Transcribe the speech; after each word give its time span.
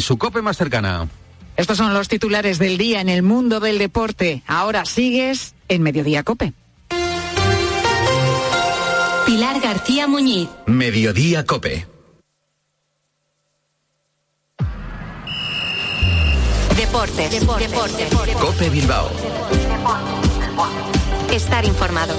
en 0.00 0.02
su 0.02 0.16
COPE 0.16 0.40
más 0.40 0.56
cercana. 0.56 1.08
Estos 1.58 1.76
son 1.76 1.92
los 1.92 2.08
titulares 2.08 2.58
del 2.58 2.78
día 2.78 3.02
en 3.02 3.10
el 3.10 3.22
mundo 3.22 3.60
del 3.60 3.76
deporte. 3.76 4.42
Ahora 4.46 4.86
sigues 4.86 5.54
en 5.68 5.82
Mediodía 5.82 6.22
Cope. 6.22 6.54
Pilar 9.26 9.60
García 9.60 10.08
Muñiz. 10.08 10.48
Mediodía 10.64 11.44
Cope. 11.44 11.86
Deportes. 16.76 17.30
Deportes. 17.30 17.70
Deportes. 17.70 18.36
Cope 18.36 18.70
Bilbao. 18.70 19.10
Estar 21.30 21.66
informado. 21.66 22.14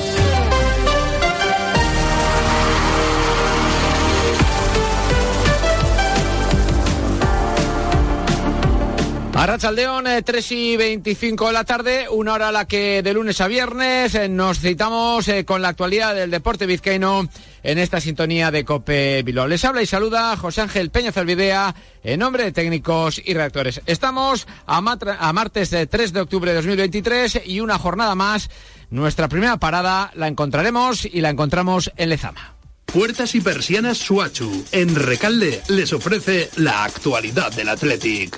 Arrachaldeón, 9.34 10.05
3 10.23 10.52
eh, 10.52 10.55
y 10.55 10.77
25 10.77 11.48
de 11.48 11.53
la 11.53 11.63
tarde, 11.63 12.08
una 12.09 12.34
hora 12.34 12.49
a 12.49 12.52
la 12.52 12.66
que 12.66 13.02
de 13.02 13.13
lunes 13.13 13.39
a 13.39 13.48
viernes 13.48 14.13
eh, 14.13 14.27
nos 14.27 14.59
citamos 14.59 15.27
eh, 15.30 15.45
con 15.45 15.62
la 15.62 15.70
actualidad 15.70 16.13
del 16.13 16.30
deporte 16.30 16.66
vizcaíno 16.66 17.27
en 17.63 17.77
esta 17.77 18.02
sintonía 18.02 18.52
de 18.52 18.66
Cope 18.66 19.23
Bilbao. 19.23 19.48
Les 19.48 19.63
habla 19.63 19.81
y 19.81 19.86
saluda 19.86 20.36
José 20.36 20.62
Ángel 20.62 20.91
Peña 20.91 21.13
Zalvidea 21.13 21.73
en 22.03 22.20
nombre 22.20 22.44
de 22.44 22.52
técnicos 22.52 23.22
y 23.23 23.34
redactores. 23.34 23.81
Estamos 23.86 24.48
a, 24.67 24.77
a 24.77 25.34
martes 25.34 25.75
3 25.89 26.13
de 26.13 26.22
octubre 26.22 26.52
de 26.52 26.58
2023 26.58 27.41
y 27.45 27.61
una 27.61 27.80
jornada 27.80 28.16
más. 28.16 28.50
Nuestra 28.89 29.30
primera 29.30 29.58
parada 29.58 30.11
la 30.13 30.27
encontraremos 30.27 31.05
y 31.05 31.22
la 31.22 31.30
encontramos 31.30 31.91
en 31.95 32.09
Lezama. 32.09 32.60
Puertas 32.94 33.36
y 33.36 33.41
persianas 33.41 34.00
Suachu. 34.00 34.66
En 34.73 34.94
Recalde 34.95 35.62
les 35.70 35.94
ofrece 35.94 36.50
la 36.58 36.84
actualidad 36.84 37.50
del 37.54 37.70
Athletic. 37.70 38.38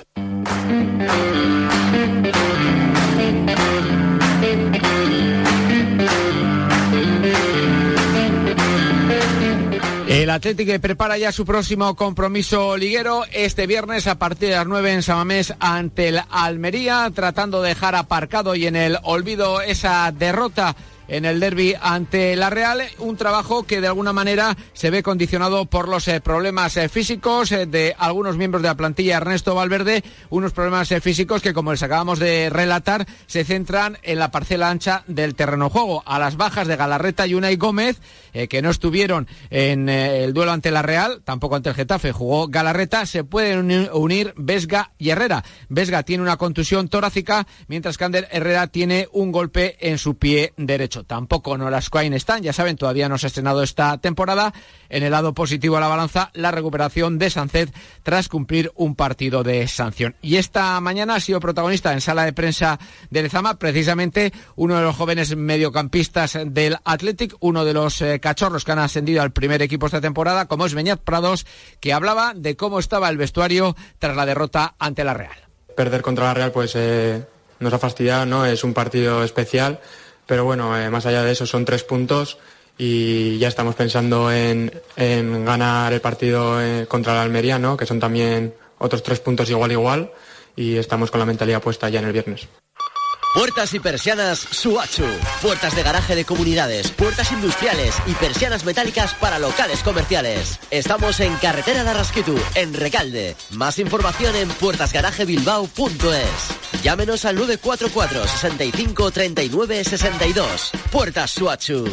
El 10.06 10.30
Atlético 10.30 10.72
prepara 10.80 11.18
ya 11.18 11.32
su 11.32 11.44
próximo 11.44 11.96
compromiso 11.96 12.76
liguero 12.76 13.24
este 13.32 13.66
viernes 13.66 14.06
a 14.06 14.20
partir 14.20 14.50
de 14.50 14.54
las 14.54 14.66
9 14.68 14.92
en 14.92 15.02
Samamés 15.02 15.52
ante 15.58 16.10
el 16.10 16.20
Almería, 16.30 17.10
tratando 17.12 17.60
de 17.60 17.70
dejar 17.70 17.96
aparcado 17.96 18.54
y 18.54 18.68
en 18.68 18.76
el 18.76 18.98
olvido 19.02 19.60
esa 19.60 20.12
derrota 20.12 20.76
en 21.08 21.24
el 21.24 21.40
derby 21.40 21.74
ante 21.80 22.36
la 22.36 22.50
Real, 22.50 22.82
un 22.98 23.16
trabajo 23.16 23.64
que 23.64 23.80
de 23.80 23.86
alguna 23.86 24.12
manera 24.12 24.56
se 24.72 24.90
ve 24.90 25.02
condicionado 25.02 25.66
por 25.66 25.88
los 25.88 26.08
eh, 26.08 26.20
problemas 26.20 26.76
eh, 26.76 26.88
físicos 26.88 27.52
eh, 27.52 27.66
de 27.66 27.94
algunos 27.98 28.36
miembros 28.36 28.62
de 28.62 28.68
la 28.68 28.76
plantilla 28.76 29.16
Ernesto 29.16 29.54
Valverde, 29.54 30.02
unos 30.30 30.52
problemas 30.52 30.88
físicos 31.02 31.42
que 31.42 31.52
como 31.52 31.72
les 31.72 31.82
acabamos 31.82 32.18
de 32.18 32.50
relatar 32.50 33.06
se 33.26 33.44
centran 33.44 33.98
en 34.02 34.18
la 34.18 34.30
parcela 34.30 34.70
ancha 34.70 35.04
del 35.06 35.34
terreno 35.34 35.70
juego, 35.70 36.02
a 36.06 36.18
las 36.18 36.36
bajas 36.36 36.68
de 36.68 36.76
Galarreta 36.76 37.26
y 37.26 37.34
Unai 37.34 37.56
Gómez, 37.56 38.00
que 38.48 38.62
no 38.62 38.70
estuvieron 38.70 39.28
en 39.50 39.88
el 39.88 40.32
duelo 40.32 40.52
ante 40.52 40.70
la 40.70 40.82
Real, 40.82 41.22
tampoco 41.24 41.56
ante 41.56 41.68
el 41.68 41.74
Getafe, 41.74 42.12
jugó 42.12 42.48
Galarreta, 42.48 43.06
se 43.06 43.24
pueden 43.24 43.88
unir 43.92 44.34
Vesga 44.36 44.92
y 44.98 45.10
Herrera. 45.10 45.44
Vesga 45.68 46.02
tiene 46.02 46.22
una 46.22 46.36
contusión 46.36 46.88
torácica, 46.88 47.46
mientras 47.68 47.96
que 47.96 48.04
Ander 48.04 48.28
Herrera 48.30 48.66
tiene 48.66 49.08
un 49.12 49.32
golpe 49.32 49.76
en 49.80 49.98
su 49.98 50.16
pie 50.16 50.52
derecho. 50.56 50.93
Tampoco 51.02 51.58
no 51.58 51.70
las 51.70 51.90
Quine 51.90 52.16
están, 52.16 52.42
ya 52.42 52.52
saben, 52.52 52.76
todavía 52.76 53.08
no 53.08 53.18
se 53.18 53.26
ha 53.26 53.28
estrenado 53.28 53.62
esta 53.62 53.98
temporada. 53.98 54.54
En 54.88 55.02
el 55.02 55.10
lado 55.10 55.34
positivo 55.34 55.76
a 55.76 55.80
la 55.80 55.88
balanza, 55.88 56.30
la 56.34 56.52
recuperación 56.52 57.18
de 57.18 57.30
Sanced 57.30 57.70
tras 58.02 58.28
cumplir 58.28 58.70
un 58.76 58.94
partido 58.94 59.42
de 59.42 59.66
sanción. 59.66 60.14
Y 60.22 60.36
esta 60.36 60.80
mañana 60.80 61.16
ha 61.16 61.20
sido 61.20 61.40
protagonista 61.40 61.92
en 61.92 62.00
sala 62.00 62.24
de 62.24 62.32
prensa 62.32 62.78
de 63.10 63.22
Lezama, 63.22 63.58
precisamente 63.58 64.32
uno 64.56 64.76
de 64.76 64.82
los 64.82 64.96
jóvenes 64.96 65.36
mediocampistas 65.36 66.38
del 66.46 66.76
Athletic, 66.84 67.34
uno 67.40 67.64
de 67.64 67.74
los 67.74 68.00
eh, 68.00 68.20
cachorros 68.20 68.64
que 68.64 68.72
han 68.72 68.78
ascendido 68.78 69.22
al 69.22 69.32
primer 69.32 69.62
equipo 69.62 69.86
esta 69.86 70.00
temporada, 70.00 70.46
como 70.46 70.66
es 70.66 70.74
Beñat 70.74 71.00
Prados, 71.00 71.46
que 71.80 71.92
hablaba 71.92 72.32
de 72.34 72.56
cómo 72.56 72.78
estaba 72.78 73.08
el 73.08 73.16
vestuario 73.16 73.76
tras 73.98 74.16
la 74.16 74.26
derrota 74.26 74.74
ante 74.78 75.04
la 75.04 75.14
Real. 75.14 75.36
Perder 75.76 76.02
contra 76.02 76.26
la 76.26 76.34
Real, 76.34 76.52
pues 76.52 76.72
eh, 76.76 77.24
nos 77.58 77.72
ha 77.72 77.78
fastidiado, 77.78 78.26
¿no? 78.26 78.46
Es 78.46 78.64
un 78.64 78.74
partido 78.74 79.24
especial 79.24 79.80
pero 80.26 80.44
bueno, 80.44 80.78
eh, 80.78 80.90
más 80.90 81.06
allá 81.06 81.22
de 81.22 81.32
eso 81.32 81.46
son 81.46 81.64
tres 81.64 81.84
puntos 81.84 82.38
y 82.76 83.38
ya 83.38 83.48
estamos 83.48 83.74
pensando 83.74 84.32
en, 84.32 84.70
ganar 84.96 85.92
el 85.92 86.00
partido 86.00 86.60
eh, 86.60 86.86
contra 86.86 87.14
la 87.14 87.22
Almería, 87.22 87.58
¿no? 87.58 87.76
que 87.76 87.86
son 87.86 88.00
también 88.00 88.54
otros 88.78 89.02
tres 89.02 89.20
puntos 89.20 89.48
igual 89.50 89.72
igual 89.72 90.10
y 90.56 90.76
estamos 90.76 91.10
con 91.10 91.20
la 91.20 91.26
mentalidad 91.26 91.62
puesta 91.62 91.88
ya 91.88 92.00
en 92.00 92.06
el 92.06 92.12
viernes. 92.12 92.48
Puertas 93.34 93.74
y 93.74 93.80
persianas 93.80 94.38
Suachu. 94.38 95.02
Puertas 95.42 95.74
de 95.74 95.82
garaje 95.82 96.14
de 96.14 96.24
comunidades, 96.24 96.92
puertas 96.92 97.32
industriales 97.32 97.96
y 98.06 98.12
persianas 98.12 98.64
metálicas 98.64 99.12
para 99.14 99.40
locales 99.40 99.82
comerciales. 99.82 100.60
Estamos 100.70 101.18
en 101.18 101.34
Carretera 101.36 101.82
de 101.82 101.90
Arrasquitu, 101.90 102.36
en 102.54 102.72
Recalde. 102.72 103.34
Más 103.50 103.80
información 103.80 104.36
en 104.36 104.48
puertasgarajebilbao.es. 104.48 106.82
Llámenos 106.84 107.24
al 107.24 107.34
944 107.34 108.24
65 108.24 109.10
39 109.10 109.82
62. 109.82 110.70
Puertas 110.92 111.32
Suachu. 111.32 111.88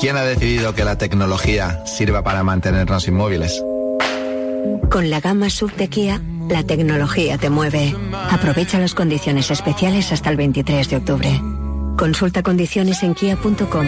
¿Quién 0.00 0.16
ha 0.16 0.22
decidido 0.22 0.74
que 0.74 0.84
la 0.84 0.96
tecnología 0.96 1.84
sirva 1.86 2.22
para 2.22 2.44
mantenernos 2.44 3.08
inmóviles? 3.08 3.60
Con 4.90 5.10
la 5.10 5.20
gama 5.20 5.50
sub 5.50 5.74
de 5.74 5.88
Kia, 5.88 6.22
la 6.48 6.62
tecnología 6.64 7.38
te 7.38 7.50
mueve. 7.50 7.94
Aprovecha 8.30 8.78
las 8.78 8.94
condiciones 8.94 9.50
especiales 9.50 10.12
hasta 10.12 10.30
el 10.30 10.36
23 10.36 10.88
de 10.88 10.96
octubre. 10.96 11.40
Consulta 11.96 12.42
condiciones 12.42 13.02
en 13.02 13.14
kia.com. 13.14 13.86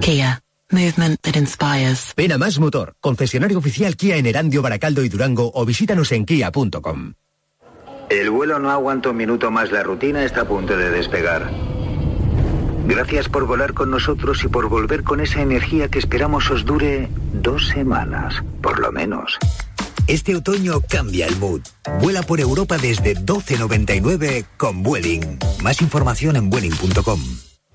Kia. 0.00 0.40
Movement 0.72 1.20
that 1.22 1.34
inspires. 1.34 2.14
Ven 2.16 2.30
a 2.30 2.38
Más 2.38 2.60
Motor, 2.60 2.94
concesionario 3.00 3.58
oficial 3.58 3.96
Kia 3.96 4.16
en 4.16 4.26
Erandio, 4.26 4.62
Baracaldo 4.62 5.02
y 5.02 5.08
Durango 5.08 5.50
o 5.52 5.64
visítanos 5.64 6.12
en 6.12 6.24
kia.com. 6.24 7.14
El 8.08 8.30
vuelo 8.30 8.58
no 8.60 8.70
aguanta 8.70 9.10
un 9.10 9.16
minuto 9.16 9.50
más, 9.50 9.72
la 9.72 9.82
rutina 9.82 10.24
está 10.24 10.42
a 10.42 10.44
punto 10.44 10.76
de 10.76 10.90
despegar. 10.90 11.50
Gracias 12.86 13.28
por 13.28 13.46
volar 13.46 13.72
con 13.72 13.90
nosotros 13.90 14.42
y 14.44 14.48
por 14.48 14.68
volver 14.68 15.02
con 15.02 15.20
esa 15.20 15.42
energía 15.42 15.88
que 15.88 15.98
esperamos 15.98 16.50
os 16.50 16.64
dure 16.64 17.08
dos 17.32 17.68
semanas, 17.68 18.42
por 18.62 18.80
lo 18.80 18.90
menos. 18.90 19.38
Este 20.10 20.34
otoño 20.34 20.80
cambia 20.80 21.24
el 21.28 21.36
mood. 21.36 21.60
Vuela 22.00 22.22
por 22.22 22.40
Europa 22.40 22.76
desde 22.78 23.14
12.99 23.14 24.44
con 24.56 24.82
Vueling. 24.82 25.38
Más 25.62 25.80
información 25.80 26.34
en 26.34 26.50
vueling.com. 26.50 27.20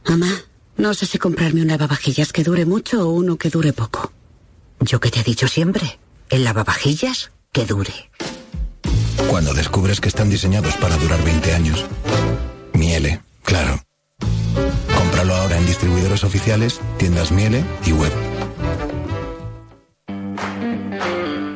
Mamá, 0.05 0.43
no 0.75 0.93
sé 0.93 1.05
si 1.05 1.17
comprarme 1.17 1.61
un 1.61 1.69
lavavajillas 1.69 2.33
que 2.33 2.43
dure 2.43 2.65
mucho 2.65 3.07
o 3.07 3.11
uno 3.13 3.37
que 3.37 3.49
dure 3.49 3.71
poco. 3.71 4.11
Yo 4.81 4.99
que 4.99 5.11
te 5.11 5.21
he 5.21 5.23
dicho 5.23 5.47
siempre, 5.47 5.97
el 6.29 6.43
lavavajillas 6.43 7.31
que 7.53 7.63
dure. 7.63 8.11
Cuando 9.29 9.53
descubres 9.53 10.01
que 10.01 10.09
están 10.09 10.29
diseñados 10.29 10.75
para 10.75 10.97
durar 10.97 11.23
20 11.23 11.53
años. 11.53 11.85
Miele, 12.73 13.21
claro. 13.43 13.81
Cómpralo 14.93 15.35
ahora 15.35 15.57
en 15.57 15.65
distribuidores 15.65 16.25
oficiales, 16.25 16.81
tiendas 16.97 17.31
Miele 17.31 17.63
y 17.85 17.93
web. 17.93 18.11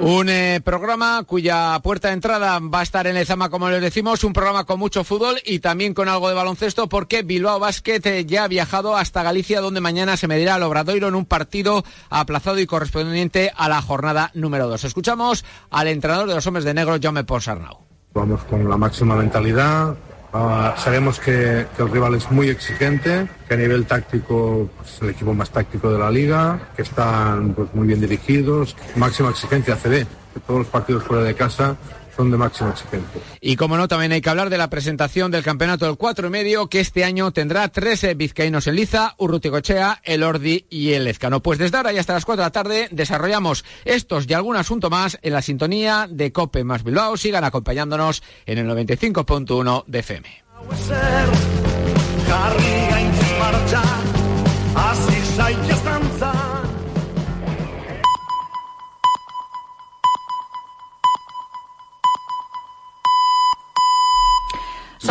Un 0.01 0.29
eh, 0.29 0.61
programa 0.63 1.23
cuya 1.23 1.77
puerta 1.83 2.07
de 2.07 2.13
entrada 2.13 2.57
va 2.59 2.79
a 2.79 2.83
estar 2.83 3.05
en 3.05 3.17
Ezama, 3.17 3.49
como 3.49 3.69
les 3.69 3.81
decimos, 3.81 4.23
un 4.23 4.31
programa 4.31 4.63
con 4.63 4.79
mucho 4.79 5.03
fútbol 5.03 5.41
y 5.43 5.59
también 5.59 5.93
con 5.93 6.07
algo 6.07 6.29
de 6.29 6.35
baloncesto, 6.35 6.87
porque 6.87 7.21
Bilbao 7.21 7.59
Basket 7.59 7.99
eh, 8.05 8.25
ya 8.25 8.45
ha 8.45 8.47
viajado 8.47 8.95
hasta 8.95 9.23
Galicia, 9.23 9.59
donde 9.59 9.81
mañana 9.81 10.15
se 10.15 10.29
medirá 10.29 10.55
al 10.55 10.63
Obradoiro 10.63 11.09
en 11.09 11.15
un 11.15 11.25
partido 11.25 11.83
aplazado 12.09 12.59
y 12.59 12.65
correspondiente 12.65 13.51
a 13.57 13.67
la 13.67 13.81
jornada 13.81 14.31
número 14.33 14.69
2. 14.69 14.85
Escuchamos 14.85 15.43
al 15.69 15.89
entrenador 15.89 16.29
de 16.29 16.35
los 16.35 16.47
hombres 16.47 16.63
de 16.63 16.73
negro, 16.73 16.97
Jaume 17.01 17.25
Ponsarnau. 17.25 17.79
Vamos 18.13 18.45
con 18.45 18.69
la 18.69 18.77
máxima 18.77 19.17
mentalidad, 19.17 19.97
Ah, 20.31 20.75
sabemos 20.77 21.19
que, 21.19 21.65
el 21.77 21.91
rival 21.91 22.13
es 22.15 22.29
muy 22.29 22.49
exigente, 22.49 23.27
que 23.47 23.53
a 23.53 23.57
nivel 23.57 23.85
táctico 23.85 24.63
es 24.63 24.77
pues, 24.77 25.01
el 25.01 25.09
equipo 25.09 25.33
más 25.33 25.49
táctico 25.49 25.91
de 25.91 25.97
la 25.97 26.11
liga, 26.11 26.69
que 26.75 26.83
están 26.83 27.53
pues, 27.53 27.73
muy 27.73 27.87
bien 27.87 27.99
dirigidos, 27.99 28.75
máxima 28.95 29.31
exigencia 29.31 29.75
CD, 29.75 30.05
que 30.33 30.39
todos 30.41 30.59
los 30.59 30.67
partidos 30.67 31.03
fuera 31.03 31.23
de 31.23 31.33
casa 31.33 31.77
de 32.19 32.37
máxima 32.37 32.71
exigencia. 32.71 33.21
Y 33.39 33.55
como 33.55 33.77
no, 33.77 33.87
también 33.87 34.11
hay 34.11 34.19
que 34.21 34.29
hablar 34.29 34.49
de 34.49 34.57
la 34.57 34.69
presentación 34.69 35.31
del 35.31 35.43
campeonato 35.43 35.85
del 35.85 35.95
cuatro 35.95 36.27
y 36.27 36.29
medio, 36.29 36.67
que 36.67 36.81
este 36.81 37.05
año 37.05 37.31
tendrá 37.31 37.69
13 37.69 38.15
vizcaínos 38.15 38.67
en 38.67 38.75
liza, 38.75 39.15
Urruticochea, 39.17 40.01
el 40.03 40.23
Ordi 40.23 40.65
y 40.69 40.91
el 40.91 41.07
Ezcano. 41.07 41.41
Pues 41.41 41.57
desde 41.59 41.77
ahora 41.77 41.93
y 41.93 41.97
hasta 41.97 42.13
las 42.13 42.25
4 42.25 42.41
de 42.41 42.45
la 42.45 42.51
tarde 42.51 42.89
desarrollamos 42.91 43.63
estos 43.85 44.25
y 44.27 44.33
algún 44.33 44.57
asunto 44.57 44.89
más 44.89 45.17
en 45.21 45.31
la 45.33 45.41
sintonía 45.41 46.07
de 46.09 46.33
Cope 46.33 46.65
más 46.65 46.83
Bilbao. 46.83 47.15
Sigan 47.15 47.45
acompañándonos 47.45 48.21
en 48.45 48.57
el 48.57 48.67
95.1 48.67 49.85
de 49.87 49.99
FM. 49.99 50.43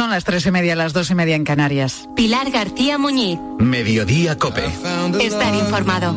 Son 0.09 0.15
las 0.15 0.25
tres 0.25 0.47
y 0.47 0.51
media, 0.51 0.75
las 0.75 0.95
dos 0.95 1.11
y 1.11 1.15
media 1.15 1.37
en 1.37 1.45
Canarias. 1.45 2.09
Pilar 2.17 2.51
García 2.51 2.97
Muñiz. 2.97 3.39
Mediodía 3.59 4.39
Cope. 4.39 4.65
Estar 5.21 5.55
informado. 5.55 6.15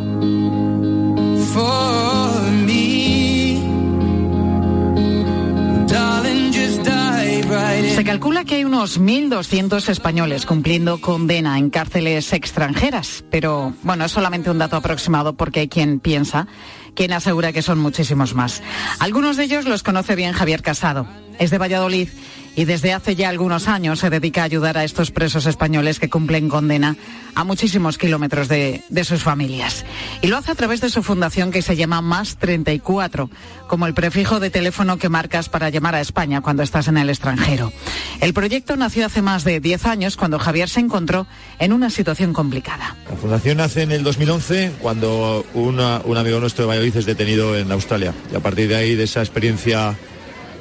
Se 7.93 8.03
calcula 8.05 8.45
que 8.45 8.55
hay 8.55 8.63
unos 8.63 8.97
1.200 8.97 9.89
españoles 9.89 10.45
cumpliendo 10.45 11.01
condena 11.01 11.57
en 11.57 11.69
cárceles 11.69 12.31
extranjeras, 12.31 13.25
pero 13.29 13.73
bueno, 13.83 14.05
es 14.05 14.13
solamente 14.13 14.49
un 14.49 14.57
dato 14.57 14.77
aproximado 14.77 15.33
porque 15.33 15.59
hay 15.59 15.67
quien 15.67 15.99
piensa, 15.99 16.47
quien 16.95 17.11
asegura 17.11 17.51
que 17.51 17.61
son 17.61 17.79
muchísimos 17.79 18.35
más. 18.35 18.63
Algunos 18.99 19.35
de 19.35 19.43
ellos 19.43 19.65
los 19.65 19.83
conoce 19.83 20.15
bien 20.15 20.31
Javier 20.31 20.61
Casado. 20.61 21.07
Es 21.39 21.49
de 21.49 21.57
Valladolid 21.57 22.07
y 22.55 22.65
desde 22.65 22.93
hace 22.93 23.15
ya 23.15 23.29
algunos 23.29 23.67
años 23.67 23.99
se 23.99 24.09
dedica 24.09 24.41
a 24.41 24.45
ayudar 24.45 24.77
a 24.77 24.83
estos 24.83 25.11
presos 25.11 25.45
españoles 25.45 25.99
que 25.99 26.09
cumplen 26.09 26.49
condena 26.49 26.95
a 27.33 27.43
muchísimos 27.43 27.97
kilómetros 27.97 28.47
de, 28.47 28.83
de, 28.89 29.03
sus 29.05 29.23
familias. 29.23 29.85
Y 30.21 30.27
lo 30.27 30.37
hace 30.37 30.51
a 30.51 30.55
través 30.55 30.81
de 30.81 30.89
su 30.89 31.01
fundación 31.01 31.51
que 31.51 31.61
se 31.61 31.77
llama 31.77 32.01
Más 32.01 32.37
34, 32.37 33.29
como 33.67 33.87
el 33.87 33.93
prefijo 33.93 34.39
de 34.39 34.49
teléfono 34.49 34.97
que 34.97 35.07
marcas 35.07 35.47
para 35.47 35.69
llamar 35.69 35.95
a 35.95 36.01
España 36.01 36.41
cuando 36.41 36.61
estás 36.61 36.89
en 36.89 36.97
el 36.97 37.09
extranjero. 37.09 37.71
El 38.19 38.33
proyecto 38.33 38.75
nació 38.75 39.05
hace 39.05 39.21
más 39.21 39.45
de 39.45 39.59
10 39.61 39.85
años 39.85 40.17
cuando 40.17 40.39
Javier 40.39 40.67
se 40.67 40.81
encontró 40.81 41.27
en 41.59 41.71
una 41.71 41.89
situación 41.89 42.33
complicada. 42.33 42.95
La 43.09 43.15
fundación 43.15 43.57
nace 43.57 43.83
en 43.83 43.91
el 43.91 44.03
2011 44.03 44.73
cuando 44.81 45.45
un 45.53 45.79
amigo 45.79 46.39
nuestro 46.39 46.65
de 46.65 46.67
Valladolid 46.67 46.97
es 46.97 47.05
detenido 47.05 47.57
en 47.57 47.71
Australia. 47.71 48.13
Y 48.31 48.35
a 48.35 48.39
partir 48.41 48.67
de 48.67 48.75
ahí, 48.75 48.95
de 48.95 49.05
esa 49.05 49.21
experiencia 49.21 49.95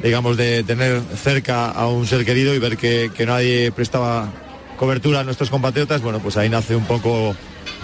digamos, 0.02 0.36
de 0.36 0.62
tener 0.64 1.00
cerca 1.16 1.70
a 1.70 1.88
un 1.88 2.06
ser 2.06 2.24
querido 2.24 2.54
y 2.54 2.58
ver 2.58 2.76
que, 2.76 3.10
que 3.14 3.26
nadie 3.26 3.72
prestaba 3.72 4.32
cobertura 4.76 5.20
a 5.20 5.24
nuestros 5.24 5.50
compatriotas, 5.50 6.00
bueno, 6.00 6.20
pues 6.20 6.36
ahí 6.36 6.48
nace 6.48 6.74
un 6.74 6.84
poco 6.84 7.34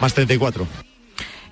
más 0.00 0.14
34. 0.14 0.66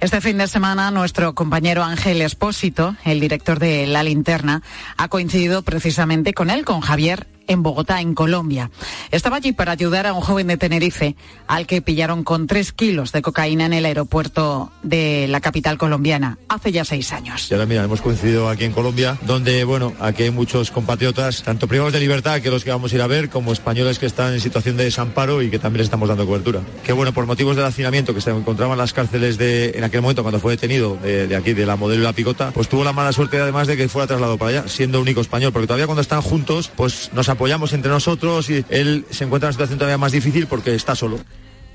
Este 0.00 0.20
fin 0.20 0.38
de 0.38 0.48
semana 0.48 0.90
nuestro 0.90 1.34
compañero 1.34 1.82
Ángel 1.82 2.20
Espósito, 2.20 2.96
el 3.04 3.20
director 3.20 3.58
de 3.58 3.86
La 3.86 4.02
Linterna, 4.02 4.62
ha 4.96 5.08
coincidido 5.08 5.62
precisamente 5.62 6.34
con 6.34 6.50
él, 6.50 6.64
con 6.64 6.80
Javier, 6.80 7.26
en 7.46 7.62
Bogotá, 7.62 8.00
en 8.00 8.14
Colombia. 8.14 8.70
Estaba 9.10 9.36
allí 9.36 9.52
para 9.52 9.72
ayudar 9.72 10.06
a 10.06 10.12
un 10.12 10.20
joven 10.20 10.46
de 10.46 10.56
Tenerife 10.56 11.16
al 11.46 11.66
que 11.66 11.82
pillaron 11.82 12.24
con 12.24 12.46
tres 12.46 12.72
kilos 12.72 13.12
de 13.12 13.22
cocaína 13.22 13.66
en 13.66 13.72
el 13.72 13.86
aeropuerto 13.86 14.72
de 14.82 15.26
la 15.28 15.40
capital 15.40 15.78
colombiana 15.78 16.38
hace 16.48 16.72
ya 16.72 16.84
seis 16.84 17.12
años. 17.12 17.50
Y 17.50 17.54
ahora 17.54 17.66
mira, 17.66 17.84
hemos 17.84 18.00
coincidido 18.00 18.48
aquí 18.48 18.64
en 18.64 18.72
Colombia, 18.72 19.18
donde, 19.22 19.64
bueno, 19.64 19.92
aquí 20.00 20.24
hay 20.24 20.30
muchos 20.30 20.70
compatriotas, 20.70 21.42
tanto 21.42 21.68
privados 21.68 21.92
de 21.92 22.00
libertad, 22.00 22.40
que 22.40 22.50
los 22.50 22.64
que 22.64 22.70
vamos 22.70 22.92
a 22.92 22.94
ir 22.96 23.02
a 23.02 23.06
ver, 23.06 23.30
como 23.30 23.52
españoles 23.52 23.98
que 23.98 24.06
están 24.06 24.32
en 24.32 24.40
situación 24.40 24.76
de 24.76 24.84
desamparo 24.84 25.42
y 25.42 25.50
que 25.50 25.58
también 25.58 25.78
les 25.78 25.86
estamos 25.86 26.08
dando 26.08 26.26
cobertura. 26.26 26.60
Que 26.84 26.92
bueno, 26.92 27.12
por 27.12 27.26
motivos 27.26 27.56
del 27.56 27.64
hacinamiento 27.64 28.14
que 28.14 28.20
se 28.20 28.30
encontraban 28.30 28.74
en 28.74 28.78
las 28.78 28.92
cárceles 28.92 29.38
de, 29.38 29.70
en 29.76 29.84
aquel 29.84 30.02
momento 30.02 30.22
cuando 30.22 30.40
fue 30.40 30.52
detenido, 30.52 30.96
de, 30.96 31.34
aquí, 31.36 31.52
de 31.52 31.66
la 31.66 31.76
modelo 31.76 32.02
y 32.02 32.04
la 32.04 32.12
picota, 32.12 32.50
pues 32.52 32.68
tuvo 32.68 32.84
la 32.84 32.92
mala 32.92 33.12
suerte 33.12 33.38
además 33.38 33.66
de 33.66 33.76
que 33.76 33.88
fuera 33.88 34.06
trasladado 34.06 34.38
para 34.38 34.60
allá, 34.60 34.68
siendo 34.68 35.00
único 35.00 35.20
español, 35.20 35.52
porque 35.52 35.66
todavía 35.66 35.86
cuando 35.86 36.02
están 36.02 36.22
juntos, 36.22 36.70
pues 36.74 37.10
nos 37.12 37.28
apoyamos 37.34 37.72
entre 37.72 37.90
nosotros 37.90 38.50
y 38.50 38.64
él 38.68 39.04
se 39.10 39.24
encuentra 39.24 39.48
en 39.48 39.50
una 39.50 39.54
situación 39.54 39.78
todavía 39.78 39.98
más 39.98 40.12
difícil 40.12 40.46
porque 40.46 40.74
está 40.74 40.94
solo. 40.94 41.20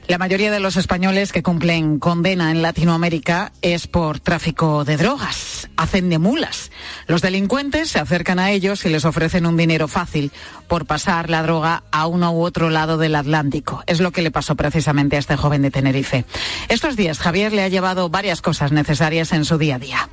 La 0.10 0.18
mayoría 0.18 0.50
de 0.50 0.60
los 0.60 0.76
españoles 0.76 1.32
que 1.32 1.44
cumplen 1.44 2.00
condena 2.00 2.50
en 2.50 2.64
Latinoamérica 2.64 3.52
es 3.62 3.86
por 3.86 4.20
tráfico 4.20 4.84
de 4.84 4.98
drogas. 4.98 5.70
Hacen 5.78 6.10
de 6.10 6.18
mulas. 6.18 6.72
Los 7.06 7.22
delincuentes 7.22 7.92
se 7.92 8.00
acercan 8.00 8.40
a 8.40 8.50
ellos 8.50 8.84
y 8.86 8.90
les 8.90 9.06
ofrecen 9.06 9.46
un 9.46 9.56
dinero 9.56 9.88
fácil 9.88 10.32
por 10.68 10.88
pasar 10.88 11.30
la 11.30 11.44
droga 11.44 11.84
a 11.92 12.08
uno 12.08 12.32
u 12.32 12.42
otro 12.42 12.72
lado 12.72 12.98
del 12.98 13.14
Atlántico. 13.14 13.84
Es 13.86 14.00
lo 14.00 14.12
que 14.12 14.24
le 14.24 14.32
pasó 14.32 14.56
precisamente 14.56 15.16
a 15.16 15.20
este 15.20 15.38
joven 15.38 15.62
de 15.62 15.70
Tenerife. 15.70 16.26
Estos 16.70 16.96
días 16.96 17.20
Javier 17.20 17.54
le 17.54 17.62
ha 17.62 17.68
llevado 17.68 18.10
varias 18.10 18.42
cosas 18.42 18.72
necesarias 18.72 19.32
en 19.32 19.46
su 19.46 19.60
día 19.60 19.76
a 19.76 19.80
día. 19.80 20.10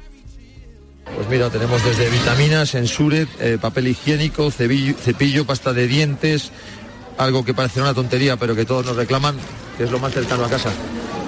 Pues 1.15 1.29
mira, 1.29 1.51
tenemos 1.51 1.85
desde 1.85 2.11
vitaminas, 2.11 2.75
ensuret, 2.75 3.29
eh, 3.41 3.59
papel 3.61 3.89
higiénico, 3.89 4.51
cepillo, 4.51 5.47
pasta 5.47 5.73
de 5.73 5.87
dientes, 5.87 6.51
algo 7.17 7.45
que 7.45 7.55
parece 7.55 7.81
una 7.81 7.95
tontería, 7.95 8.37
pero 8.37 8.55
que 8.55 8.65
todos 8.65 8.87
nos 8.87 8.97
reclaman, 8.97 9.37
que 9.79 9.85
es 9.85 9.91
lo 9.91 9.99
más 9.99 10.13
cercano 10.13 10.45
a 10.45 10.51
casa, 10.51 10.71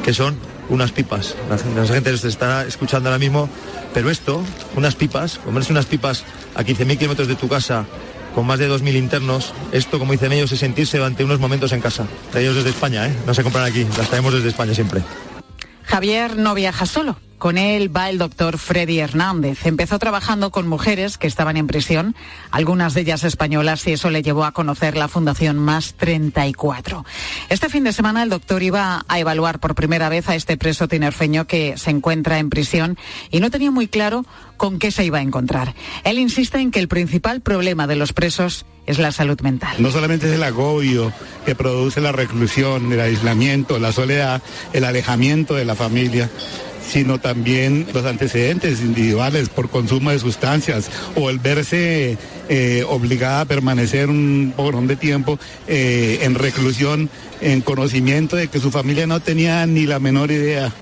que 0.04 0.12
son 0.12 0.36
unas 0.68 0.92
pipas. 0.92 1.34
La, 1.48 1.82
la 1.82 1.86
gente 1.86 2.16
se 2.18 2.28
está 2.28 2.66
escuchando 2.66 3.08
ahora 3.08 3.18
mismo, 3.18 3.48
pero 3.94 4.10
esto, 4.10 4.42
unas 4.76 4.94
pipas, 4.94 5.38
comerse 5.38 5.72
unas 5.72 5.86
pipas 5.86 6.24
a 6.54 6.62
15.000 6.62 6.98
kilómetros 6.98 7.28
de 7.28 7.36
tu 7.36 7.48
casa, 7.48 7.86
con 8.34 8.46
más 8.46 8.58
de 8.58 8.70
2.000 8.70 8.94
internos, 8.96 9.52
esto, 9.72 9.98
como 9.98 10.12
dicen 10.12 10.32
ellos, 10.32 10.52
es 10.52 10.58
sentirse 10.58 10.98
durante 10.98 11.24
unos 11.24 11.40
momentos 11.40 11.72
en 11.72 11.80
casa. 11.80 12.06
Ellos 12.34 12.56
desde 12.56 12.70
España, 12.70 13.06
¿eh? 13.06 13.16
No 13.26 13.34
se 13.34 13.42
compran 13.42 13.64
aquí, 13.64 13.86
las 13.96 14.08
traemos 14.08 14.34
desde 14.34 14.48
España 14.48 14.74
siempre. 14.74 15.02
Javier 15.84 16.36
no 16.36 16.54
viaja 16.54 16.84
solo. 16.84 17.16
Con 17.38 17.56
él 17.56 17.94
va 17.94 18.10
el 18.10 18.18
doctor 18.18 18.58
Freddy 18.58 18.98
Hernández. 18.98 19.64
Empezó 19.64 19.98
trabajando 19.98 20.50
con 20.50 20.66
mujeres 20.66 21.18
que 21.18 21.28
estaban 21.28 21.56
en 21.56 21.68
prisión, 21.68 22.16
algunas 22.50 22.94
de 22.94 23.02
ellas 23.02 23.22
españolas, 23.22 23.86
y 23.86 23.92
eso 23.92 24.10
le 24.10 24.22
llevó 24.22 24.44
a 24.44 24.52
conocer 24.52 24.96
la 24.96 25.06
Fundación 25.06 25.56
Más 25.56 25.94
34. 25.94 27.04
Este 27.48 27.68
fin 27.68 27.84
de 27.84 27.92
semana 27.92 28.24
el 28.24 28.28
doctor 28.28 28.62
iba 28.62 29.04
a 29.06 29.18
evaluar 29.20 29.60
por 29.60 29.76
primera 29.76 30.08
vez 30.08 30.28
a 30.28 30.34
este 30.34 30.56
preso 30.56 30.88
tinerfeño 30.88 31.46
que 31.46 31.78
se 31.78 31.90
encuentra 31.90 32.38
en 32.38 32.50
prisión 32.50 32.98
y 33.30 33.38
no 33.38 33.50
tenía 33.50 33.70
muy 33.70 33.86
claro 33.86 34.24
con 34.56 34.80
qué 34.80 34.90
se 34.90 35.04
iba 35.04 35.18
a 35.18 35.22
encontrar. 35.22 35.74
Él 36.02 36.18
insiste 36.18 36.58
en 36.58 36.72
que 36.72 36.80
el 36.80 36.88
principal 36.88 37.40
problema 37.40 37.86
de 37.86 37.94
los 37.94 38.12
presos 38.12 38.66
es 38.86 38.98
la 38.98 39.12
salud 39.12 39.38
mental. 39.42 39.76
No 39.78 39.90
solamente 39.90 40.26
es 40.28 40.34
el 40.34 40.42
agobio 40.42 41.12
que 41.44 41.54
produce 41.54 42.00
la 42.00 42.10
reclusión, 42.10 42.90
el 42.90 43.00
aislamiento, 43.00 43.78
la 43.78 43.92
soledad, 43.92 44.42
el 44.72 44.84
alejamiento 44.84 45.54
de 45.54 45.66
la 45.66 45.74
familia 45.74 46.30
sino 46.88 47.20
también 47.20 47.86
los 47.92 48.04
antecedentes 48.04 48.80
individuales 48.80 49.48
por 49.48 49.68
consumo 49.68 50.10
de 50.10 50.18
sustancias 50.18 50.90
o 51.14 51.30
el 51.30 51.38
verse 51.38 52.16
eh, 52.48 52.84
obligada 52.88 53.42
a 53.42 53.44
permanecer 53.44 54.08
un 54.08 54.54
porón 54.56 54.86
de 54.86 54.96
tiempo 54.96 55.38
eh, 55.66 56.20
en 56.22 56.34
reclusión 56.34 57.10
en 57.40 57.60
conocimiento 57.60 58.36
de 58.36 58.48
que 58.48 58.58
su 58.58 58.70
familia 58.70 59.06
no 59.06 59.20
tenía 59.20 59.64
ni 59.66 59.86
la 59.86 59.98
menor 59.98 60.30
idea. 60.30 60.72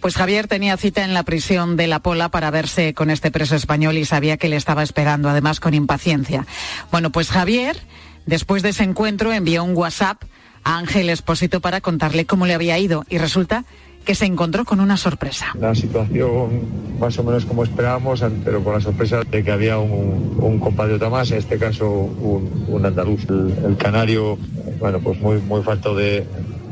Pues 0.00 0.16
Javier 0.16 0.48
tenía 0.48 0.76
cita 0.76 1.02
en 1.02 1.14
la 1.14 1.22
prisión 1.22 1.76
de 1.76 1.86
La 1.86 2.00
Pola 2.00 2.28
para 2.28 2.50
verse 2.50 2.92
con 2.92 3.10
este 3.10 3.30
preso 3.30 3.56
español 3.56 3.96
y 3.96 4.04
sabía 4.04 4.36
que 4.36 4.48
le 4.48 4.56
estaba 4.56 4.82
esperando, 4.82 5.30
además 5.30 5.60
con 5.60 5.72
impaciencia. 5.72 6.46
Bueno, 6.90 7.10
pues 7.10 7.30
Javier, 7.30 7.78
después 8.26 8.62
de 8.62 8.70
ese 8.70 8.84
encuentro, 8.84 9.32
envió 9.32 9.64
un 9.64 9.74
WhatsApp 9.74 10.22
a 10.62 10.76
Ángel 10.76 11.08
Espósito 11.08 11.60
para 11.60 11.80
contarle 11.80 12.26
cómo 12.26 12.46
le 12.46 12.54
había 12.54 12.78
ido 12.78 13.06
y 13.08 13.16
resulta 13.16 13.64
que 14.04 14.14
se 14.14 14.26
encontró 14.26 14.64
con 14.64 14.80
una 14.80 14.96
sorpresa. 14.96 15.46
La 15.58 15.74
situación 15.74 16.84
más 16.98 17.18
o 17.18 17.24
menos 17.24 17.44
como 17.44 17.64
esperábamos, 17.64 18.22
pero 18.44 18.62
con 18.62 18.74
la 18.74 18.80
sorpresa 18.80 19.22
de 19.22 19.42
que 19.42 19.50
había 19.50 19.78
un, 19.78 20.36
un 20.40 20.58
compatriota 20.58 21.08
más, 21.10 21.30
en 21.30 21.38
este 21.38 21.58
caso 21.58 21.90
un, 21.90 22.84
andaluz. 22.84 23.26
El, 23.28 23.76
canario, 23.78 24.38
bueno, 24.78 25.00
pues 25.00 25.20
muy, 25.20 25.38
muy 25.38 25.62
falto 25.62 25.94
de, 25.94 26.26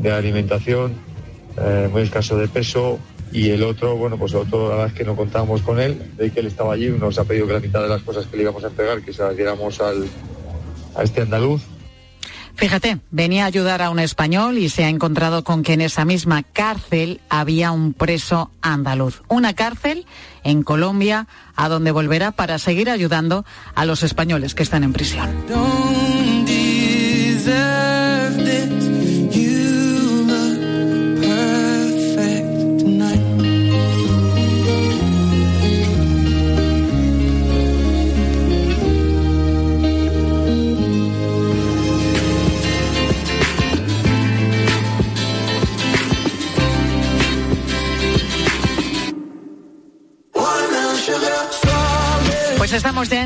alimentación, 0.04 0.94
eh, 1.58 1.88
muy 1.90 2.02
escaso 2.02 2.36
de 2.36 2.48
peso. 2.48 2.98
Y 3.32 3.48
el 3.48 3.62
otro, 3.62 3.96
bueno, 3.96 4.18
pues 4.18 4.32
el 4.32 4.40
otro, 4.40 4.68
la 4.68 4.76
verdad 4.76 4.94
que 4.94 5.04
no 5.04 5.16
contábamos 5.16 5.62
con 5.62 5.80
él, 5.80 6.12
de 6.18 6.30
que 6.30 6.40
él 6.40 6.46
estaba 6.46 6.74
allí, 6.74 6.90
nos 6.90 7.18
ha 7.18 7.24
pedido 7.24 7.46
que 7.46 7.54
la 7.54 7.60
mitad 7.60 7.82
de 7.82 7.88
las 7.88 8.02
cosas 8.02 8.26
que 8.26 8.36
le 8.36 8.42
íbamos 8.42 8.62
a 8.62 8.66
entregar, 8.68 9.00
que 9.00 9.12
se 9.14 9.22
las 9.22 9.34
diéramos 9.34 9.80
al, 9.80 10.04
a 10.94 11.02
este 11.02 11.22
andaluz. 11.22 11.62
Fíjate, 12.54 12.99
venía 13.11 13.44
a 13.44 13.47
ayudar 13.47 13.82
a 13.82 13.90
un 13.90 13.99
español 13.99 14.59
y 14.59 14.68
se 14.68 14.85
ha 14.85 14.88
encontrado 14.88 15.42
con 15.42 15.62
que 15.62 15.73
en 15.73 15.80
esa 15.80 16.04
misma 16.04 16.42
cárcel 16.42 17.21
había 17.28 17.73
un 17.73 17.92
preso 17.92 18.50
andaluz. 18.61 19.23
Una 19.28 19.54
cárcel 19.54 20.06
en 20.44 20.62
Colombia 20.62 21.26
a 21.56 21.68
donde 21.68 21.90
volverá 21.90 22.30
para 22.32 22.59
seguir 22.59 22.90
ayudando 22.90 23.44
a 23.75 23.85
los 23.85 24.02
españoles 24.02 24.54
que 24.54 24.62
están 24.62 24.85
en 24.85 24.92
prisión. 24.92 25.30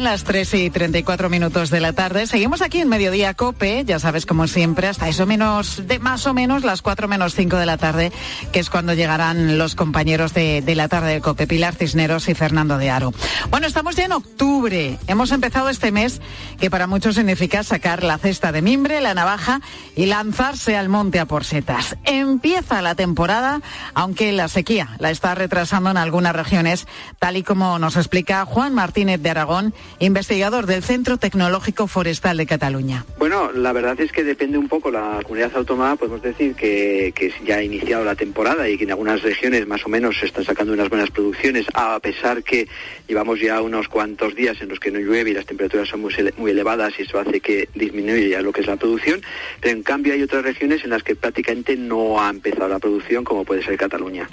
Las 0.06 0.22
3 0.22 0.54
y 0.54 0.70
34 0.70 1.28
minutos 1.28 1.68
de 1.70 1.80
la 1.80 1.92
tarde. 1.92 2.28
Seguimos 2.28 2.62
aquí 2.62 2.80
en 2.80 2.88
Mediodía 2.88 3.34
Cope, 3.34 3.84
ya 3.84 3.98
sabes, 3.98 4.25
como 4.25 4.46
siempre, 4.46 4.86
hasta 4.86 5.08
eso 5.08 5.26
menos, 5.26 5.88
de 5.88 5.98
más 5.98 6.28
o 6.28 6.32
menos 6.32 6.62
las 6.62 6.80
4 6.80 7.08
menos 7.08 7.34
5 7.34 7.56
de 7.56 7.66
la 7.66 7.76
tarde, 7.76 8.12
que 8.52 8.60
es 8.60 8.70
cuando 8.70 8.94
llegarán 8.94 9.58
los 9.58 9.75
compañeros 9.75 10.32
de, 10.32 10.62
la 10.76 10.86
tarde 10.86 11.14
de 11.14 11.20
Cope, 11.20 11.48
Pilar 11.48 11.75
Cisneros 11.75 12.28
y 12.28 12.34
Fernando 12.34 12.78
de 12.78 12.88
Aro. 12.88 13.12
Bueno, 13.50 13.66
estamos 13.66 13.96
ya 13.96 14.04
en 14.04 14.12
octubre. 14.12 14.96
Hemos 15.08 15.32
empezado 15.32 15.70
este 15.70 15.90
mes 15.90 16.20
que 16.60 16.70
para 16.70 16.86
muchos 16.86 17.16
significa 17.16 17.64
sacar 17.64 18.04
la 18.04 18.18
cesta 18.18 18.52
de 18.52 18.62
mimbre, 18.62 19.00
la 19.00 19.12
navaja 19.12 19.60
y 19.96 20.06
lanzarse 20.06 20.76
al 20.76 20.88
monte 20.88 21.18
a 21.18 21.26
por 21.26 21.44
setas. 21.44 21.96
Empieza 22.04 22.80
la 22.80 22.94
temporada, 22.94 23.60
aunque 23.94 24.30
la 24.30 24.46
sequía 24.46 24.90
la 25.00 25.10
está 25.10 25.34
retrasando 25.34 25.90
en 25.90 25.96
algunas 25.96 26.36
regiones, 26.36 26.86
tal 27.18 27.36
y 27.36 27.42
como 27.42 27.80
nos 27.80 27.96
explica 27.96 28.44
Juan 28.44 28.72
Martínez 28.72 29.20
de 29.20 29.30
Aragón, 29.30 29.75
investigador 29.98 30.66
del 30.66 30.82
Centro 30.82 31.16
Tecnológico 31.16 31.86
Forestal 31.86 32.36
de 32.36 32.46
Cataluña. 32.46 33.04
Bueno, 33.18 33.52
la 33.52 33.72
verdad 33.72 34.00
es 34.00 34.12
que 34.12 34.24
depende 34.24 34.58
un 34.58 34.68
poco 34.68 34.90
la 34.90 35.20
comunidad 35.22 35.52
autónoma, 35.54 35.96
podemos 35.96 36.22
decir 36.22 36.54
que, 36.54 37.12
que 37.14 37.32
ya 37.44 37.56
ha 37.56 37.62
iniciado 37.62 38.04
la 38.04 38.14
temporada 38.14 38.68
y 38.68 38.76
que 38.76 38.84
en 38.84 38.90
algunas 38.90 39.22
regiones 39.22 39.66
más 39.66 39.84
o 39.86 39.88
menos 39.88 40.18
se 40.18 40.26
están 40.26 40.44
sacando 40.44 40.72
unas 40.72 40.88
buenas 40.88 41.10
producciones, 41.10 41.66
a 41.74 41.98
pesar 42.00 42.42
que 42.42 42.68
llevamos 43.08 43.40
ya 43.40 43.60
unos 43.60 43.88
cuantos 43.88 44.34
días 44.34 44.60
en 44.60 44.68
los 44.68 44.80
que 44.80 44.90
no 44.90 44.98
llueve 44.98 45.30
y 45.30 45.34
las 45.34 45.46
temperaturas 45.46 45.88
son 45.88 46.00
muy, 46.00 46.14
muy 46.36 46.50
elevadas 46.50 46.94
y 46.98 47.02
eso 47.02 47.18
hace 47.18 47.40
que 47.40 47.68
disminuya 47.74 48.42
lo 48.42 48.52
que 48.52 48.60
es 48.60 48.66
la 48.66 48.76
producción, 48.76 49.22
pero 49.60 49.76
en 49.76 49.82
cambio 49.82 50.12
hay 50.12 50.22
otras 50.22 50.44
regiones 50.44 50.84
en 50.84 50.90
las 50.90 51.02
que 51.02 51.16
prácticamente 51.16 51.76
no 51.76 52.20
ha 52.20 52.30
empezado 52.30 52.68
la 52.68 52.78
producción, 52.78 53.24
como 53.24 53.44
puede 53.44 53.62
ser 53.62 53.76
Cataluña. 53.76 54.28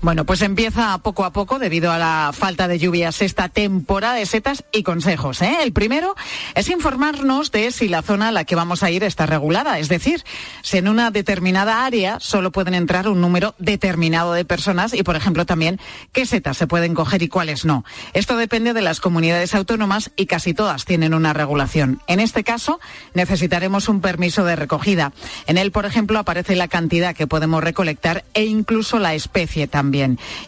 Bueno, 0.00 0.24
pues 0.24 0.42
empieza 0.42 0.96
poco 0.98 1.24
a 1.24 1.32
poco 1.32 1.58
debido 1.58 1.90
a 1.90 1.98
la 1.98 2.30
falta 2.32 2.68
de 2.68 2.78
lluvias 2.78 3.20
esta 3.20 3.48
temporada 3.48 4.14
de 4.14 4.26
setas 4.26 4.62
y 4.70 4.84
consejos. 4.84 5.42
¿eh? 5.42 5.56
El 5.60 5.72
primero 5.72 6.14
es 6.54 6.70
informarnos 6.70 7.50
de 7.50 7.72
si 7.72 7.88
la 7.88 8.02
zona 8.02 8.28
a 8.28 8.32
la 8.32 8.44
que 8.44 8.54
vamos 8.54 8.84
a 8.84 8.92
ir 8.92 9.02
está 9.02 9.26
regulada, 9.26 9.80
es 9.80 9.88
decir, 9.88 10.22
si 10.62 10.78
en 10.78 10.86
una 10.86 11.10
determinada 11.10 11.84
área 11.84 12.20
solo 12.20 12.52
pueden 12.52 12.74
entrar 12.74 13.08
un 13.08 13.20
número 13.20 13.56
determinado 13.58 14.34
de 14.34 14.44
personas 14.44 14.94
y, 14.94 15.02
por 15.02 15.16
ejemplo, 15.16 15.46
también 15.46 15.80
qué 16.12 16.26
setas 16.26 16.56
se 16.56 16.68
pueden 16.68 16.94
coger 16.94 17.24
y 17.24 17.28
cuáles 17.28 17.64
no. 17.64 17.84
Esto 18.12 18.36
depende 18.36 18.74
de 18.74 18.82
las 18.82 19.00
comunidades 19.00 19.52
autónomas 19.56 20.12
y 20.14 20.26
casi 20.26 20.54
todas 20.54 20.84
tienen 20.84 21.12
una 21.12 21.32
regulación. 21.32 22.02
En 22.06 22.20
este 22.20 22.44
caso, 22.44 22.78
necesitaremos 23.14 23.88
un 23.88 24.00
permiso 24.00 24.44
de 24.44 24.54
recogida. 24.54 25.12
En 25.48 25.58
él, 25.58 25.72
por 25.72 25.86
ejemplo, 25.86 26.20
aparece 26.20 26.54
la 26.54 26.68
cantidad 26.68 27.16
que 27.16 27.26
podemos 27.26 27.64
recolectar 27.64 28.24
e 28.32 28.44
incluso 28.44 29.00
la 29.00 29.14
especie 29.14 29.66
también 29.66 29.87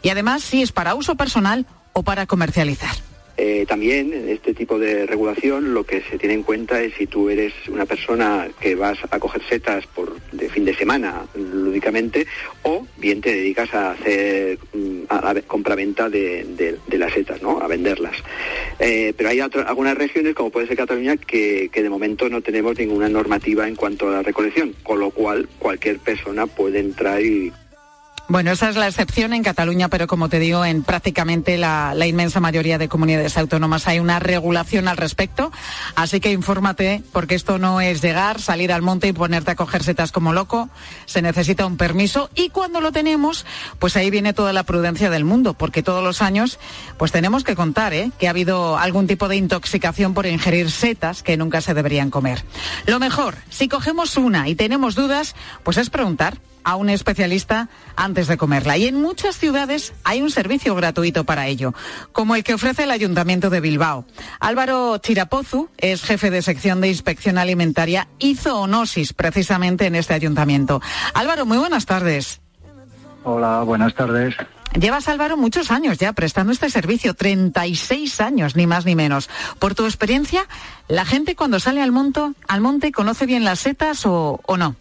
Y 0.03 0.09
además, 0.09 0.43
si 0.43 0.63
es 0.63 0.73
para 0.73 0.95
uso 0.95 1.15
personal 1.15 1.67
o 1.93 2.03
para 2.03 2.27
comercializar. 2.27 2.95
Eh, 3.43 3.65
también 3.67 4.13
este 4.29 4.53
tipo 4.53 4.79
de 4.79 5.07
regulación 5.07 5.73
lo 5.73 5.85
que 5.85 6.03
se 6.03 6.19
tiene 6.19 6.35
en 6.35 6.43
cuenta 6.43 6.83
es 6.83 6.93
si 6.99 7.07
tú 7.07 7.31
eres 7.31 7.55
una 7.69 7.87
persona 7.87 8.49
que 8.61 8.75
vas 8.75 8.99
a 9.11 9.19
coger 9.19 9.41
setas 9.49 9.87
por 9.87 10.21
de 10.31 10.51
fin 10.51 10.67
de 10.67 10.75
semana 10.75 11.23
lúdicamente 11.35 12.27
o 12.65 12.87
bien 12.99 13.23
te 13.23 13.35
dedicas 13.35 13.73
a 13.73 13.93
hacer 13.93 14.59
mm, 14.75 15.05
a 15.09 15.33
la 15.33 15.41
compraventa 15.41 16.11
de, 16.11 16.77
de, 16.87 16.99
las 16.99 17.15
setas, 17.15 17.41
¿no? 17.41 17.63
A 17.63 17.67
venderlas. 17.67 18.17
Eh, 18.79 19.15
pero 19.17 19.31
hay 19.31 19.41
algunas 19.41 19.97
regiones, 19.97 20.35
como 20.35 20.51
puede 20.51 20.67
ser 20.67 20.77
Cataluña, 20.77 21.17
que 21.17 21.71
de 21.73 21.89
momento 21.89 22.29
no 22.29 22.43
tenemos 22.43 22.77
ninguna 22.77 23.09
normativa 23.09 23.67
en 23.67 23.75
cuanto 23.75 24.09
a 24.09 24.13
la 24.13 24.23
recolección, 24.23 24.75
con 24.83 25.01
lo 25.01 25.13
cual 25.13 25.49
cualquier 25.59 25.99
persona 25.99 26.47
puede 26.47 26.81
entrar 26.81 27.23
y 27.23 27.51
bueno, 28.31 28.53
esa 28.53 28.69
es 28.69 28.77
la 28.77 28.87
excepción 28.87 29.33
en 29.33 29.43
Cataluña, 29.43 29.89
pero 29.89 30.07
como 30.07 30.29
te 30.29 30.39
digo, 30.39 30.65
en 30.65 30.85
prácticamente 30.85 31.59
la, 31.59 31.95
la, 31.97 32.07
inmensa 32.07 32.39
mayoría 32.39 32.79
de 32.79 32.89
comunidades 32.89 33.37
autónomas 33.37 33.89
hay 33.89 33.99
una 33.99 34.21
regulación 34.21 34.87
al 34.87 34.97
respecto. 34.97 35.51
Así 35.97 36.21
que 36.21 36.31
infórmate, 36.31 37.03
porque 37.11 37.35
esto 37.35 37.59
no 37.59 37.81
es 37.81 38.01
llegar, 38.03 38.41
salir 38.41 38.73
al 38.73 38.83
monte 38.83 39.09
y 39.09 39.13
ponerte 39.13 39.51
a 39.51 39.57
coger 39.57 39.83
setas 39.83 40.13
como 40.13 40.33
loco. 40.33 40.69
Se 41.07 41.23
necesita 41.23 41.67
un 41.67 41.77
permiso 41.77 42.31
y 42.37 42.51
cuando 42.51 42.81
lo 42.81 42.93
tenemos, 42.93 43.45
pues 43.81 43.97
ahí 43.97 44.11
viene 44.11 44.33
toda 44.33 44.53
la 44.53 44.63
prudencia 44.63 45.11
del 45.11 45.25
mundo, 45.25 45.55
porque 45.55 45.83
todos 45.83 46.05
los 46.05 46.23
años, 46.23 46.61
pues 46.99 47.11
tenemos 47.11 47.43
que 47.43 47.57
contar, 47.57 47.95
¿eh? 47.95 48.13
que 48.21 48.29
ha 48.29 48.31
habido 48.31 48.79
algún 48.79 49.09
tipo 49.09 49.27
de 49.27 49.35
intoxicación 49.35 50.15
por 50.15 50.27
ingerir 50.27 50.71
setas 50.71 51.25
que 51.25 51.37
nunca 51.37 51.61
se 51.61 51.75
deberían 51.75 52.11
comer. 52.11 52.45
Lo 52.87 53.01
mejor, 53.01 53.39
si 53.49 53.67
cogemos 53.67 54.17
una 54.17 54.49
y 54.49 54.55
tenemos 54.55 54.95
dudas, 54.95 55.35
pues 55.65 55.79
es 55.79 55.91
preguntar 55.91 56.39
a 56.65 56.77
un 56.77 56.91
especialista 56.91 57.69
antes 57.97 58.27
de 58.29 58.37
comerla. 58.37 58.77
Y 58.77 58.87
en 58.87 59.01
muchas 59.01 59.39
ciudades 59.39 59.93
hay 60.05 60.23
un 60.23 60.31
servicio 60.31 60.75
gratuito 60.75 61.25
para 61.25 61.47
ello, 61.47 61.75
como 62.13 62.35
el 62.35 62.45
que 62.45 62.55
ofrece 62.55 62.85
el 62.85 62.91
Ayuntamiento 62.91 63.51
de 63.51 63.61
Bilbao. 63.61 64.05
Álvaro 64.41 64.99
Chirapozu 64.99 65.69
es 65.77 66.03
jefe 66.03 66.31
de 66.31 66.43
sección 66.43 66.81
de 66.81 66.89
inspección 66.89 67.39
alimentaria 67.39 68.09
y 68.19 68.37
zoonosis 68.37 69.13
precisamente 69.13 69.87
en 69.87 69.95
este 69.95 70.15
ayuntamiento. 70.15 70.81
Álvaro, 71.15 71.47
muy 71.47 71.59
buenas 71.59 71.87
tardes. 71.87 72.41
Hola, 73.25 73.63
buenas 73.63 73.95
tardes. 73.95 74.35
Llevas, 74.79 75.09
Álvaro, 75.09 75.37
muchos 75.37 75.73
años 75.73 75.99
ya 75.99 76.13
prestando 76.13 76.53
este 76.53 76.71
servicio, 76.71 77.15
36 77.15 78.21
años, 78.21 78.55
ni 78.55 78.69
más 78.69 78.87
ni 78.87 78.95
menos. 78.95 79.29
Por 79.59 79.75
tu 79.75 79.85
experiencia, 79.85 80.47
¿la 80.87 81.05
gente 81.05 81.35
cuando 81.35 81.59
sale 81.59 81.83
al, 81.83 81.91
monto, 81.91 82.35
al 82.47 82.61
monte 82.61 82.93
conoce 82.93 83.27
bien 83.27 83.45
las 83.45 83.59
setas 83.59 84.07
o, 84.07 84.41
o 84.47 84.57
no? 84.57 84.77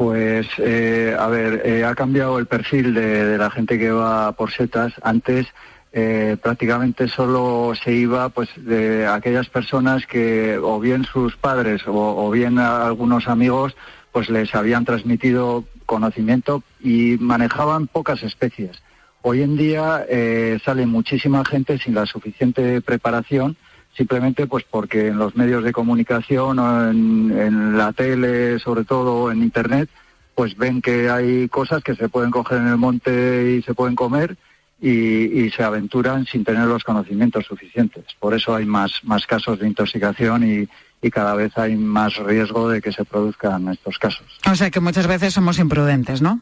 Pues, 0.00 0.46
eh, 0.56 1.14
a 1.18 1.26
ver, 1.28 1.60
eh, 1.62 1.84
ha 1.84 1.94
cambiado 1.94 2.38
el 2.38 2.46
perfil 2.46 2.94
de, 2.94 3.36
la 3.36 3.50
gente 3.50 3.78
que 3.78 3.90
va 3.90 4.32
por 4.32 4.50
setas. 4.50 4.94
Antes 5.02 5.46
eh, 5.92 6.38
prácticamente 6.42 7.06
solo 7.06 7.74
se 7.74 7.92
iba 7.92 8.30
pues 8.30 8.48
de 8.56 9.06
aquellas 9.06 9.50
personas 9.50 10.06
que 10.06 10.56
o 10.56 10.80
bien 10.80 11.04
sus 11.04 11.36
padres 11.36 11.86
o, 11.86 11.92
o 11.92 12.30
bien 12.30 12.58
algunos 12.58 13.28
amigos 13.28 13.76
pues 14.10 14.30
les 14.30 14.54
habían 14.54 14.86
transmitido 14.86 15.64
conocimiento 15.84 16.62
y 16.80 17.18
manejaban 17.20 17.86
pocas 17.86 18.22
especies. 18.22 18.82
Hoy 19.20 19.42
en 19.42 19.58
día 19.58 20.06
eh, 20.08 20.58
sale 20.64 20.86
muchísima 20.86 21.44
gente 21.44 21.76
sin 21.76 21.94
la 21.94 22.06
suficiente 22.06 22.80
preparación 22.80 23.58
simplemente 23.96 24.46
pues 24.46 24.64
porque 24.68 25.08
en 25.08 25.18
los 25.18 25.36
medios 25.36 25.64
de 25.64 25.72
comunicación, 25.72 26.58
en, 26.58 27.38
en, 27.38 27.76
la 27.76 27.92
tele, 27.92 28.58
sobre 28.58 28.84
todo 28.84 29.30
en 29.30 29.42
internet, 29.42 29.88
pues 30.34 30.56
ven 30.56 30.80
que 30.80 31.10
hay 31.10 31.48
cosas 31.48 31.82
que 31.82 31.94
se 31.94 32.08
pueden 32.08 32.30
coger 32.30 32.58
en 32.58 32.68
el 32.68 32.76
monte 32.76 33.56
y 33.58 33.62
se 33.62 33.74
pueden 33.74 33.96
comer 33.96 34.36
y, 34.80 35.42
y 35.42 35.50
se 35.50 35.62
aventuran 35.62 36.24
sin 36.24 36.44
tener 36.44 36.66
los 36.66 36.84
conocimientos 36.84 37.44
suficientes. 37.46 38.04
Por 38.18 38.34
eso 38.34 38.54
hay 38.54 38.64
más, 38.64 38.92
más 39.02 39.26
casos 39.26 39.58
de 39.58 39.66
intoxicación 39.66 40.48
y, 40.48 40.68
y 41.02 41.10
cada 41.10 41.34
vez 41.34 41.56
hay 41.58 41.76
más 41.76 42.16
riesgo 42.16 42.68
de 42.68 42.80
que 42.80 42.92
se 42.92 43.04
produzcan 43.04 43.68
estos 43.68 43.98
casos. 43.98 44.26
O 44.50 44.54
sea 44.54 44.70
que 44.70 44.80
muchas 44.80 45.06
veces 45.06 45.34
somos 45.34 45.58
imprudentes, 45.58 46.22
¿no? 46.22 46.40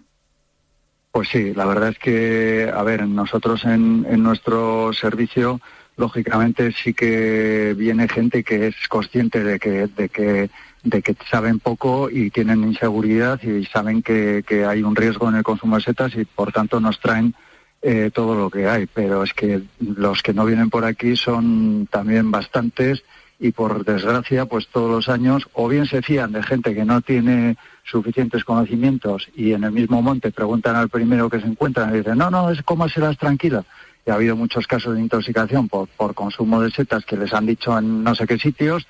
Pues 1.11 1.28
sí, 1.31 1.55
la 1.55 1.64
verdad 1.64 1.88
es 1.88 1.99
que, 1.99 2.71
a 2.73 2.83
ver, 2.83 3.07
nosotros 3.07 3.64
en, 3.64 4.07
en 4.09 4.23
nuestro 4.23 4.93
servicio 4.93 5.61
lógicamente 5.99 6.73
sí 6.73 6.95
que 6.95 7.75
viene 7.76 8.09
gente 8.09 8.43
que 8.45 8.69
es 8.69 8.76
consciente 8.88 9.43
de 9.43 9.59
que, 9.59 9.88
de 9.88 10.09
que, 10.09 10.49
de 10.85 11.02
que 11.02 11.17
saben 11.28 11.59
poco 11.59 12.09
y 12.09 12.31
tienen 12.31 12.62
inseguridad 12.62 13.43
y 13.43 13.67
saben 13.67 14.02
que, 14.02 14.45
que 14.47 14.64
hay 14.64 14.83
un 14.83 14.97
riesgo 14.97 15.28
en 15.28 15.35
el 15.35 15.43
consumo 15.43 15.76
de 15.76 15.83
setas 15.83 16.14
y 16.14 16.25
por 16.25 16.52
tanto 16.52 16.81
nos 16.81 17.00
traen 17.00 17.35
eh, 17.83 18.11
todo 18.14 18.37
lo 18.37 18.49
que 18.49 18.69
hay. 18.69 18.87
Pero 18.87 19.25
es 19.25 19.35
que 19.35 19.61
los 19.81 20.23
que 20.23 20.33
no 20.33 20.47
vienen 20.47 20.71
por 20.71 20.85
aquí 20.85 21.17
son 21.17 21.88
también 21.90 22.31
bastantes 22.31 23.02
y 23.40 23.50
por 23.50 23.85
desgracia 23.85 24.47
pues 24.47 24.69
todos 24.69 24.90
los 24.90 25.09
años 25.09 25.49
o 25.52 25.69
bien 25.69 25.87
se 25.87 26.02
fían 26.02 26.33
de 26.33 26.43
gente 26.43 26.75
que 26.75 26.85
no 26.85 27.00
tiene 27.00 27.57
suficientes 27.85 28.45
conocimientos 28.45 29.28
y 29.35 29.52
en 29.52 29.64
el 29.64 29.73
mismo 29.73 30.02
monte 30.02 30.33
preguntan 30.33 30.75
al 30.75 30.88
primero 30.88 31.31
que 31.31 31.40
se 31.40 31.47
encuentran 31.47 31.95
y 31.95 31.99
dicen 31.99 32.19
no, 32.19 32.31
no, 32.31 32.50
es 32.50 32.62
como 32.62 32.88
serás 32.88 33.17
tranquila 33.17 33.64
ha 34.11 34.15
habido 34.15 34.37
muchos 34.37 34.67
casos 34.67 34.95
de 34.95 35.00
intoxicación 35.00 35.69
por, 35.69 35.88
por 35.88 36.15
consumo 36.15 36.61
de 36.61 36.71
setas 36.71 37.05
que 37.05 37.17
les 37.17 37.33
han 37.33 37.47
dicho 37.47 37.77
en 37.77 38.03
no 38.03 38.15
sé 38.15 38.27
qué 38.27 38.38
sitios 38.38 38.87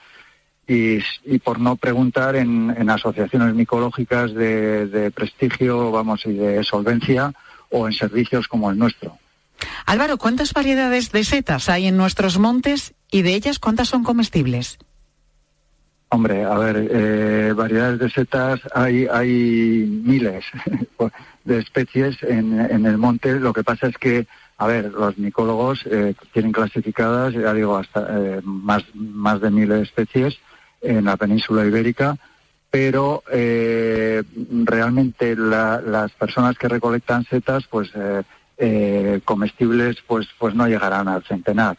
y, 0.69 0.99
y 1.25 1.39
por 1.39 1.59
no 1.59 1.77
preguntar 1.77 2.37
en, 2.37 2.75
en 2.77 2.91
asociaciones 2.91 3.55
micológicas 3.55 4.35
de, 4.35 4.87
de, 4.87 5.11
prestigio, 5.11 5.91
vamos, 5.91 6.27
y 6.27 6.35
de 6.35 6.63
solvencia 6.63 7.33
o 7.71 7.87
en 7.87 7.95
servicios 7.95 8.47
como 8.47 8.71
el 8.71 8.79
nuestro. 8.79 9.19
Álvaro, 9.87 10.19
¿cuántas 10.19 10.53
variedades 10.53 11.11
de 11.11 11.25
setas 11.25 11.69
hay 11.69 11.87
en 11.87 11.97
nuestros 11.97 12.39
montes 12.39 12.95
y 13.11 13.23
de 13.23 13.35
ellas 13.35 13.59
cuántas 13.59 13.89
son 13.89 14.05
comestibles? 14.05 14.79
Hombre, 16.11 16.45
a 16.45 16.57
ver, 16.57 16.89
eh, 16.91 17.53
variedades 17.55 17.99
de 17.99 18.11
setas 18.11 18.61
hay, 18.75 19.07
hay 19.07 19.87
miles 20.05 20.45
de 21.45 21.59
especies 21.59 22.23
en, 22.23 22.61
en 22.61 22.87
el 22.87 22.99
monte. 22.99 23.41
Lo 23.41 23.53
que 23.53 23.65
pasa 23.65 23.89
es 23.89 23.97
que 23.99 24.27
a 24.59 24.67
ver, 24.67 24.93
los 24.93 25.17
micólogos 25.19 25.87
eh, 25.87 26.15
tienen 26.33 26.53
clasificadas, 26.53 27.33
ya 27.33 27.55
digo, 27.55 27.77
hasta 27.77 28.07
eh, 28.11 28.41
más, 28.43 28.85
más 28.95 29.41
de 29.41 29.51
mil 29.51 29.71
especies 29.73 30.39
en 30.81 31.05
la 31.05 31.17
península 31.17 31.65
ibérica, 31.65 32.17
pero 32.71 33.23
eh, 33.31 34.23
realmente 34.65 35.35
la, 35.37 35.81
las 35.81 36.13
personas 36.13 36.59
que 36.59 36.69
recolectan 36.69 37.25
setas, 37.25 37.67
pues 37.69 37.91
comestibles, 39.25 39.99
pues, 40.05 40.27
pues 40.37 40.53
no 40.53 40.67
llegarán 40.67 41.07
al 41.07 41.23
centenar. 41.23 41.79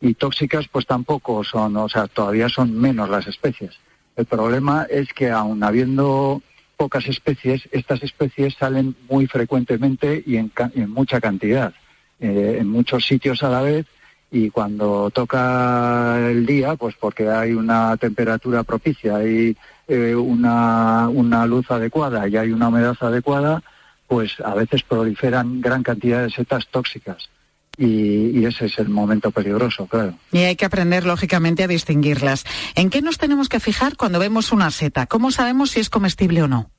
Y 0.00 0.12
tóxicas 0.12 0.68
pues 0.68 0.86
tampoco 0.86 1.42
son, 1.42 1.74
o 1.78 1.88
sea, 1.88 2.06
todavía 2.06 2.50
son 2.50 2.78
menos 2.78 3.08
las 3.08 3.26
especies. 3.26 3.78
El 4.14 4.26
problema 4.26 4.86
es 4.90 5.12
que 5.14 5.30
aun 5.30 5.62
habiendo 5.64 6.42
pocas 6.76 7.06
especies, 7.08 7.68
estas 7.72 8.02
especies 8.02 8.54
salen 8.54 8.96
muy 9.08 9.26
frecuentemente 9.26 10.22
y 10.24 10.36
en, 10.36 10.50
mucha 10.88 11.20
cantidad, 11.20 11.74
eh, 12.20 12.58
en 12.60 12.68
muchos 12.68 13.06
sitios 13.06 13.42
a 13.42 13.48
la 13.48 13.62
vez, 13.62 13.86
y 14.30 14.50
cuando 14.50 15.10
toca 15.10 16.18
el 16.30 16.44
día, 16.44 16.76
pues 16.76 16.94
porque 17.00 17.28
hay 17.28 17.52
una 17.52 17.96
temperatura 17.96 18.62
propicia, 18.62 19.16
hay 19.16 19.56
eh, 19.86 20.14
una, 20.14 21.08
una 21.08 21.46
luz 21.46 21.70
adecuada 21.70 22.28
y 22.28 22.36
hay 22.36 22.52
una 22.52 22.68
humedad 22.68 22.96
adecuada, 23.00 23.62
pues 24.06 24.38
a 24.44 24.54
veces 24.54 24.82
proliferan 24.82 25.60
gran 25.60 25.82
cantidad 25.82 26.22
de 26.22 26.30
setas 26.30 26.68
tóxicas. 26.68 27.30
Y, 27.78 28.36
y, 28.36 28.44
ese 28.44 28.66
es 28.66 28.76
el 28.80 28.88
momento 28.88 29.30
peligroso, 29.30 29.86
claro. 29.86 30.14
Y 30.32 30.38
hay 30.38 30.56
que 30.56 30.64
aprender, 30.64 31.06
lógicamente, 31.06 31.62
a 31.62 31.68
distinguirlas. 31.68 32.44
¿En 32.74 32.90
qué 32.90 33.02
nos 33.02 33.18
tenemos 33.18 33.48
que 33.48 33.60
fijar 33.60 33.96
cuando 33.96 34.18
vemos 34.18 34.50
una 34.50 34.72
seta? 34.72 35.06
¿Cómo 35.06 35.30
sabemos 35.30 35.70
si 35.70 35.78
es 35.78 35.88
comestible 35.88 36.42
o 36.42 36.48
no? 36.48 36.72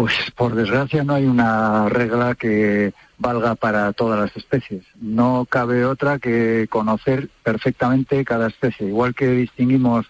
Pues 0.00 0.14
por 0.34 0.54
desgracia 0.54 1.04
no 1.04 1.12
hay 1.12 1.26
una 1.26 1.90
regla 1.90 2.34
que 2.34 2.94
valga 3.18 3.54
para 3.54 3.92
todas 3.92 4.18
las 4.18 4.34
especies. 4.34 4.82
No 4.98 5.46
cabe 5.46 5.84
otra 5.84 6.18
que 6.18 6.68
conocer 6.70 7.28
perfectamente 7.42 8.24
cada 8.24 8.46
especie. 8.46 8.88
Igual 8.88 9.14
que 9.14 9.28
distinguimos 9.28 10.06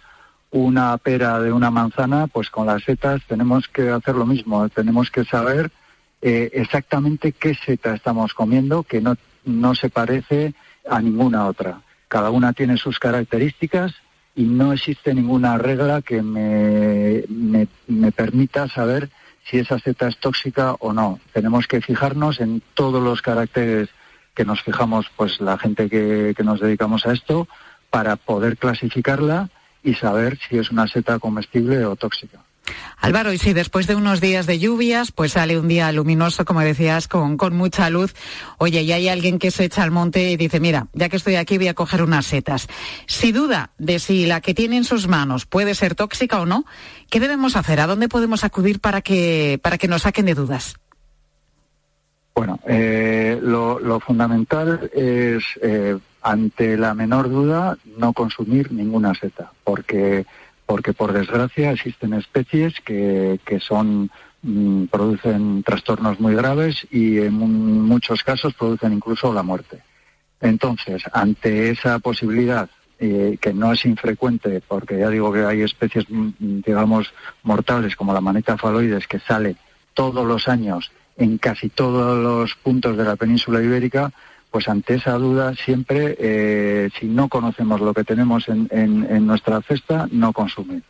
una 0.52 0.96
pera 0.98 1.40
de 1.40 1.50
una 1.50 1.72
manzana, 1.72 2.28
pues 2.28 2.50
con 2.50 2.68
las 2.68 2.84
setas 2.84 3.20
tenemos 3.26 3.66
que 3.66 3.90
hacer 3.90 4.14
lo 4.14 4.26
mismo. 4.26 4.68
Tenemos 4.68 5.10
que 5.10 5.24
saber 5.24 5.72
eh, 6.22 6.50
exactamente 6.52 7.32
qué 7.32 7.56
seta 7.56 7.92
estamos 7.92 8.32
comiendo, 8.32 8.84
que 8.84 9.00
no, 9.00 9.16
no 9.44 9.74
se 9.74 9.90
parece 9.90 10.54
a 10.88 11.00
ninguna 11.00 11.48
otra. 11.48 11.80
Cada 12.06 12.30
una 12.30 12.52
tiene 12.52 12.76
sus 12.76 13.00
características 13.00 13.92
y 14.36 14.44
no 14.44 14.72
existe 14.72 15.12
ninguna 15.14 15.58
regla 15.58 16.00
que 16.00 16.22
me, 16.22 17.24
me, 17.28 17.66
me 17.88 18.12
permita 18.12 18.68
saber 18.68 19.10
si 19.50 19.58
esa 19.58 19.78
seta 19.78 20.08
es 20.08 20.16
tóxica 20.18 20.76
o 20.78 20.92
no. 20.92 21.18
Tenemos 21.32 21.66
que 21.66 21.80
fijarnos 21.80 22.40
en 22.40 22.62
todos 22.74 23.02
los 23.02 23.20
caracteres 23.20 23.88
que 24.34 24.44
nos 24.44 24.62
fijamos, 24.62 25.06
pues 25.16 25.40
la 25.40 25.58
gente 25.58 25.88
que, 25.88 26.34
que 26.36 26.44
nos 26.44 26.60
dedicamos 26.60 27.04
a 27.06 27.12
esto, 27.12 27.48
para 27.90 28.16
poder 28.16 28.56
clasificarla 28.56 29.50
y 29.82 29.94
saber 29.94 30.38
si 30.48 30.58
es 30.58 30.70
una 30.70 30.86
seta 30.86 31.18
comestible 31.18 31.84
o 31.84 31.96
tóxica. 31.96 32.38
Álvaro, 32.98 33.32
y 33.32 33.38
si 33.38 33.52
después 33.52 33.86
de 33.86 33.94
unos 33.94 34.20
días 34.20 34.46
de 34.46 34.58
lluvias, 34.58 35.12
pues 35.12 35.32
sale 35.32 35.58
un 35.58 35.68
día 35.68 35.90
luminoso, 35.92 36.44
como 36.44 36.60
decías, 36.60 37.08
con, 37.08 37.36
con, 37.36 37.56
mucha 37.56 37.88
luz, 37.90 38.14
oye, 38.58 38.82
y 38.82 38.92
hay 38.92 39.08
alguien 39.08 39.38
que 39.38 39.50
se 39.50 39.64
echa 39.64 39.82
al 39.82 39.90
monte 39.90 40.30
y 40.30 40.36
dice, 40.36 40.60
mira, 40.60 40.88
ya 40.92 41.08
que 41.08 41.16
estoy 41.16 41.36
aquí 41.36 41.56
voy 41.58 41.68
a 41.68 41.74
coger 41.74 42.02
unas 42.02 42.26
setas. 42.26 42.68
Si 43.06 43.32
duda 43.32 43.70
de 43.78 43.98
si 43.98 44.26
la 44.26 44.40
que 44.40 44.54
tiene 44.54 44.76
en 44.76 44.84
sus 44.84 45.08
manos 45.08 45.46
puede 45.46 45.74
ser 45.74 45.94
tóxica 45.94 46.40
o 46.40 46.46
no, 46.46 46.64
¿qué 47.08 47.20
debemos 47.20 47.56
hacer? 47.56 47.80
¿A 47.80 47.86
dónde 47.86 48.08
podemos 48.08 48.44
acudir 48.44 48.80
para 48.80 49.00
que, 49.00 49.58
para 49.62 49.78
que 49.78 49.88
nos 49.88 50.02
saquen 50.02 50.26
de 50.26 50.34
dudas? 50.34 50.76
Bueno, 52.34 52.58
eh, 52.66 53.38
lo, 53.42 54.00
fundamental 54.00 54.90
es, 54.94 55.44
eh, 55.62 55.98
ante 56.22 56.76
la 56.76 56.94
menor 56.94 57.28
duda, 57.28 57.76
no 57.98 58.12
consumir 58.12 58.72
ninguna 58.72 59.14
seta, 59.14 59.52
porque 59.64 60.24
porque 60.70 60.92
por 60.92 61.12
desgracia 61.12 61.72
existen 61.72 62.14
especies 62.14 62.80
que, 62.84 63.40
que 63.44 63.58
son 63.58 64.08
mm, 64.42 64.84
producen 64.84 65.64
trastornos 65.64 66.20
muy 66.20 66.36
graves 66.36 66.86
y 66.92 67.18
en 67.18 67.32
muchos 67.32 68.22
casos 68.22 68.54
producen 68.54 68.92
incluso 68.92 69.34
la 69.34 69.42
muerte. 69.42 69.82
Entonces, 70.40 71.02
ante 71.12 71.70
esa 71.70 71.98
posibilidad 71.98 72.70
eh, 73.00 73.36
que 73.40 73.52
no 73.52 73.72
es 73.72 73.84
infrecuente, 73.84 74.62
porque 74.68 75.00
ya 75.00 75.08
digo 75.08 75.32
que 75.32 75.44
hay 75.44 75.62
especies, 75.62 76.04
mm, 76.08 76.60
digamos, 76.64 77.12
mortales 77.42 77.96
como 77.96 78.14
la 78.14 78.20
manita 78.20 78.56
faloides 78.56 79.08
que 79.08 79.18
sale 79.18 79.56
todos 79.92 80.24
los 80.24 80.46
años 80.46 80.92
en 81.16 81.38
casi 81.38 81.68
todos 81.68 82.16
los 82.16 82.54
puntos 82.54 82.96
de 82.96 83.02
la 83.02 83.16
península 83.16 83.60
ibérica, 83.60 84.12
pues 84.50 84.68
ante 84.68 84.94
esa 84.94 85.12
duda 85.12 85.54
siempre, 85.54 86.16
eh, 86.18 86.90
si 86.98 87.06
no 87.06 87.28
conocemos 87.28 87.80
lo 87.80 87.94
que 87.94 88.04
tenemos 88.04 88.48
en, 88.48 89.26
nuestra 89.26 89.62
cesta, 89.62 90.08
no 90.10 90.32
consumir. 90.32 90.82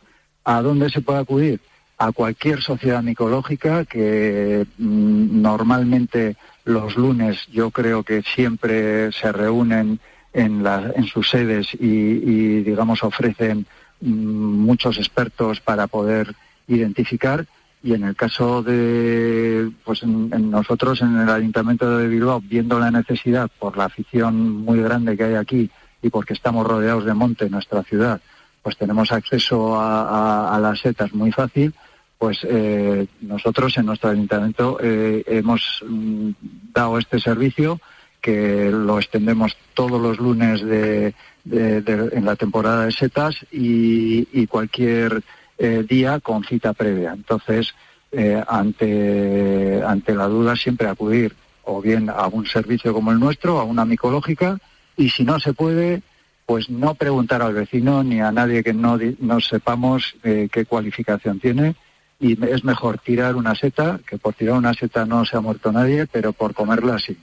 ¿A 0.43 0.61
dónde 0.61 0.89
se 0.89 1.01
puede 1.01 1.19
acudir? 1.19 1.59
A 1.97 2.11
cualquier 2.11 2.61
sociedad 2.61 3.03
micológica 3.03 3.85
que 3.85 4.65
mm, 4.77 5.41
normalmente 5.41 6.35
los 6.65 6.95
lunes 6.97 7.45
yo 7.51 7.69
creo 7.69 8.03
que 8.03 8.23
siempre 8.23 9.11
se 9.11 9.31
reúnen 9.31 9.99
en, 10.33 10.63
sus 11.05 11.29
sedes 11.29 11.67
y, 11.73 12.61
digamos, 12.61 13.03
ofrecen 13.03 13.67
mm, 13.99 14.09
muchos 14.09 14.97
expertos 14.97 15.59
para 15.59 15.85
poder 15.85 16.33
identificar 16.67 17.45
y 17.83 17.93
en 17.93 18.03
el 18.03 18.15
caso 18.15 18.61
de 18.61 19.71
pues 19.83 20.03
en, 20.03 20.51
nosotros 20.51 21.01
en 21.01 21.19
el 21.19 21.29
ayuntamiento 21.29 21.97
de 21.97 22.07
Bilbao 22.07 22.41
viendo 22.41 22.79
la 22.79 22.91
necesidad 22.91 23.49
por 23.59 23.77
la 23.77 23.85
afición 23.85 24.49
muy 24.63 24.81
grande 24.81 25.17
que 25.17 25.23
hay 25.23 25.35
aquí 25.35 25.69
y 26.01 26.09
porque 26.09 26.33
estamos 26.33 26.65
rodeados 26.65 27.05
de 27.05 27.13
monte 27.13 27.45
en 27.45 27.51
nuestra 27.51 27.83
ciudad 27.83 28.21
pues 28.61 28.77
tenemos 28.77 29.11
acceso 29.11 29.79
a, 29.79 30.59
las 30.61 30.79
setas 30.79 31.13
muy 31.13 31.31
fácil 31.31 31.73
pues 32.19 32.39
eh, 32.43 33.07
nosotros 33.21 33.75
en 33.77 33.87
nuestro 33.87 34.11
ayuntamiento 34.11 34.77
eh, 34.79 35.23
hemos 35.25 35.83
mm, 35.87 36.29
dado 36.71 36.99
este 36.99 37.19
servicio 37.19 37.79
que 38.21 38.69
lo 38.69 38.99
extendemos 38.99 39.57
todos 39.73 39.99
los 39.99 40.19
lunes 40.19 40.61
de, 40.61 41.15
en 41.45 42.25
la 42.25 42.35
temporada 42.35 42.85
de 42.85 42.91
setas 42.91 43.35
y, 43.51 44.27
y 44.31 44.45
cualquier 44.45 45.23
eh, 45.63 45.85
día 45.87 46.19
con 46.19 46.43
cita 46.43 46.73
previa. 46.73 47.13
Entonces, 47.13 47.75
eh, 48.11 48.43
ante, 48.47 49.79
ante 49.85 50.15
la 50.15 50.25
duda 50.25 50.55
siempre 50.55 50.87
acudir 50.87 51.35
o 51.63 51.79
bien 51.79 52.09
a 52.09 52.25
un 52.25 52.47
servicio 52.47 52.95
como 52.95 53.11
el 53.11 53.19
nuestro, 53.19 53.59
a 53.59 53.63
una 53.63 53.85
micológica, 53.85 54.57
y 54.97 55.11
si 55.11 55.23
no 55.23 55.39
se 55.39 55.53
puede, 55.53 56.01
pues 56.47 56.67
no 56.71 56.95
preguntar 56.95 57.43
al 57.43 57.53
vecino 57.53 58.03
ni 58.03 58.21
a 58.21 58.31
nadie 58.31 58.63
que 58.63 58.73
no, 58.73 58.97
no 59.19 59.39
sepamos 59.39 60.15
eh, 60.23 60.49
qué 60.51 60.65
cualificación 60.65 61.39
tiene. 61.39 61.75
Y 62.19 62.43
es 62.43 62.63
mejor 62.63 62.97
tirar 62.97 63.35
una 63.35 63.53
seta, 63.53 63.99
que 64.07 64.17
por 64.17 64.33
tirar 64.33 64.55
una 64.55 64.73
seta 64.73 65.05
no 65.05 65.25
se 65.25 65.37
ha 65.37 65.41
muerto 65.41 65.71
nadie, 65.71 66.07
pero 66.07 66.33
por 66.33 66.55
comerla 66.55 66.97
sí. 66.97 67.15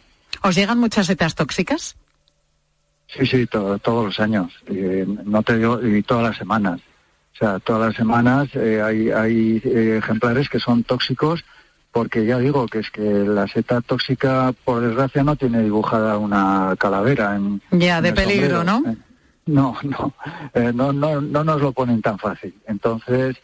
¿Os 0.44 0.55
llegan 0.55 0.79
muchas 0.79 1.09
setas 1.09 1.35
tóxicas? 1.35 1.96
Sí, 3.09 3.27
sí, 3.27 3.46
todos 3.46 3.81
los 3.85 4.20
años. 4.20 4.53
no 5.24 5.42
te 5.42 5.59
digo, 5.59 5.85
y 5.85 6.05
todas 6.05 6.22
las 6.22 6.37
semanas. 6.37 6.81
O 7.38 7.44
sea, 7.44 7.61
todas 7.61 7.87
las 7.87 7.94
semanas 7.94 8.48
eh, 8.55 8.83
hay, 8.83 9.11
hay 9.12 9.62
eh, 9.64 9.98
ejemplares 9.98 10.48
que 10.48 10.59
son 10.59 10.83
tóxicos 10.83 11.44
porque 11.92 12.27
ya 12.27 12.37
digo 12.38 12.66
que 12.66 12.81
es 12.81 12.90
que 12.90 13.01
la 13.01 13.46
seta 13.46 13.81
tóxica, 13.81 14.53
por 14.64 14.81
desgracia, 14.81 15.22
no 15.22 15.37
tiene 15.37 15.62
dibujada 15.62 16.18
una 16.18 16.74
calavera. 16.77 17.37
En, 17.37 17.62
ya, 17.70 18.01
de 18.01 18.12
peligro, 18.12 18.64
¿no? 18.64 18.83
Eh, 18.87 18.96
no, 19.46 19.77
no, 19.85 20.72
no, 20.72 20.92
no, 20.92 21.20
no 21.20 21.44
nos 21.44 21.62
lo 21.62 21.70
ponen 21.72 22.03
tan 22.03 22.18
fácil. 22.18 22.55
Entonces, 22.66 23.37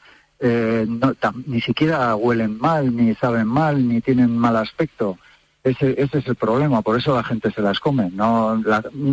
ni 1.46 1.60
siquiera 1.60 2.16
huelen 2.16 2.58
mal, 2.58 2.94
ni 2.94 3.14
saben 3.14 3.46
mal, 3.46 3.88
ni 3.88 4.00
tienen 4.00 4.36
mal 4.36 4.56
aspecto. 4.56 5.18
Ese, 5.62 5.94
ese 6.02 6.18
es 6.18 6.26
el 6.26 6.34
problema, 6.34 6.82
por 6.82 6.98
eso 6.98 7.14
la 7.14 7.22
gente 7.22 7.52
se 7.52 7.62
las 7.62 7.78
come. 7.78 8.10
No, 8.12 8.60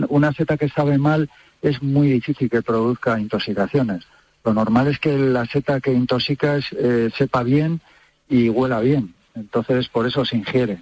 una 0.09 0.33
seta 0.33 0.57
que 0.57 0.69
sabe 0.69 0.97
mal 0.97 1.29
es 1.61 1.83
muy 1.83 2.09
difícil 2.09 2.49
que 2.49 2.63
produzca 2.63 3.19
intoxicaciones. 3.19 4.05
Lo 4.43 4.53
normal 4.53 4.87
es 4.87 4.99
que 4.99 5.17
la 5.17 5.45
seta 5.45 5.79
que 5.79 5.93
intoxica 5.93 6.59
eh, 6.71 7.09
sepa 7.15 7.43
bien 7.43 7.81
y 8.27 8.49
huela 8.49 8.79
bien. 8.79 9.13
Entonces, 9.35 9.87
por 9.87 10.07
eso 10.07 10.25
se 10.25 10.37
ingiere. 10.37 10.81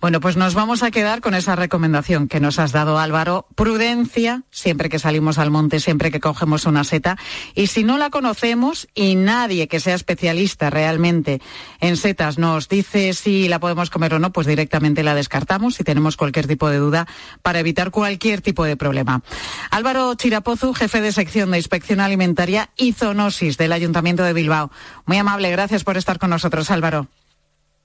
Bueno, 0.00 0.20
pues 0.20 0.36
nos 0.36 0.54
vamos 0.54 0.82
a 0.82 0.90
quedar 0.90 1.20
con 1.20 1.34
esa 1.34 1.56
recomendación 1.56 2.28
que 2.28 2.40
nos 2.40 2.58
has 2.58 2.72
dado, 2.72 2.98
Álvaro. 2.98 3.46
Prudencia, 3.54 4.42
siempre 4.50 4.88
que 4.88 4.98
salimos 4.98 5.38
al 5.38 5.50
monte, 5.50 5.80
siempre 5.80 6.10
que 6.10 6.20
cogemos 6.20 6.66
una 6.66 6.84
seta. 6.84 7.16
Y 7.54 7.66
si 7.66 7.82
no 7.82 7.98
la 7.98 8.10
conocemos 8.10 8.88
y 8.94 9.16
nadie 9.16 9.66
que 9.68 9.80
sea 9.80 9.94
especialista 9.94 10.70
realmente 10.70 11.40
en 11.80 11.96
setas 11.96 12.38
nos 12.38 12.68
dice 12.68 13.12
si 13.12 13.48
la 13.48 13.58
podemos 13.58 13.90
comer 13.90 14.14
o 14.14 14.18
no, 14.18 14.32
pues 14.32 14.46
directamente 14.46 15.02
la 15.02 15.14
descartamos 15.14 15.74
si 15.74 15.84
tenemos 15.84 16.16
cualquier 16.16 16.46
tipo 16.46 16.68
de 16.68 16.78
duda 16.78 17.06
para 17.42 17.60
evitar 17.60 17.90
cualquier 17.90 18.40
tipo 18.40 18.64
de 18.64 18.76
problema. 18.76 19.22
Álvaro 19.70 20.14
Chirapozu, 20.14 20.74
jefe 20.74 21.00
de 21.00 21.12
sección 21.12 21.50
de 21.50 21.58
inspección 21.58 22.00
alimentaria 22.00 22.70
y 22.76 22.92
zoonosis 22.92 23.58
del 23.58 23.72
Ayuntamiento 23.72 24.22
de 24.22 24.32
Bilbao. 24.32 24.70
Muy 25.06 25.18
amable, 25.18 25.50
gracias 25.50 25.84
por 25.84 25.96
estar 25.96 26.18
con 26.18 26.30
nosotros, 26.30 26.70
Álvaro. 26.70 27.08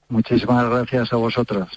Muchísimas 0.08 0.68
gracias 0.68 1.12
a 1.12 1.16
vosotros. 1.16 1.68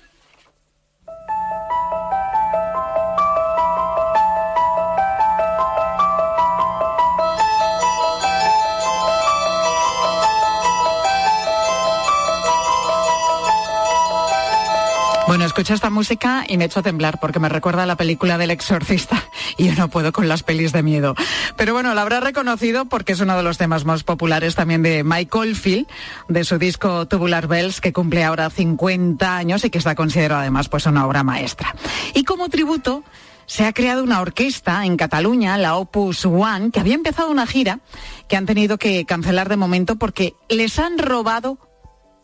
Bueno, 15.27 15.43
escucho 15.43 15.73
esta 15.73 15.89
música 15.89 16.45
y 16.47 16.55
me 16.55 16.63
echo 16.63 16.79
a 16.79 16.83
temblar 16.83 17.19
porque 17.19 17.39
me 17.39 17.49
recuerda 17.49 17.83
a 17.83 17.85
la 17.85 17.97
película 17.97 18.37
del 18.37 18.49
exorcista 18.49 19.21
y 19.57 19.67
yo 19.67 19.75
no 19.75 19.89
puedo 19.89 20.13
con 20.13 20.29
las 20.29 20.41
pelis 20.41 20.71
de 20.71 20.83
miedo. 20.83 21.15
Pero 21.57 21.73
bueno, 21.73 21.93
la 21.93 22.01
habrá 22.01 22.21
reconocido 22.21 22.85
porque 22.85 23.11
es 23.11 23.19
uno 23.19 23.35
de 23.35 23.43
los 23.43 23.57
temas 23.57 23.83
más 23.83 24.03
populares 24.03 24.55
también 24.55 24.83
de 24.83 25.03
Michael 25.03 25.57
Field, 25.57 25.85
de 26.29 26.45
su 26.45 26.57
disco 26.57 27.09
Tubular 27.09 27.47
Bells, 27.47 27.81
que 27.81 27.91
cumple 27.91 28.23
ahora 28.23 28.49
50 28.49 29.35
años 29.35 29.65
y 29.65 29.69
que 29.69 29.79
está 29.79 29.95
considerado 29.95 30.39
además 30.39 30.69
pues 30.69 30.85
una 30.85 31.05
obra 31.05 31.23
maestra. 31.23 31.75
Y 32.13 32.23
como 32.23 32.47
tributo, 32.47 33.03
se 33.47 33.65
ha 33.65 33.73
creado 33.73 34.03
una 34.03 34.21
orquesta 34.21 34.85
en 34.85 34.95
Cataluña, 34.95 35.57
la 35.57 35.75
Opus 35.75 36.25
One, 36.25 36.71
que 36.71 36.79
había 36.79 36.95
empezado 36.95 37.29
una 37.29 37.47
gira 37.47 37.79
que 38.29 38.37
han 38.37 38.45
tenido 38.45 38.77
que 38.77 39.03
cancelar 39.03 39.49
de 39.49 39.57
momento 39.57 39.97
porque 39.97 40.35
les 40.47 40.79
han 40.79 40.97
robado 40.97 41.57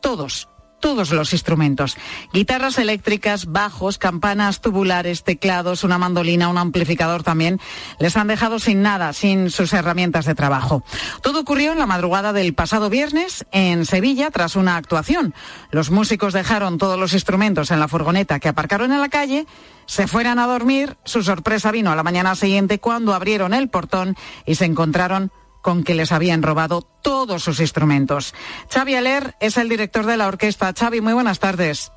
todos, 0.02 0.48
todos 0.84 1.12
los 1.12 1.32
instrumentos. 1.32 1.96
Guitarras 2.34 2.78
eléctricas, 2.78 3.46
bajos, 3.46 3.98
campanas 3.98 4.60
tubulares, 4.60 5.24
teclados, 5.24 5.86
una 5.86 5.98
mandolina, 5.98 6.50
un 6.50 6.58
amplificador 6.58 7.24
también. 7.24 7.62
Les 8.00 8.18
han 8.18 8.28
dejado 8.28 8.60
sin 8.60 8.82
nada, 8.82 9.14
sin 9.14 9.50
sus 9.50 9.72
herramientas 9.72 10.26
de 10.26 10.36
trabajo. 10.36 10.84
Todo 11.22 11.40
ocurrió 11.40 11.72
en 11.72 11.80
la 11.80 11.86
madrugada 11.86 12.34
del 12.34 12.54
pasado 12.54 12.90
viernes 12.90 13.46
en 13.54 13.86
Sevilla 13.86 14.30
tras 14.30 14.58
una 14.58 14.76
actuación. 14.76 15.34
Los 15.72 15.90
músicos 15.90 16.34
dejaron 16.34 16.78
todos 16.78 17.00
los 17.00 17.14
instrumentos 17.14 17.72
en 17.72 17.80
la 17.80 17.88
furgoneta 17.88 18.42
que 18.42 18.50
aparcaron 18.50 18.92
en 18.92 19.00
la 19.00 19.08
calle, 19.08 19.48
se 19.86 20.08
fueran 20.08 20.38
a 20.38 20.48
dormir. 20.48 20.98
Su 21.06 21.24
sorpresa 21.24 21.72
vino 21.72 21.94
a 21.94 21.96
la 21.96 22.04
mañana 22.04 22.36
siguiente 22.36 22.80
cuando 22.80 23.14
abrieron 23.14 23.54
el 23.54 23.70
portón 23.70 24.18
y 24.46 24.56
se 24.56 24.66
encontraron 24.66 25.32
con 25.64 25.84
que 25.84 25.96
les 25.96 26.12
habían 26.12 26.44
robado 26.44 26.88
todos 27.02 27.42
sus 27.42 27.60
instrumentos. 27.60 28.36
Xavi 28.70 28.94
Aler 28.94 29.34
es 29.40 29.58
el 29.58 29.70
director 29.70 30.06
de 30.06 30.18
la 30.18 30.28
orquesta. 30.28 30.72
Xavi, 30.78 31.02
muy 31.02 31.14
buenas 31.14 31.40
tardes. 31.40 31.92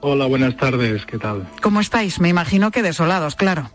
Hola, 0.00 0.26
buenas 0.26 0.56
tardes, 0.56 1.04
¿qué 1.06 1.18
tal? 1.18 1.46
¿Cómo 1.60 1.80
estáis? 1.80 2.20
Me 2.20 2.28
imagino 2.28 2.70
que 2.70 2.82
desolados, 2.82 3.36
claro. 3.36 3.70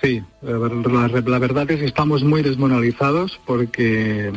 Sí, 0.00 0.22
la, 0.42 1.38
verdad 1.38 1.70
es 1.70 1.80
que 1.80 1.86
estamos 1.86 2.22
muy 2.22 2.42
desmoralizados 2.42 3.40
porque 3.46 4.30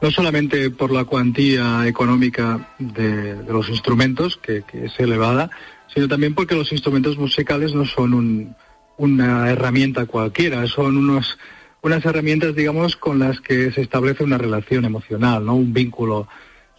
no 0.00 0.10
solamente 0.10 0.70
por 0.70 0.92
la 0.92 1.04
cuantía 1.04 1.86
económica 1.86 2.68
de, 2.78 3.42
los 3.48 3.70
instrumentos, 3.70 4.36
que, 4.36 4.62
es 4.72 5.00
elevada, 5.00 5.50
sino 5.92 6.08
también 6.08 6.34
porque 6.34 6.54
los 6.54 6.70
instrumentos 6.72 7.16
musicales 7.16 7.74
no 7.74 7.86
son 7.86 8.54
una 8.98 9.50
herramienta 9.50 10.04
cualquiera, 10.04 10.66
son 10.66 10.98
unos 10.98 11.38
unas 11.82 12.04
herramientas, 12.04 12.54
digamos, 12.54 12.96
con 12.96 13.18
las 13.18 13.40
que 13.40 13.70
se 13.72 13.82
establece 13.82 14.24
una 14.24 14.38
relación 14.38 14.84
emocional, 14.84 15.44
¿no? 15.44 15.54
Un 15.54 15.72
vínculo, 15.72 16.28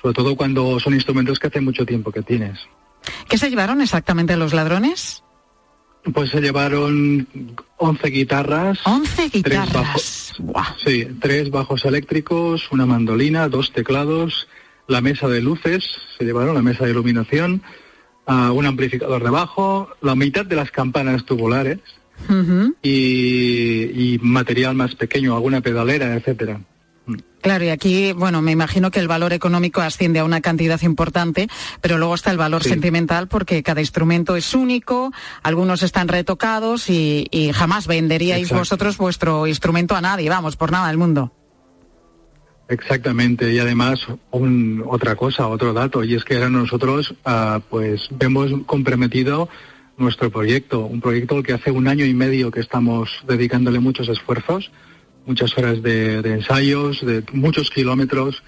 sobre 0.01 0.13
todo 0.13 0.35
cuando 0.35 0.79
son 0.79 0.93
instrumentos 0.93 1.39
que 1.39 1.47
hace 1.47 1.61
mucho 1.61 1.85
tiempo 1.85 2.11
que 2.11 2.21
tienes. 2.21 2.59
¿Qué 3.27 3.37
se 3.37 3.49
llevaron 3.49 3.81
exactamente 3.81 4.35
los 4.35 4.53
ladrones? 4.53 5.23
Pues 6.13 6.29
se 6.29 6.41
llevaron 6.41 7.27
11 7.77 8.07
guitarras. 8.09 8.79
11 8.85 9.29
guitarras. 9.29 10.33
Sí, 10.83 11.07
tres 11.19 11.51
bajos 11.51 11.85
eléctricos, 11.85 12.71
una 12.71 12.85
mandolina, 12.85 13.49
dos 13.49 13.71
teclados, 13.73 14.47
la 14.87 15.01
mesa 15.01 15.27
de 15.27 15.41
luces, 15.41 15.85
se 16.17 16.25
llevaron 16.25 16.55
la 16.55 16.61
mesa 16.61 16.85
de 16.85 16.91
iluminación, 16.91 17.61
uh, 18.27 18.51
un 18.51 18.65
amplificador 18.65 19.23
de 19.23 19.29
bajo, 19.29 19.89
la 20.01 20.15
mitad 20.15 20.45
de 20.45 20.55
las 20.55 20.71
campanas 20.71 21.25
tubulares, 21.25 21.79
y, 22.81 24.19
material 24.21 24.75
más 24.75 24.95
pequeño, 24.95 25.35
alguna 25.35 25.61
pedalera, 25.61 26.15
etcétera. 26.15 26.59
Claro, 27.41 27.63
y 27.63 27.69
aquí, 27.69 28.11
bueno, 28.11 28.41
me 28.41 28.51
imagino 28.51 28.91
que 28.91 28.99
el 28.99 29.07
valor 29.07 29.31
económico 29.33 29.81
asciende 29.81 30.19
a 30.19 30.25
una 30.25 30.41
cantidad 30.41 30.81
importante, 30.81 31.47
pero 31.81 31.97
luego 31.97 32.15
está 32.15 32.31
el 32.31 32.37
valor 32.37 32.63
sentimental 32.63 33.27
porque 33.27 33.63
cada 33.63 33.79
instrumento 33.79 34.35
es 34.35 34.53
único, 34.53 35.11
algunos 35.41 35.81
están 35.81 36.09
retocados 36.09 36.89
y, 36.89 37.27
jamás 37.53 37.87
venderíais 37.87 38.51
vosotros 38.51 38.97
vuestro 38.97 39.47
instrumento 39.47 39.95
a 39.95 40.01
nadie, 40.01 40.29
vamos, 40.29 40.55
por 40.55 40.71
nada 40.71 40.87
del 40.87 40.97
mundo. 40.97 41.31
Exactamente, 42.67 43.51
y 43.51 43.57
además 43.57 43.99
otra 44.85 45.15
cosa, 45.15 45.47
otro 45.47 45.73
dato, 45.73 46.03
y 46.03 46.13
es 46.13 46.23
que 46.23 46.37
nosotros 46.49 47.15
ah, 47.25 47.61
pues 47.67 48.09
hemos 48.19 48.51
comprometido 48.67 49.49
nuestro 49.99 50.29
proyecto, 50.31 50.79
un 50.85 51.01
proyecto 51.01 51.35
al 51.37 51.43
que 51.43 51.53
hace 51.53 51.71
un 51.71 51.87
año 51.87 52.05
y 52.05 52.13
medio 52.13 52.51
que 52.51 52.59
estamos 52.59 53.09
dedicándole 53.27 53.79
muchos 53.79 54.09
esfuerzos, 54.09 54.71
muchas 55.25 55.57
horas 55.57 55.81
de, 55.83 56.17
ensayos, 56.19 57.05
de 57.05 57.23
muchos 57.33 57.69
kilómetros 57.69 58.43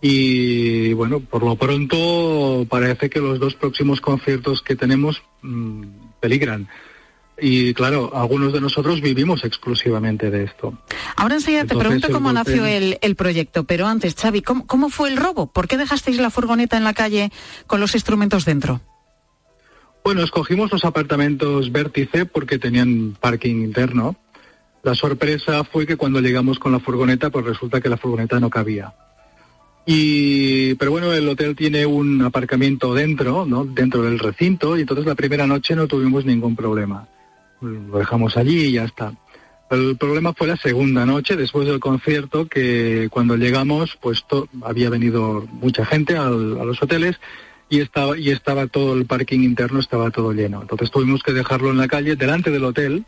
y 0.00 0.92
bueno, 0.92 1.20
por 1.20 1.42
lo 1.42 1.56
pronto 1.56 2.66
parece 2.68 3.08
que 3.08 3.20
los 3.20 3.38
dos 3.38 3.54
próximos 3.54 4.00
conciertos 4.00 4.62
que 4.62 4.76
tenemos 4.76 5.22
mm, 5.42 5.84
peligran. 6.20 6.68
Y 7.38 7.74
claro, 7.74 8.12
algunos 8.14 8.54
de 8.54 8.62
nosotros 8.62 9.02
vivimos 9.02 9.44
exclusivamente 9.44 10.30
de 10.30 10.44
esto. 10.44 10.78
Ahora 11.16 11.34
enseguida 11.34 11.66
te 11.66 11.76
pregunto 11.76 12.08
cómo 12.10 12.32
nació 12.32 12.64
el, 12.64 13.16
proyecto, 13.16 13.64
pero 13.64 13.86
antes, 13.86 14.14
Xavi, 14.14 14.40
¿cómo, 14.40 14.66
¿cómo 14.66 14.88
fue 14.88 15.10
el 15.10 15.18
robo? 15.18 15.46
¿Por 15.46 15.68
qué 15.68 15.76
dejasteis 15.76 16.18
la 16.18 16.30
furgoneta 16.30 16.78
en 16.78 16.84
la 16.84 16.94
calle 16.94 17.30
con 17.66 17.80
los 17.80 17.94
instrumentos 17.94 18.46
dentro? 18.46 18.80
Bueno, 20.06 20.22
escogimos 20.22 20.70
los 20.70 20.84
apartamentos 20.84 21.72
vértice 21.72 22.26
porque 22.26 22.60
tenían 22.60 23.16
parking 23.18 23.56
interno. 23.56 24.14
La 24.84 24.94
sorpresa 24.94 25.64
fue 25.64 25.84
que 25.84 25.96
cuando 25.96 26.20
llegamos 26.20 26.60
con 26.60 26.70
la 26.70 26.78
furgoneta, 26.78 27.28
pues 27.30 27.44
resulta 27.44 27.80
que 27.80 27.88
la 27.88 27.96
furgoneta 27.96 28.38
no 28.38 28.48
cabía. 28.48 28.94
Y, 29.84 30.76
pero 30.76 30.92
bueno, 30.92 31.12
el 31.12 31.28
hotel 31.28 31.56
tiene 31.56 31.86
un 31.86 32.22
aparcamiento 32.22 32.94
dentro, 32.94 33.46
¿no? 33.46 33.64
Dentro 33.64 34.04
del 34.04 34.20
recinto, 34.20 34.76
y 34.76 34.82
entonces 34.82 35.06
la 35.06 35.16
primera 35.16 35.44
noche 35.44 35.74
no 35.74 35.88
tuvimos 35.88 36.24
ningún 36.24 36.54
problema. 36.54 37.08
Lo 37.60 37.98
dejamos 37.98 38.36
allí 38.36 38.66
y 38.66 38.72
ya 38.74 38.84
está. 38.84 39.12
El 39.72 39.96
problema 39.96 40.32
fue 40.34 40.46
la 40.46 40.56
segunda 40.56 41.04
noche, 41.04 41.34
después 41.34 41.66
del 41.66 41.80
concierto, 41.80 42.46
que 42.46 43.08
cuando 43.10 43.34
llegamos, 43.36 43.98
pues 44.00 44.24
había 44.62 44.88
venido 44.88 45.48
mucha 45.50 45.84
gente 45.84 46.16
a 46.16 46.30
los 46.30 46.80
hoteles 46.80 47.18
y 47.68 47.80
estaba, 47.80 48.16
y 48.16 48.30
estaba 48.30 48.66
todo 48.66 48.94
el 48.94 49.06
parking 49.06 49.40
interno, 49.40 49.80
estaba 49.80 50.10
todo 50.10 50.32
lleno. 50.32 50.62
Entonces 50.62 50.90
tuvimos 50.90 51.22
que 51.22 51.32
dejarlo 51.32 51.70
en 51.70 51.78
la 51.78 51.88
calle, 51.88 52.16
delante 52.16 52.50
del 52.50 52.64
hotel, 52.64 53.04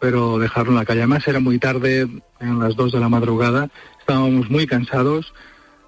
pero 0.00 0.38
dejarlo 0.38 0.72
en 0.72 0.78
la 0.78 0.84
calle. 0.84 1.00
Además 1.00 1.26
era 1.28 1.40
muy 1.40 1.58
tarde, 1.58 2.08
en 2.40 2.58
las 2.58 2.76
dos 2.76 2.92
de 2.92 3.00
la 3.00 3.08
madrugada, 3.08 3.68
estábamos 3.98 4.50
muy 4.50 4.66
cansados 4.66 5.32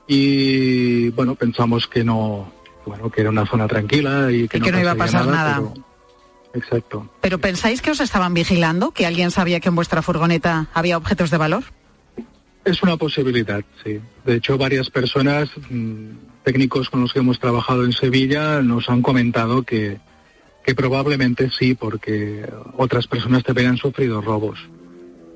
y 0.06 1.08
bueno, 1.10 1.34
pensamos 1.34 1.86
que 1.86 2.04
no, 2.04 2.52
bueno, 2.84 3.10
que 3.10 3.22
era 3.22 3.30
una 3.30 3.46
zona 3.46 3.66
tranquila 3.66 4.30
y 4.30 4.48
que, 4.48 4.60
no, 4.60 4.78
iba 4.78 4.92
a 4.92 4.96
pasar 4.96 5.26
nada. 5.26 5.62
Exacto. 6.54 7.10
¿Pero 7.22 7.38
pensáis 7.38 7.80
que 7.80 7.90
os 7.90 8.00
estaban 8.00 8.34
vigilando? 8.34 8.90
¿Que 8.90 9.06
alguien 9.06 9.30
sabía 9.30 9.60
que 9.60 9.70
en 9.70 9.74
vuestra 9.74 10.02
furgoneta 10.02 10.68
había 10.74 10.98
objetos 10.98 11.30
de 11.30 11.38
valor? 11.38 11.64
Es 12.64 12.82
una 12.82 12.96
posibilidad, 12.96 13.64
sí. 13.82 14.00
De 14.24 14.36
hecho, 14.36 14.58
varias 14.58 14.90
personas 14.90 15.50
mm, 15.70 16.10
técnicos 16.42 16.90
con 16.90 17.00
los 17.00 17.12
que 17.12 17.20
hemos 17.20 17.38
trabajado 17.38 17.84
en 17.84 17.92
Sevilla 17.92 18.62
nos 18.62 18.88
han 18.88 19.02
comentado 19.02 19.62
que, 19.62 19.98
que 20.64 20.74
probablemente 20.74 21.50
sí, 21.50 21.74
porque 21.74 22.48
otras 22.76 23.06
personas 23.06 23.42
también 23.42 23.68
han 23.68 23.76
sufrido 23.76 24.20
robos. 24.20 24.58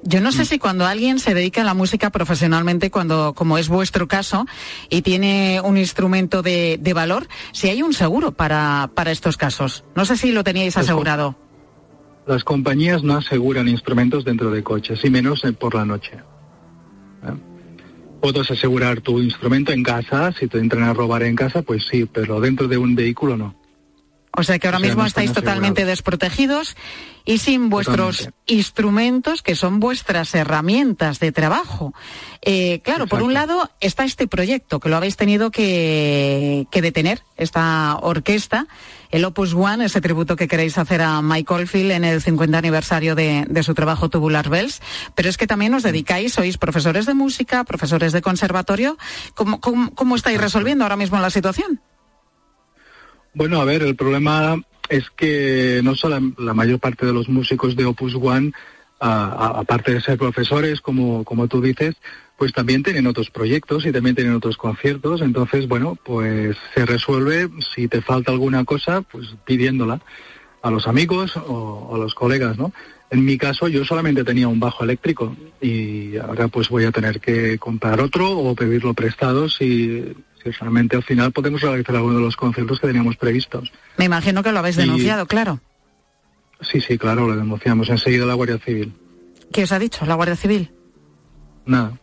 Yo 0.03 0.21
no 0.21 0.31
sé 0.31 0.45
si 0.45 0.61
cuando 0.61 0.87
alguien 0.87 1.19
se 1.19 1.35
dedica 1.35 1.63
a 1.63 1.65
la 1.65 1.75
música 1.75 2.11
profesionalmente, 2.11 2.93
cuando, 2.93 3.35
como 3.35 3.59
es 3.59 3.69
vuestro 3.69 4.07
caso, 4.07 4.47
y 4.89 5.03
tiene 5.03 5.61
un 5.65 5.77
instrumento 5.77 6.43
de, 6.43 6.79
de 6.81 6.93
valor, 6.93 7.27
si 7.51 7.69
hay 7.69 7.83
un 7.83 7.93
seguro 7.93 8.31
para, 8.31 8.91
para 8.95 9.11
estos 9.11 9.37
casos. 9.37 9.85
No 9.97 10.05
sé 10.05 10.17
si 10.17 10.31
lo 10.31 10.45
teníais 10.45 10.77
asegurado. 10.77 11.35
Las 12.25 12.45
compañías 12.45 13.03
no 13.03 13.17
aseguran 13.17 13.67
instrumentos 13.67 14.25
dentro 14.25 14.53
de 14.53 14.63
coches, 14.63 15.05
y 15.05 15.11
menos 15.11 15.43
por 15.59 15.75
la 15.75 15.85
noche. 15.85 16.13
Puedes 18.21 18.51
asegurar 18.51 19.01
tu 19.01 19.21
instrumento 19.21 19.73
en 19.73 19.83
casa, 19.83 20.33
si 20.33 20.49
te 20.49 20.59
entran 20.59 20.85
a 20.85 20.95
robar 20.95 21.23
en 21.23 21.37
casa, 21.37 21.63
pues 21.63 21.87
sí, 21.91 22.07
pero 22.07 22.41
dentro 22.41 22.67
de 22.69 22.79
un 22.79 22.95
vehículo 22.95 23.37
no. 23.37 23.55
O 24.39 24.43
sea 24.43 24.59
que 24.59 24.69
ahora 24.69 24.79
mismo 24.79 25.07
estáis 25.07 25.33
totalmente 25.33 25.87
desprotegidos 25.87 26.77
y 27.25 27.39
sin 27.39 27.71
vuestros 27.71 28.29
instrumentos, 28.45 29.41
que 29.41 29.55
son 29.55 29.81
vuestras 29.81 30.35
herramientas 30.35 31.21
de 31.21 31.33
trabajo. 31.33 31.95
Eh, 32.43 32.81
claro, 32.85 33.07
por 33.07 33.23
un 33.23 33.33
lado 33.33 33.71
está 33.81 34.05
este 34.05 34.27
proyecto, 34.27 34.79
que 34.79 34.91
lo 34.91 34.97
habéis 34.97 35.17
tenido 35.17 35.51
que, 35.51 36.67
detener, 36.71 37.23
esta 37.39 37.97
orquesta, 38.03 38.67
el 39.11 39.25
Opus 39.25 39.55
One, 39.55 39.85
ese 39.85 40.01
tributo 40.01 40.37
que 40.37 40.49
queréis 40.49 40.79
hacer 40.79 41.03
a 41.03 41.23
Mike 41.23 41.53
Oldfield 41.53 41.93
en 41.93 42.05
el 42.05 42.23
50 42.23 42.59
aniversario 42.59 43.15
de, 43.15 43.47
su 43.63 43.75
trabajo 43.75 44.09
Tubular 44.09 44.49
Bells, 44.49 44.81
pero 45.15 45.29
es 45.29 45.37
que 45.37 45.47
también 45.47 45.75
os 45.75 45.83
dedicáis, 45.83 46.35
sois 46.35 46.59
profesores 46.59 47.07
de 47.07 47.15
música, 47.15 47.65
profesores 47.65 48.13
de 48.13 48.23
conservatorio. 48.23 48.97
¿Cómo, 49.35 49.61
cómo 49.61 50.17
estáis 50.17 50.41
resolviendo 50.41 50.85
ahora 50.85 50.97
mismo 50.97 51.19
la 51.19 51.31
situación? 51.31 51.81
Bueno, 53.35 53.61
a 53.61 53.65
ver, 53.65 53.83
el 53.83 53.97
problema 53.97 54.63
es 54.89 55.11
que 55.11 55.81
no 55.83 55.95
solo 55.95 56.21
la 56.39 56.55
mayor 56.55 56.79
parte 56.81 57.07
de 57.07 57.13
los 57.13 57.29
músicos 57.29 57.77
de 57.77 57.85
Opus 57.85 58.15
One 58.15 58.53
aparte 58.99 59.95
de 59.95 60.01
ser 60.01 60.19
profesores, 60.19 60.81
como, 60.81 61.25
como 61.25 61.49
tú 61.49 61.61
dices, 61.61 61.95
pues 62.37 62.53
también 62.53 62.83
tienen 62.83 63.07
otros 63.07 63.31
proyectos 63.31 63.87
y 63.87 63.93
también 63.93 64.15
tienen 64.15 64.35
otros 64.35 64.57
conciertos. 64.57 65.21
Entonces, 65.21 65.69
bueno, 65.69 65.97
pues 66.03 66.57
se 66.75 66.87
resuelve, 66.87 67.49
si 67.75 67.89
te 67.89 68.01
falta 68.01 68.33
alguna 68.33 68.65
cosa, 68.65 69.03
pues 69.03 69.35
pidiéndola 69.45 70.01
a 70.63 70.71
los 70.71 70.87
amigos 70.89 71.37
o 71.37 71.95
a 71.95 71.99
los 71.99 72.15
colegas, 72.15 72.59
¿no? 72.59 72.73
En 73.09 73.25
mi 73.25 73.39
caso, 73.39 73.69
yo 73.69 73.85
solamente 73.85 74.25
tenía 74.25 74.49
un 74.49 74.59
bajo 74.59 74.83
eléctrico 74.83 75.37
y 75.61 76.17
ahora 76.17 76.49
pues 76.49 76.69
voy 76.69 76.85
a 76.85 76.91
tener 76.91 77.21
que 77.21 77.57
comprar 77.57 78.01
otro 78.01 78.37
o 78.37 78.55
pedirlo 78.57 78.95
prestado 78.95 79.49
si, 79.49 80.03
si 80.43 80.51
realmente 80.51 80.97
al 80.97 81.05
final 81.05 81.31
podemos 81.31 81.61
realizar 81.61 81.95
alguno 81.95 82.17
de 82.17 82.23
los 82.23 82.37
conciertos 82.37 82.81
que 82.81 82.89
teníamos 82.89 83.17
previstos. 83.17 83.71
Me 83.97 84.07
imagino 84.07 84.43
que 84.43 84.51
lo 84.51 84.59
habéis 84.59 84.77
denunciado, 84.77 85.27
claro. 85.27 85.61
Sí, 86.61 86.81
sí, 86.81 86.97
claro, 86.99 87.29
lo 87.29 87.37
denunciamos 87.37 87.89
enseguida 87.89 88.27
la 88.27 88.35
Guardia 88.35 88.59
Civil. 88.59 88.93
¿Qué 89.53 89.65
os 89.65 89.73
ha 89.73 89.79
dicho 89.79 90.07
la 90.07 90.15
Guardia 90.15 90.37
Civil? 90.37 90.71
Nada. 91.67 91.99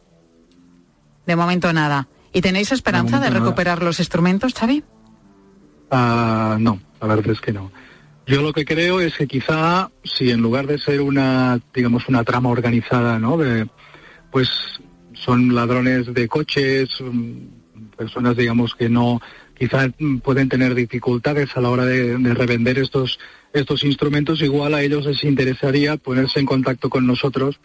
De 1.26 1.36
momento 1.36 1.72
nada. 1.74 2.08
¿Y 2.32 2.42
tenéis 2.42 2.72
esperanza 2.72 3.20
de, 3.20 3.30
recuperar 3.30 3.84
los 3.84 4.00
instrumentos, 4.00 4.54
Xavi? 4.54 4.84
Ah, 5.92 6.58
no, 6.60 6.80
la 7.00 7.08
verdad 7.08 7.32
es 7.32 7.42
que 7.42 7.54
no. 7.54 7.72
Yo 8.26 8.42
lo 8.42 8.54
que 8.54 8.66
creo 8.66 9.00
es 9.02 9.16
que 9.16 9.28
quizá 9.28 9.92
si 10.04 10.32
en 10.32 10.42
lugar 10.42 10.66
de 10.66 10.80
ser 10.80 11.02
una, 11.02 11.60
digamos, 11.74 12.08
una 12.08 12.24
trama 12.24 12.50
organizada, 12.50 13.20
¿no? 13.20 13.38
De, 13.38 13.68
pues 14.32 14.50
son 15.13 15.54
ladrones 15.54 16.12
de 16.13 16.28
coches, 16.28 16.89
mm, 17.02 17.96
personas, 17.98 18.36
digamos, 18.36 18.74
que 18.76 18.89
no, 18.89 19.22
quizá 19.58 19.89
pueden 20.24 20.50
tener 20.50 20.74
dificultades 20.74 21.56
a 21.56 21.62
la 21.62 21.70
hora 21.70 21.86
de, 21.86 22.18
de 22.18 22.34
revender 22.34 22.80
estos, 22.80 23.20
estos 23.54 23.84
instrumentos, 23.84 24.42
igual 24.42 24.74
a 24.74 24.82
ellos 24.82 25.06
les 25.06 25.24
interesaría 25.24 25.98
ponerse 25.98 26.39
en 26.39 26.46
contacto 26.46 26.89
con 26.89 27.06
nosotros 27.06 27.60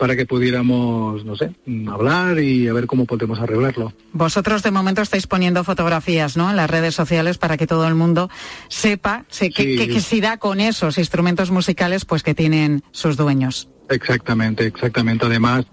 para 0.00 0.16
que 0.16 0.24
pudiéramos, 0.24 1.26
no 1.26 1.36
sé, 1.36 1.50
hablar 1.90 2.38
y 2.38 2.66
a 2.68 2.72
ver 2.72 2.86
cómo 2.86 3.04
podemos 3.04 3.38
arreglarlo. 3.38 3.92
Vosotros 4.14 4.62
de 4.62 4.70
momento 4.70 5.02
estáis 5.02 5.26
poniendo 5.26 5.62
fotografías, 5.62 6.38
¿no? 6.38 6.48
En 6.48 6.56
las 6.56 6.70
redes 6.70 6.94
sociales 6.94 7.36
para 7.36 7.58
que 7.58 7.66
todo 7.66 7.86
el 7.86 7.94
mundo 7.94 8.30
sepa 8.68 9.26
que, 9.28 10.00
si 10.00 10.20
da 10.22 10.38
con 10.38 10.58
esos 10.58 10.96
instrumentos 10.96 11.50
musicales, 11.50 12.06
pues 12.06 12.22
que 12.22 12.34
tienen 12.34 12.82
sus 12.92 13.18
dueños. 13.18 13.68
Exactamente, 13.90 14.64
exactamente. 14.64 15.26
Además, 15.26 15.66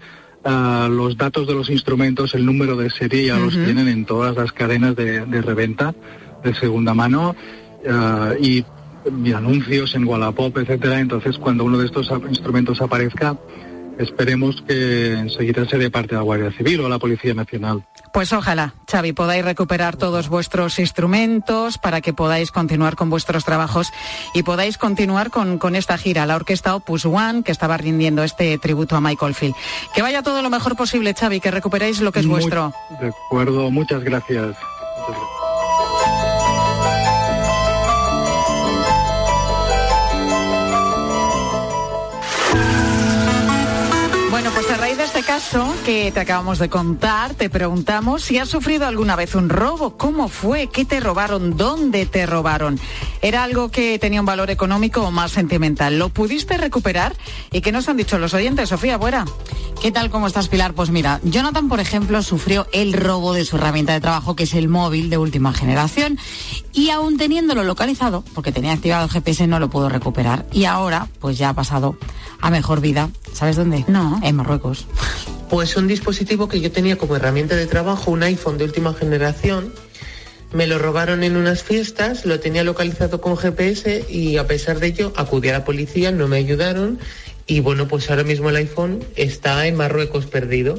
ah, 0.44 0.88
los 0.90 1.16
datos 1.16 1.46
de 1.46 1.54
los 1.54 1.70
instrumentos, 1.70 2.34
el 2.34 2.44
número 2.44 2.76
de 2.76 2.90
serie 2.90 3.28
ya 3.28 3.38
los 3.38 3.54
tienen 3.54 3.88
en 3.88 4.04
todas 4.04 4.36
las 4.36 4.52
cadenas 4.52 4.94
de, 4.94 5.24
reventa 5.40 5.94
de 6.44 6.54
segunda 6.54 6.92
mano 6.92 7.34
ah, 7.88 8.34
y, 8.38 8.62
anuncios 9.34 9.94
en 9.94 10.04
Wallapop, 10.04 10.56
etcétera. 10.58 11.00
Entonces, 11.00 11.38
cuando 11.38 11.64
uno 11.64 11.78
de 11.78 11.86
estos 11.86 12.10
instrumentos 12.28 12.80
aparezca, 12.80 13.36
esperemos 13.98 14.62
que 14.66 15.12
enseguida 15.12 15.66
se 15.66 15.76
dé 15.76 15.90
parte 15.90 16.10
de 16.10 16.16
la 16.16 16.22
Guardia 16.22 16.52
Civil 16.52 16.80
o 16.80 16.86
a 16.86 16.88
la 16.88 16.98
Policía 16.98 17.34
Nacional. 17.34 17.84
Pues 18.12 18.32
ojalá, 18.32 18.74
Xavi, 18.90 19.12
podáis 19.12 19.44
recuperar 19.44 19.96
todos 19.96 20.28
vuestros 20.28 20.78
instrumentos 20.78 21.78
para 21.78 22.00
que 22.00 22.12
podáis 22.12 22.50
continuar 22.50 22.96
con 22.96 23.10
vuestros 23.10 23.44
trabajos 23.44 23.90
y 24.34 24.42
podáis 24.44 24.78
continuar 24.78 25.30
con, 25.30 25.58
con 25.58 25.74
esta 25.74 25.98
gira, 25.98 26.26
la 26.26 26.36
orquesta 26.36 26.74
Opus 26.74 27.04
One, 27.04 27.42
que 27.42 27.52
estaba 27.52 27.76
rindiendo 27.76 28.22
este 28.22 28.56
tributo 28.58 28.96
a 28.96 29.00
Michael 29.00 29.34
Field. 29.34 29.54
Que 29.94 30.02
vaya 30.02 30.22
todo 30.22 30.42
lo 30.42 30.50
mejor 30.50 30.76
posible, 30.76 31.14
Xavi, 31.14 31.40
que 31.40 31.50
recuperéis 31.50 32.00
lo 32.00 32.12
que 32.12 32.20
es 32.20 32.26
vuestro. 32.26 32.72
De 33.00 33.08
acuerdo, 33.08 33.70
muchas 33.70 34.02
gracias. 34.02 34.56
pues 35.06 35.18
a 35.18 35.37
este 45.08 45.22
caso 45.22 45.74
que 45.86 46.12
te 46.12 46.20
acabamos 46.20 46.58
de 46.58 46.68
contar, 46.68 47.32
te 47.32 47.48
preguntamos 47.48 48.22
si 48.22 48.36
has 48.36 48.50
sufrido 48.50 48.86
alguna 48.86 49.16
vez 49.16 49.34
un 49.34 49.48
robo, 49.48 49.96
cómo 49.96 50.28
fue, 50.28 50.66
qué 50.66 50.84
te 50.84 51.00
robaron, 51.00 51.56
dónde 51.56 52.04
te 52.04 52.26
robaron. 52.26 52.78
¿Era 53.22 53.42
algo 53.42 53.70
que 53.70 53.98
tenía 53.98 54.20
un 54.20 54.26
valor 54.26 54.50
económico 54.50 55.00
o 55.00 55.10
más 55.10 55.32
sentimental? 55.32 55.98
¿Lo 55.98 56.10
pudiste 56.10 56.58
recuperar? 56.58 57.16
¿Y 57.50 57.62
qué 57.62 57.72
nos 57.72 57.88
han 57.88 57.96
dicho 57.96 58.18
los 58.18 58.34
oyentes, 58.34 58.68
Sofía 58.68 58.98
Buera? 58.98 59.24
¿Qué 59.80 59.92
tal, 59.92 60.10
cómo 60.10 60.26
estás, 60.26 60.48
Pilar? 60.48 60.74
Pues 60.74 60.90
mira, 60.90 61.20
Jonathan, 61.22 61.68
por 61.68 61.80
ejemplo, 61.80 62.20
sufrió 62.22 62.66
el 62.72 62.92
robo 62.92 63.32
de 63.32 63.46
su 63.46 63.56
herramienta 63.56 63.94
de 63.94 64.00
trabajo, 64.00 64.36
que 64.36 64.42
es 64.42 64.52
el 64.52 64.68
móvil 64.68 65.08
de 65.08 65.16
última 65.16 65.54
generación, 65.54 66.18
y 66.74 66.90
aún 66.90 67.16
teniéndolo 67.16 67.64
localizado, 67.64 68.24
porque 68.34 68.52
tenía 68.52 68.72
activado 68.72 69.04
el 69.04 69.10
GPS, 69.10 69.46
no 69.46 69.58
lo 69.58 69.70
pudo 69.70 69.88
recuperar. 69.88 70.46
Y 70.52 70.66
ahora, 70.66 71.08
pues 71.18 71.38
ya 71.38 71.48
ha 71.48 71.54
pasado 71.54 71.96
a 72.40 72.50
mejor 72.50 72.80
vida. 72.80 73.08
¿Sabes 73.32 73.56
dónde? 73.56 73.84
No. 73.88 74.20
En 74.22 74.36
Marruecos. 74.36 74.86
Pues 75.50 75.76
un 75.76 75.86
dispositivo 75.86 76.48
que 76.48 76.60
yo 76.60 76.70
tenía 76.70 76.96
como 76.96 77.16
herramienta 77.16 77.56
de 77.56 77.66
trabajo, 77.66 78.10
un 78.10 78.22
iPhone 78.22 78.58
de 78.58 78.64
última 78.64 78.94
generación. 78.94 79.72
Me 80.52 80.66
lo 80.66 80.78
robaron 80.78 81.24
en 81.24 81.36
unas 81.36 81.62
fiestas, 81.62 82.24
lo 82.24 82.40
tenía 82.40 82.64
localizado 82.64 83.20
con 83.20 83.36
GPS 83.36 84.04
y 84.08 84.36
a 84.36 84.46
pesar 84.46 84.80
de 84.80 84.88
ello 84.88 85.12
acudí 85.16 85.48
a 85.48 85.52
la 85.52 85.64
policía, 85.64 86.10
no 86.10 86.28
me 86.28 86.36
ayudaron 86.36 86.98
y 87.46 87.60
bueno, 87.60 87.88
pues 87.88 88.10
ahora 88.10 88.24
mismo 88.24 88.50
el 88.50 88.56
iPhone 88.56 89.02
está 89.16 89.66
en 89.66 89.76
Marruecos 89.76 90.26
perdido 90.26 90.78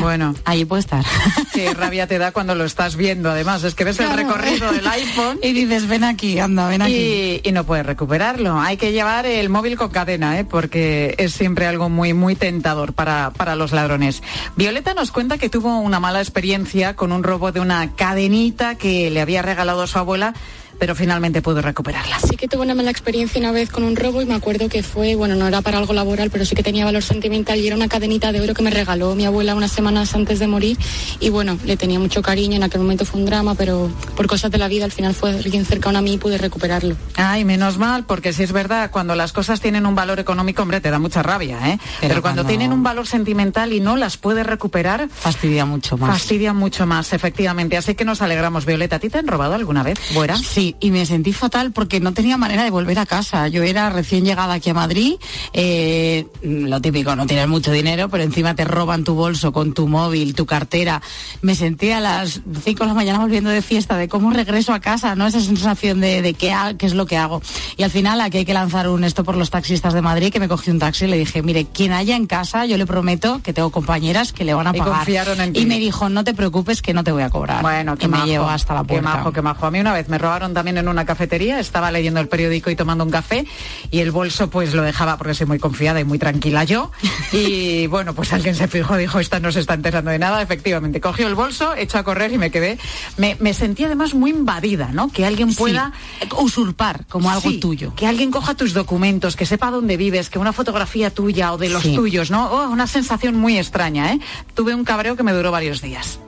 bueno, 0.00 0.34
ahí 0.44 0.64
puede 0.64 0.80
estar. 0.80 1.04
Qué 1.52 1.72
rabia 1.74 2.06
te 2.06 2.18
da 2.18 2.32
cuando 2.32 2.54
lo 2.54 2.64
estás 2.64 2.96
viendo, 2.96 3.30
además. 3.30 3.64
Es 3.64 3.74
que 3.74 3.84
ves 3.84 3.98
el 4.00 4.10
recorrido 4.12 4.72
del 4.72 4.86
iPhone. 4.88 5.38
y 5.42 5.52
dices, 5.52 5.88
ven 5.88 6.04
aquí, 6.04 6.38
anda, 6.38 6.68
ven 6.68 6.82
aquí. 6.82 7.40
Y, 7.44 7.52
no 7.52 7.64
puedes 7.64 7.84
recuperarlo. 7.84 8.58
Hay 8.58 8.76
que 8.76 8.92
llevar 8.92 9.26
el 9.26 9.48
móvil 9.50 9.76
con 9.76 9.90
cadena, 9.90 10.38
¿eh? 10.38 10.44
porque 10.44 11.14
es 11.18 11.34
siempre 11.34 11.66
algo 11.66 11.88
muy, 11.88 12.14
muy 12.14 12.34
tentador 12.34 12.94
para, 12.94 13.30
para 13.30 13.56
los 13.56 13.72
ladrones. 13.72 14.22
Violeta 14.56 14.94
nos 14.94 15.12
cuenta 15.12 15.38
que 15.38 15.50
tuvo 15.50 15.78
una 15.78 16.00
mala 16.00 16.20
experiencia 16.20 16.96
con 16.96 17.12
un 17.12 17.22
robo 17.22 17.52
de 17.52 17.60
una 17.60 17.94
cadenita 17.94 18.76
que 18.76 19.10
le 19.10 19.20
había 19.20 19.42
regalado 19.42 19.86
su 19.86 19.98
abuela 19.98 20.34
pero 20.78 20.94
finalmente 20.94 21.42
pudo 21.42 21.62
recuperarla. 21.62 22.18
Sí 22.20 22.36
que 22.36 22.48
tuve 22.48 22.62
una 22.62 22.74
mala 22.74 22.90
experiencia 22.90 23.40
una 23.40 23.52
vez 23.52 23.70
con 23.70 23.84
un 23.84 23.96
robo 23.96 24.22
y 24.22 24.26
me 24.26 24.34
acuerdo 24.34 24.68
que 24.68 24.82
fue, 24.82 25.14
bueno, 25.14 25.34
no 25.34 25.46
era 25.46 25.62
para 25.62 25.78
algo 25.78 25.92
laboral, 25.92 26.30
pero 26.30 26.44
sí 26.44 26.54
que 26.54 26.62
tenía 26.62 26.84
valor 26.84 27.02
sentimental 27.02 27.58
y 27.58 27.66
era 27.66 27.76
una 27.76 27.88
cadenita 27.88 28.32
de 28.32 28.40
oro 28.40 28.54
que 28.54 28.62
me 28.62 28.70
regaló 28.70 29.14
mi 29.14 29.24
abuela 29.24 29.54
unas 29.54 29.72
semanas 29.72 30.14
antes 30.14 30.38
de 30.38 30.46
morir 30.46 30.76
y 31.20 31.30
bueno, 31.30 31.58
le 31.64 31.76
tenía 31.76 31.98
mucho 31.98 32.22
cariño, 32.22 32.56
en 32.56 32.62
aquel 32.62 32.80
momento 32.80 33.04
fue 33.04 33.20
un 33.20 33.26
drama, 33.26 33.54
pero 33.54 33.90
por 34.16 34.26
cosas 34.26 34.50
de 34.50 34.58
la 34.58 34.68
vida 34.68 34.84
al 34.84 34.92
final 34.92 35.14
fue 35.14 35.30
alguien 35.30 35.64
cercano 35.64 35.98
a 35.98 36.02
mí 36.02 36.14
y 36.14 36.18
pude 36.18 36.38
recuperarlo. 36.38 36.96
Ay, 37.16 37.44
menos 37.44 37.78
mal, 37.78 38.04
porque 38.04 38.32
si 38.32 38.42
es 38.42 38.52
verdad, 38.52 38.90
cuando 38.90 39.14
las 39.14 39.32
cosas 39.32 39.60
tienen 39.60 39.86
un 39.86 39.94
valor 39.94 40.18
económico, 40.20 40.62
hombre, 40.62 40.80
te 40.80 40.90
da 40.90 40.98
mucha 40.98 41.22
rabia, 41.22 41.58
¿eh? 41.68 41.78
Pero, 42.00 42.22
cuando, 42.22 42.44
tienen 42.44 42.72
un 42.72 42.82
valor 42.82 43.06
sentimental 43.06 43.72
y 43.72 43.80
no 43.80 43.96
las 43.96 44.16
puedes 44.16 44.46
recuperar, 44.46 45.08
fastidia 45.08 45.64
mucho 45.64 45.96
más. 45.96 46.10
Fastidia 46.10 46.52
mucho 46.52 46.86
más, 46.86 47.12
efectivamente. 47.12 47.76
Así 47.76 47.94
que 47.94 48.04
nos 48.04 48.22
alegramos, 48.22 48.66
Violeta. 48.66 48.96
¿A 48.96 48.98
ti 48.98 49.08
te 49.08 49.18
han 49.18 49.26
robado 49.26 49.54
alguna 49.54 49.82
vez? 49.82 49.98
¿Fuera? 49.98 50.36
Sí, 50.36 50.71
y 50.80 50.90
me 50.90 51.06
sentí 51.06 51.32
fatal 51.32 51.72
porque 51.72 52.00
no 52.00 52.12
tenía 52.12 52.36
manera 52.36 52.64
de 52.64 52.70
volver 52.70 52.98
a 52.98 53.06
casa. 53.06 53.48
Yo 53.48 53.62
era 53.62 53.90
recién 53.90 54.24
llegada 54.24 54.54
aquí 54.54 54.70
a 54.70 54.74
Madrid, 54.74 55.14
eh, 55.52 56.26
lo 56.42 56.80
típico, 56.80 57.14
no 57.16 57.26
tienes 57.26 57.48
mucho 57.48 57.72
dinero, 57.72 58.08
pero 58.08 58.22
encima 58.22 58.54
te 58.54 58.64
roban 58.64 59.04
tu 59.04 59.14
bolso 59.14 59.52
con 59.52 59.72
tu 59.74 59.88
móvil, 59.88 60.34
tu 60.34 60.46
cartera. 60.46 61.02
Me 61.40 61.54
sentí 61.54 61.90
a 61.90 62.00
las 62.00 62.40
5 62.64 62.84
de 62.84 62.88
la 62.88 62.94
mañana 62.94 63.18
volviendo 63.18 63.50
de 63.50 63.62
fiesta, 63.62 63.96
de 63.96 64.08
cómo 64.08 64.30
regreso 64.30 64.72
a 64.72 64.80
casa, 64.80 65.14
¿no? 65.14 65.26
Esa 65.26 65.40
sensación 65.40 66.00
de, 66.00 66.22
de 66.22 66.34
qué, 66.34 66.54
qué 66.78 66.86
es 66.86 66.94
lo 66.94 67.06
que 67.06 67.16
hago. 67.16 67.42
Y 67.76 67.82
al 67.82 67.90
final 67.90 68.20
aquí 68.20 68.38
hay 68.38 68.44
que 68.44 68.54
lanzar 68.54 68.88
un 68.88 69.04
esto 69.04 69.24
por 69.24 69.36
los 69.36 69.50
taxistas 69.50 69.94
de 69.94 70.02
Madrid, 70.02 70.32
que 70.32 70.40
me 70.40 70.48
cogí 70.48 70.70
un 70.70 70.78
taxi 70.78 71.04
y 71.04 71.08
le 71.08 71.18
dije, 71.18 71.42
mire, 71.42 71.66
quien 71.66 71.92
haya 71.92 72.16
en 72.16 72.26
casa, 72.26 72.66
yo 72.66 72.76
le 72.76 72.86
prometo 72.86 73.40
que 73.42 73.52
tengo 73.52 73.70
compañeras 73.70 74.32
que 74.32 74.44
le 74.44 74.54
van 74.54 74.66
a 74.66 74.72
pagar. 74.72 75.06
Y, 75.54 75.66
me 75.66 75.78
dijo, 75.78 76.08
no 76.08 76.24
te 76.24 76.34
preocupes 76.34 76.82
que 76.82 76.94
no 76.94 77.04
te 77.04 77.12
voy 77.12 77.22
a 77.22 77.30
cobrar. 77.30 77.62
Bueno, 77.62 77.96
que 77.96 78.08
me 78.08 78.24
llevo 78.24 78.48
hasta 78.48 78.74
la 78.74 78.84
puerta. 78.84 79.10
Qué 79.10 79.16
majo, 79.16 79.32
qué 79.32 79.42
majo. 79.42 79.66
A 79.66 79.70
mí 79.70 79.80
una 79.80 79.92
vez 79.92 80.08
me 80.08 80.18
robaron 80.18 80.51
también 80.54 80.78
en 80.78 80.88
una 80.88 81.04
cafetería, 81.04 81.60
estaba 81.60 81.90
leyendo 81.90 82.20
el 82.20 82.28
periódico 82.28 82.70
y 82.70 82.76
tomando 82.76 83.04
un 83.04 83.10
café 83.10 83.46
y 83.90 84.00
el 84.00 84.10
bolso 84.10 84.50
pues 84.50 84.74
lo 84.74 84.82
dejaba 84.82 85.16
porque 85.16 85.34
soy 85.34 85.46
muy 85.46 85.58
confiada 85.58 86.00
y 86.00 86.04
muy 86.04 86.18
tranquila 86.18 86.64
yo. 86.64 86.90
Y 87.32 87.86
bueno, 87.86 88.14
pues 88.14 88.32
alguien 88.34 88.54
se 88.54 88.68
fijó, 88.68 88.96
dijo, 88.96 89.18
esta 89.18 89.40
no 89.40 89.50
se 89.52 89.60
está 89.60 89.72
enterando 89.72 90.10
de 90.10 90.18
nada. 90.18 90.42
Efectivamente, 90.42 91.00
cogió 91.00 91.26
el 91.28 91.34
bolso, 91.34 91.74
echó 91.74 91.96
a 91.96 92.04
correr 92.04 92.30
y 92.32 92.38
me 92.38 92.50
quedé. 92.50 92.78
Me, 93.16 93.36
me 93.40 93.54
sentí 93.54 93.84
además 93.84 94.12
muy 94.12 94.30
invadida, 94.30 94.90
¿no? 94.92 95.08
Que 95.08 95.24
alguien 95.24 95.54
pueda 95.54 95.92
usurpar 96.36 97.06
como 97.06 97.30
algo 97.30 97.50
tuyo. 97.58 97.94
Que 97.94 98.06
alguien 98.06 98.30
coja 98.30 98.54
tus 98.54 98.74
documentos, 98.74 99.36
que 99.36 99.46
sepa 99.46 99.70
dónde 99.70 99.96
vives, 99.96 100.28
que 100.28 100.38
una 100.38 100.52
fotografía 100.52 101.10
tuya 101.10 101.52
o 101.52 101.58
de 101.58 101.70
los 101.70 101.82
tuyos, 101.82 102.30
¿no? 102.30 102.50
Oh, 102.50 102.68
una 102.68 102.86
sensación 102.86 103.36
muy 103.36 103.58
extraña, 103.58 104.12
¿eh? 104.12 104.20
Tuve 104.54 104.74
un 104.74 104.84
cabreo 104.84 105.16
que 105.16 105.22
me 105.22 105.32
duró 105.32 105.50
varios 105.50 105.80
días. 105.80 106.18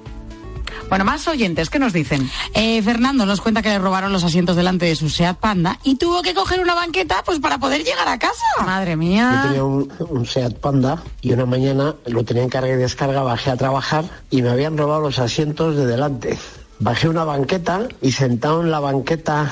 Bueno, 0.94 1.07
más 1.07 1.26
oyentes, 1.26 1.70
¿qué 1.70 1.80
nos 1.80 1.92
dicen? 1.92 2.30
Eh, 2.54 2.80
Fernando 2.80 3.26
nos 3.26 3.40
cuenta 3.40 3.62
que 3.62 3.68
le 3.68 3.80
robaron 3.80 4.12
los 4.12 4.22
asientos 4.22 4.54
delante 4.54 4.87
de 4.87 4.94
su 4.94 5.11
Seat 5.11 5.38
Panda 5.38 5.80
y 5.83 5.96
tuvo 5.96 6.22
que 6.22 6.35
coger 6.35 6.61
una 6.61 6.72
banqueta 6.72 7.24
pues 7.26 7.40
para 7.40 7.59
poder 7.59 7.83
llegar 7.83 8.07
a 8.07 8.16
casa. 8.16 8.44
Madre 8.64 8.94
mía. 8.94 9.40
Yo 9.42 9.48
tenía 9.48 9.64
un, 9.64 10.24
Seat 10.24 10.54
Panda 10.59 11.02
y 11.20 11.33
una 11.33 11.46
mañana 11.46 11.96
lo 12.07 12.24
tenía 12.24 12.44
en 12.44 12.48
carga 12.48 12.74
y 12.74 12.76
descarga, 12.76 13.24
bajé 13.24 13.50
a 13.50 13.57
trabajar 13.57 14.04
y 14.30 14.42
me 14.42 14.50
habían 14.50 14.78
robado 14.78 15.00
los 15.00 15.18
asientos 15.18 15.74
de 15.74 15.85
delante 15.85 16.38
Bajé 16.84 17.08
una 17.08 17.24
banqueta 17.24 17.88
y 18.02 18.12
sentado 18.12 18.60
en 18.60 18.70
la 18.70 18.78
banqueta 18.78 19.50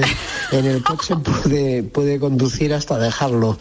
en 0.50 0.64
el 0.64 0.82
coche 0.82 1.14
pude, 1.16 1.82
pude 1.82 2.18
conducir 2.18 2.72
hasta 2.72 2.96
dejarlo. 2.98 3.58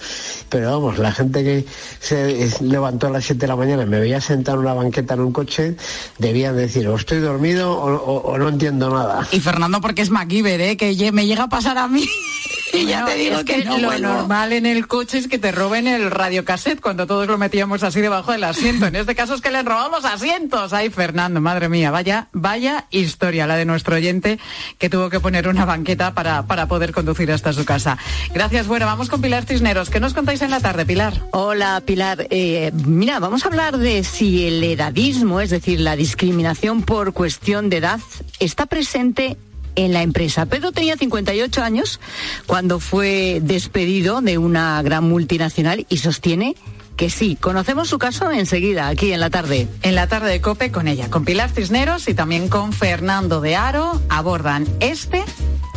Pero 0.47 0.71
vamos, 0.71 0.97
la 0.99 1.11
gente 1.11 1.43
que 1.43 1.65
se 1.99 2.49
levantó 2.61 3.07
a 3.07 3.09
las 3.09 3.25
7 3.25 3.41
de 3.41 3.47
la 3.47 3.57
mañana 3.57 3.83
y 3.83 3.87
me 3.87 3.99
veía 3.99 4.21
sentado 4.21 4.55
en 4.59 4.63
una 4.63 4.73
banqueta 4.73 5.15
en 5.15 5.19
un 5.19 5.33
coche, 5.33 5.75
debían 6.17 6.55
decir 6.55 6.87
o 6.87 6.95
estoy 6.95 7.19
dormido 7.19 7.73
o, 7.73 8.31
o- 8.31 8.37
no 8.37 8.47
entiendo 8.47 8.89
nada. 8.89 9.27
Y 9.33 9.41
Fernando 9.41 9.81
porque 9.81 10.01
es 10.01 10.09
MacGyver, 10.11 10.61
¿eh? 10.61 10.77
Que 10.77 11.11
me 11.11 11.25
llega 11.27 11.43
a 11.43 11.49
pasar 11.49 11.77
a 11.77 11.89
mí. 11.89 12.05
y 12.73 12.85
ya 12.85 13.05
te 13.05 13.15
digo 13.15 13.39
es 13.39 13.45
que, 13.45 13.65
no 13.65 13.77
lo 13.77 13.87
vuelvo. 13.87 14.07
normal 14.07 14.53
en 14.53 14.65
el 14.65 14.87
coche 14.87 15.17
es 15.17 15.27
que 15.27 15.39
te 15.39 15.51
roben 15.51 15.87
el 15.87 16.11
radiocassette 16.11 16.79
cuando 16.79 17.07
todos 17.07 17.27
lo 17.27 17.37
metíamos 17.37 17.83
así 17.83 18.01
debajo 18.01 18.31
del 18.31 18.43
asiento. 18.43 18.87
En 18.87 18.95
este 18.95 19.15
caso 19.15 19.35
es 19.35 19.41
que 19.41 19.51
le 19.51 19.59
han 19.59 19.65
robado 19.65 19.89
los 19.89 20.05
asientos. 20.05 20.73
Ay, 20.73 20.89
Fernando, 20.89 21.41
madre 21.41 21.69
mía, 21.69 21.91
vaya, 21.91 22.27
vaya 22.33 22.85
historia 22.91 23.47
la 23.47 23.55
de 23.55 23.65
nuestro 23.65 23.95
oyente 23.95 24.39
que 24.77 24.89
tuvo 24.89 25.09
que 25.09 25.19
poner 25.19 25.47
una 25.47 25.65
banqueta 25.65 26.13
para, 26.13 26.43
para 26.43 26.67
poder 26.67 26.91
conducir 26.91 27.31
hasta 27.31 27.53
su 27.53 27.65
casa. 27.65 27.97
Gracias, 28.33 28.67
bueno, 28.67 28.85
vamos 28.85 29.09
con 29.09 29.21
Pilar 29.21 29.45
Cisneros. 29.45 29.89
¿Qué 29.89 29.99
nos 29.99 30.13
contáis 30.13 30.41
en 30.41 30.51
la 30.51 30.59
tarde, 30.59 30.85
Pilar? 30.85 31.13
Hola 31.31 31.81
Pilar, 31.85 32.27
Eh, 32.29 32.71
mira, 32.73 33.19
vamos 33.19 33.45
a 33.45 33.47
hablar 33.47 33.77
de 33.77 34.03
si 34.03 34.47
el 34.47 34.63
edadismo, 34.63 35.41
es 35.41 35.49
decir, 35.49 35.79
la 35.79 35.95
discriminación 35.95 36.83
por 36.83 37.13
cuestión 37.13 37.69
de 37.69 37.77
edad, 37.77 37.99
está 38.39 38.65
presente 38.65 39.37
en 39.75 39.93
la 39.93 40.01
empresa. 40.01 40.45
Pedro 40.45 40.71
tenía 40.71 40.97
58 40.97 41.63
años 41.63 41.99
cuando 42.45 42.79
fue 42.79 43.39
despedido 43.41 44.21
de 44.21 44.37
una 44.37 44.81
gran 44.81 45.03
multinacional 45.03 45.85
y 45.89 45.97
sostiene 45.97 46.55
que 46.99 47.09
sí. 47.09 47.37
Conocemos 47.39 47.87
su 47.87 47.97
caso 47.97 48.29
enseguida, 48.29 48.89
aquí 48.89 49.13
en 49.13 49.21
la 49.21 49.29
tarde. 49.29 49.69
En 49.83 49.95
la 49.95 50.07
tarde 50.07 50.31
de 50.31 50.41
Cope 50.41 50.69
con 50.69 50.87
ella, 50.89 51.09
con 51.09 51.23
Pilar 51.23 51.49
Cisneros 51.49 52.09
y 52.09 52.13
también 52.13 52.49
con 52.49 52.73
Fernando 52.73 53.39
de 53.39 53.55
Aro, 53.55 54.01
abordan 54.09 54.67
este 54.81 55.23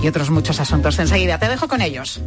y 0.02 0.08
otros 0.08 0.30
muchos 0.30 0.58
asuntos. 0.58 0.98
Enseguida 0.98 1.38
te 1.38 1.48
dejo 1.48 1.68
con 1.68 1.80
ellos. 1.80 2.20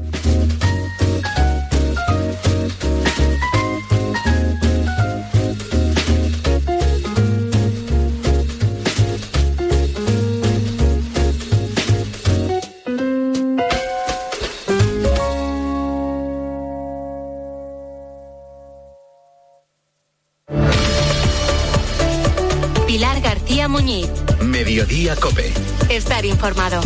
Mediodía 25.06 25.22
Cope. 25.22 25.54
Estar 25.88 26.26
informado. 26.26 26.82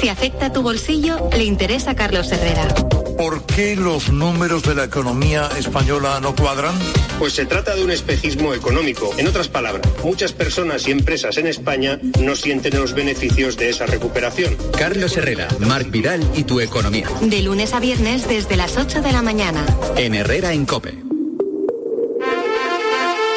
Si 0.00 0.08
afecta 0.08 0.52
tu 0.52 0.62
bolsillo, 0.62 1.28
le 1.36 1.42
interesa 1.42 1.90
a 1.90 1.94
Carlos 1.96 2.30
Herrera. 2.30 2.68
¿Por 3.18 3.44
qué 3.46 3.74
los 3.74 4.12
números 4.12 4.62
de 4.62 4.76
la 4.76 4.84
economía 4.84 5.48
española 5.58 6.20
no 6.20 6.36
cuadran? 6.36 6.74
Pues 7.18 7.32
se 7.32 7.46
trata 7.46 7.74
de 7.74 7.82
un 7.82 7.90
espejismo 7.90 8.54
económico. 8.54 9.10
En 9.18 9.26
otras 9.26 9.48
palabras, 9.48 9.82
muchas 10.04 10.32
personas 10.32 10.86
y 10.86 10.92
empresas 10.92 11.36
en 11.38 11.48
España 11.48 11.98
no 12.20 12.36
sienten 12.36 12.78
los 12.78 12.94
beneficios 12.94 13.56
de 13.56 13.70
esa 13.70 13.86
recuperación. 13.86 14.56
Carlos 14.78 15.16
Herrera, 15.16 15.48
Marc 15.58 15.90
Vidal 15.90 16.22
y 16.36 16.44
tu 16.44 16.60
economía. 16.60 17.08
De 17.22 17.42
lunes 17.42 17.74
a 17.74 17.80
viernes 17.80 18.28
desde 18.28 18.56
las 18.56 18.76
8 18.76 19.02
de 19.02 19.10
la 19.10 19.22
mañana. 19.22 19.66
En 19.96 20.14
Herrera 20.14 20.52
en 20.52 20.64
Cope. 20.64 21.09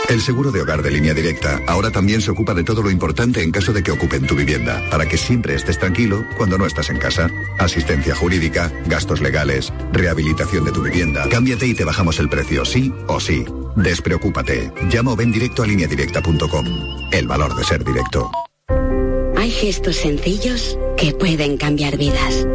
El 0.09 0.21
seguro 0.21 0.51
de 0.51 0.61
hogar 0.61 0.83
de 0.83 0.91
línea 0.91 1.13
directa 1.13 1.61
ahora 1.65 1.89
también 1.89 2.21
se 2.21 2.29
ocupa 2.29 2.53
de 2.53 2.63
todo 2.63 2.83
lo 2.83 2.91
importante 2.91 3.41
en 3.41 3.51
caso 3.51 3.73
de 3.73 3.81
que 3.81 3.91
ocupen 3.91 4.27
tu 4.27 4.35
vivienda, 4.35 4.83
para 4.91 5.07
que 5.07 5.17
siempre 5.17 5.55
estés 5.55 5.79
tranquilo 5.79 6.23
cuando 6.37 6.57
no 6.57 6.65
estás 6.65 6.89
en 6.89 6.97
casa. 6.97 7.29
Asistencia 7.57 8.13
jurídica, 8.13 8.71
gastos 8.85 9.21
legales, 9.21 9.73
rehabilitación 9.91 10.65
de 10.65 10.71
tu 10.71 10.83
vivienda. 10.83 11.27
Cámbiate 11.29 11.67
y 11.67 11.73
te 11.73 11.85
bajamos 11.85 12.19
el 12.19 12.29
precio, 12.29 12.65
sí 12.65 12.93
o 13.07 13.19
sí. 13.19 13.45
Despreocúpate. 13.75 14.71
Llama 14.89 15.13
o 15.13 15.15
ven 15.15 15.31
directo 15.31 15.63
a 15.63 15.67
lineadirecta.com. 15.67 16.65
El 17.11 17.27
valor 17.27 17.55
de 17.55 17.63
ser 17.63 17.83
directo. 17.83 18.29
Hay 19.35 19.49
gestos 19.51 19.95
sencillos 19.95 20.77
que 20.95 21.13
pueden 21.13 21.57
cambiar 21.57 21.97
vidas. 21.97 22.45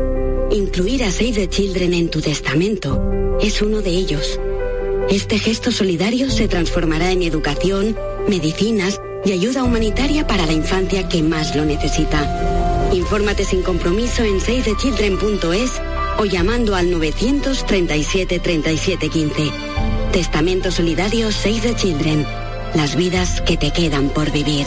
Incluir 0.51 1.03
a 1.05 1.11
Save 1.11 1.33
the 1.33 1.49
Children 1.49 1.93
en 1.93 2.11
tu 2.11 2.21
testamento 2.21 3.03
es 3.41 3.63
uno 3.63 3.83
de 3.83 3.91
ellos. 3.91 4.39
Este 5.11 5.39
gesto 5.39 5.73
solidario 5.73 6.31
se 6.31 6.49
transformará 6.49 7.13
en 7.13 7.23
educación, 7.23 7.97
medicinas 8.29 9.01
y 9.25 9.33
ayuda 9.33 9.65
humanitaria 9.65 10.27
para 10.27 10.45
la 10.45 10.53
infancia 10.53 11.09
que 11.09 11.23
más 11.23 11.57
lo 11.57 11.65
necesita. 11.65 12.91
Infórmate 12.93 13.45
sin 13.45 13.63
compromiso 13.63 14.23
en 14.23 14.39
savethechildren.es 14.39 15.73
o 16.19 16.25
llamando 16.27 16.75
al 16.75 16.91
937 16.91 18.39
37 18.39 19.09
15. 19.09 19.51
Testamento 20.13 20.71
solidario 20.71 21.33
Save 21.33 21.61
the 21.61 21.75
Children. 21.75 22.27
Las 22.75 22.95
vidas 22.95 23.41
que 23.41 23.57
te 23.57 23.73
quedan 23.73 24.11
por 24.11 24.31
vivir. 24.31 24.67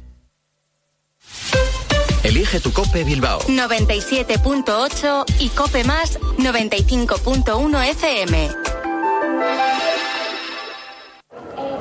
Elige 2.31 2.61
tu 2.61 2.71
Cope 2.71 3.03
Bilbao. 3.03 3.41
97.8 3.41 5.25
y 5.39 5.49
Cope 5.49 5.83
Más 5.83 6.17
95.1 6.37 7.89
FM. 7.89 8.49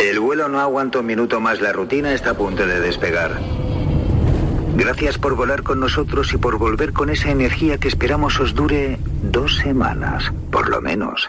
El 0.01 0.19
vuelo 0.19 0.49
no 0.49 0.59
aguanta 0.59 0.99
un 0.99 1.07
minuto 1.07 1.39
más, 1.39 1.61
la 1.61 1.73
rutina 1.73 2.13
está 2.13 2.31
a 2.31 2.35
punto 2.35 2.67
de 2.67 2.81
despegar. 2.81 3.41
Gracias 4.75 5.19
por 5.19 5.37
volar 5.37 5.63
con 5.63 5.79
nosotros 5.79 6.33
y 6.33 6.37
por 6.37 6.59
volver 6.59 6.93
con 6.93 7.11
esa 7.11 7.31
energía 7.31 7.79
que 7.79 7.87
esperamos 7.87 8.41
os 8.41 8.53
dure 8.53 8.99
dos 9.23 9.55
semanas, 9.59 10.33
por 10.51 10.69
lo 10.69 10.81
menos. 10.81 11.29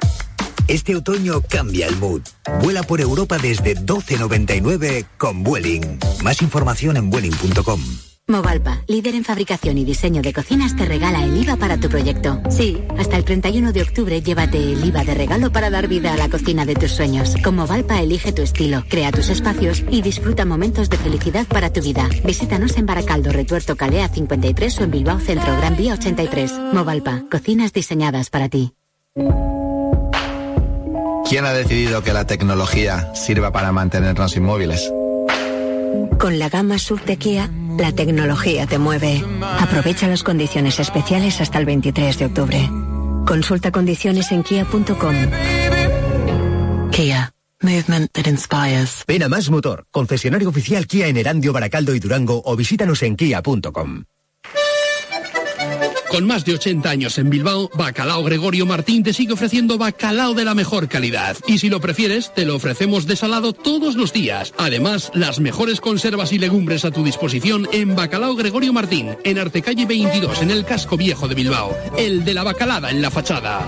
Este 0.67 0.95
otoño 0.95 1.43
cambia 1.47 1.85
el 1.85 1.95
mood. 1.97 2.21
Vuela 2.63 2.81
por 2.81 2.99
Europa 2.99 3.37
desde 3.37 3.75
12.99 3.75 5.05
con 5.19 5.43
Vueling. 5.43 5.99
Más 6.23 6.41
información 6.41 6.97
en 6.97 7.11
vueling.com. 7.11 7.81
Movalpa, 8.31 8.81
líder 8.87 9.15
en 9.15 9.23
fabricación 9.23 9.77
y 9.77 9.83
diseño 9.83 10.21
de 10.21 10.33
cocinas, 10.33 10.75
te 10.75 10.85
regala 10.85 11.23
el 11.23 11.37
IVA 11.37 11.57
para 11.57 11.77
tu 11.77 11.89
proyecto. 11.89 12.41
Sí, 12.49 12.81
hasta 12.97 13.17
el 13.17 13.25
31 13.25 13.73
de 13.73 13.81
octubre 13.81 14.21
llévate 14.21 14.57
el 14.57 14.83
IVA 14.85 15.03
de 15.03 15.13
regalo 15.13 15.51
para 15.51 15.69
dar 15.69 15.87
vida 15.87 16.13
a 16.13 16.17
la 16.17 16.29
cocina 16.29 16.65
de 16.65 16.75
tus 16.75 16.91
sueños. 16.91 17.35
Con 17.43 17.57
Movalpa 17.57 18.01
elige 18.01 18.31
tu 18.31 18.41
estilo, 18.41 18.83
crea 18.87 19.11
tus 19.11 19.29
espacios 19.29 19.83
y 19.89 20.01
disfruta 20.01 20.45
momentos 20.45 20.89
de 20.89 20.97
felicidad 20.97 21.45
para 21.45 21.71
tu 21.73 21.81
vida. 21.81 22.09
Visítanos 22.23 22.77
en 22.77 22.85
Baracaldo, 22.85 23.31
Retuerto 23.31 23.75
Calea 23.75 24.07
53 24.07 24.79
o 24.79 24.83
en 24.85 24.91
Bilbao 24.91 25.19
Centro, 25.19 25.55
Gran 25.57 25.75
Vía 25.75 25.93
83. 25.93 26.53
Movalpa, 26.73 27.23
cocinas 27.29 27.73
diseñadas 27.73 28.29
para 28.29 28.47
ti. 28.47 28.73
¿Quién 31.29 31.45
ha 31.45 31.53
decidido 31.53 32.01
que 32.01 32.13
la 32.13 32.25
tecnología 32.25 33.13
sirva 33.13 33.51
para 33.51 33.71
mantenernos 33.71 34.35
inmóviles? 34.35 34.91
Con 36.17 36.39
la 36.39 36.49
gama 36.49 36.77
sub 36.77 37.03
de 37.03 37.17
Kia, 37.17 37.49
la 37.77 37.91
tecnología 37.91 38.67
te 38.67 38.77
mueve. 38.77 39.23
Aprovecha 39.59 40.07
las 40.07 40.23
condiciones 40.23 40.79
especiales 40.79 41.41
hasta 41.41 41.59
el 41.59 41.65
23 41.65 42.17
de 42.17 42.25
octubre. 42.25 42.69
Consulta 43.25 43.71
condiciones 43.71 44.31
en 44.31 44.43
kia.com. 44.43 45.15
Kia. 46.91 47.33
Movement 47.63 48.11
that 48.13 48.25
inspires. 48.25 49.03
Ven 49.07 49.21
a 49.21 49.29
Más 49.29 49.51
Motor, 49.51 49.85
concesionario 49.91 50.49
oficial 50.49 50.87
Kia 50.87 51.07
en 51.07 51.17
Erandio, 51.17 51.53
Baracaldo 51.53 51.93
y 51.93 51.99
Durango 51.99 52.41
o 52.43 52.55
visítanos 52.55 53.03
en 53.03 53.15
kia.com. 53.15 54.05
Con 56.11 56.27
más 56.27 56.43
de 56.43 56.55
80 56.55 56.89
años 56.89 57.17
en 57.17 57.29
Bilbao, 57.29 57.71
Bacalao 57.73 58.21
Gregorio 58.21 58.65
Martín 58.65 59.01
te 59.01 59.13
sigue 59.13 59.31
ofreciendo 59.31 59.77
bacalao 59.77 60.33
de 60.33 60.43
la 60.43 60.53
mejor 60.53 60.89
calidad. 60.89 61.37
Y 61.47 61.59
si 61.59 61.69
lo 61.69 61.79
prefieres, 61.79 62.33
te 62.33 62.43
lo 62.43 62.57
ofrecemos 62.57 63.07
desalado 63.07 63.53
todos 63.53 63.95
los 63.95 64.11
días. 64.11 64.53
Además, 64.57 65.09
las 65.13 65.39
mejores 65.39 65.79
conservas 65.79 66.33
y 66.33 66.37
legumbres 66.37 66.83
a 66.83 66.91
tu 66.91 67.05
disposición 67.05 67.65
en 67.71 67.95
Bacalao 67.95 68.35
Gregorio 68.35 68.73
Martín, 68.73 69.15
en 69.23 69.39
Artecalle 69.39 69.85
22, 69.85 70.41
en 70.41 70.51
el 70.51 70.65
casco 70.65 70.97
viejo 70.97 71.29
de 71.29 71.35
Bilbao. 71.35 71.73
El 71.97 72.25
de 72.25 72.33
la 72.33 72.43
bacalada 72.43 72.91
en 72.91 73.01
la 73.01 73.09
fachada. 73.09 73.65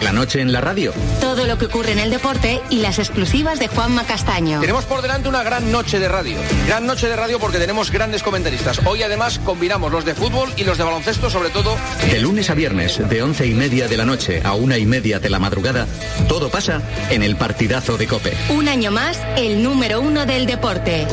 Por 0.00 0.06
la 0.06 0.12
noche 0.14 0.40
en 0.40 0.50
la 0.50 0.62
radio. 0.62 0.94
Todo 1.20 1.46
lo 1.46 1.58
que 1.58 1.66
ocurre 1.66 1.92
en 1.92 1.98
el 1.98 2.08
deporte 2.08 2.62
y 2.70 2.80
las 2.80 2.98
exclusivas 2.98 3.58
de 3.58 3.68
Juanma 3.68 4.04
Castaño. 4.04 4.58
Tenemos 4.58 4.86
por 4.86 5.02
delante 5.02 5.28
una 5.28 5.42
gran 5.42 5.70
noche 5.70 5.98
de 5.98 6.08
radio. 6.08 6.38
Gran 6.66 6.86
noche 6.86 7.06
de 7.06 7.16
radio 7.16 7.38
porque 7.38 7.58
tenemos 7.58 7.90
grandes 7.90 8.22
comentaristas. 8.22 8.80
Hoy 8.86 9.02
además 9.02 9.38
combinamos 9.44 9.92
los 9.92 10.06
de 10.06 10.14
fútbol 10.14 10.48
y 10.56 10.64
los 10.64 10.78
de 10.78 10.84
baloncesto, 10.84 11.28
sobre 11.28 11.50
todo. 11.50 11.76
De 12.10 12.18
lunes 12.18 12.48
a 12.48 12.54
viernes, 12.54 13.06
de 13.10 13.22
once 13.22 13.46
y 13.46 13.52
media 13.52 13.88
de 13.88 13.98
la 13.98 14.06
noche 14.06 14.40
a 14.42 14.54
una 14.54 14.78
y 14.78 14.86
media 14.86 15.20
de 15.20 15.28
la 15.28 15.38
madrugada, 15.38 15.86
todo 16.28 16.48
pasa 16.48 16.80
en 17.10 17.22
el 17.22 17.36
partidazo 17.36 17.98
de 17.98 18.06
Cope. 18.06 18.32
Un 18.48 18.68
año 18.68 18.90
más, 18.90 19.18
el 19.36 19.62
número 19.62 20.00
uno 20.00 20.24
del 20.24 20.46
deporte. 20.46 21.06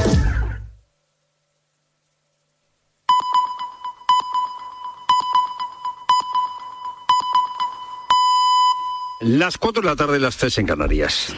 Las 9.27 9.57
4 9.57 9.81
de 9.81 9.89
la 9.89 9.95
tarde, 9.97 10.21
las 10.21 10.37
3 10.37 10.59
en 10.59 10.65
Canarias. 10.67 11.33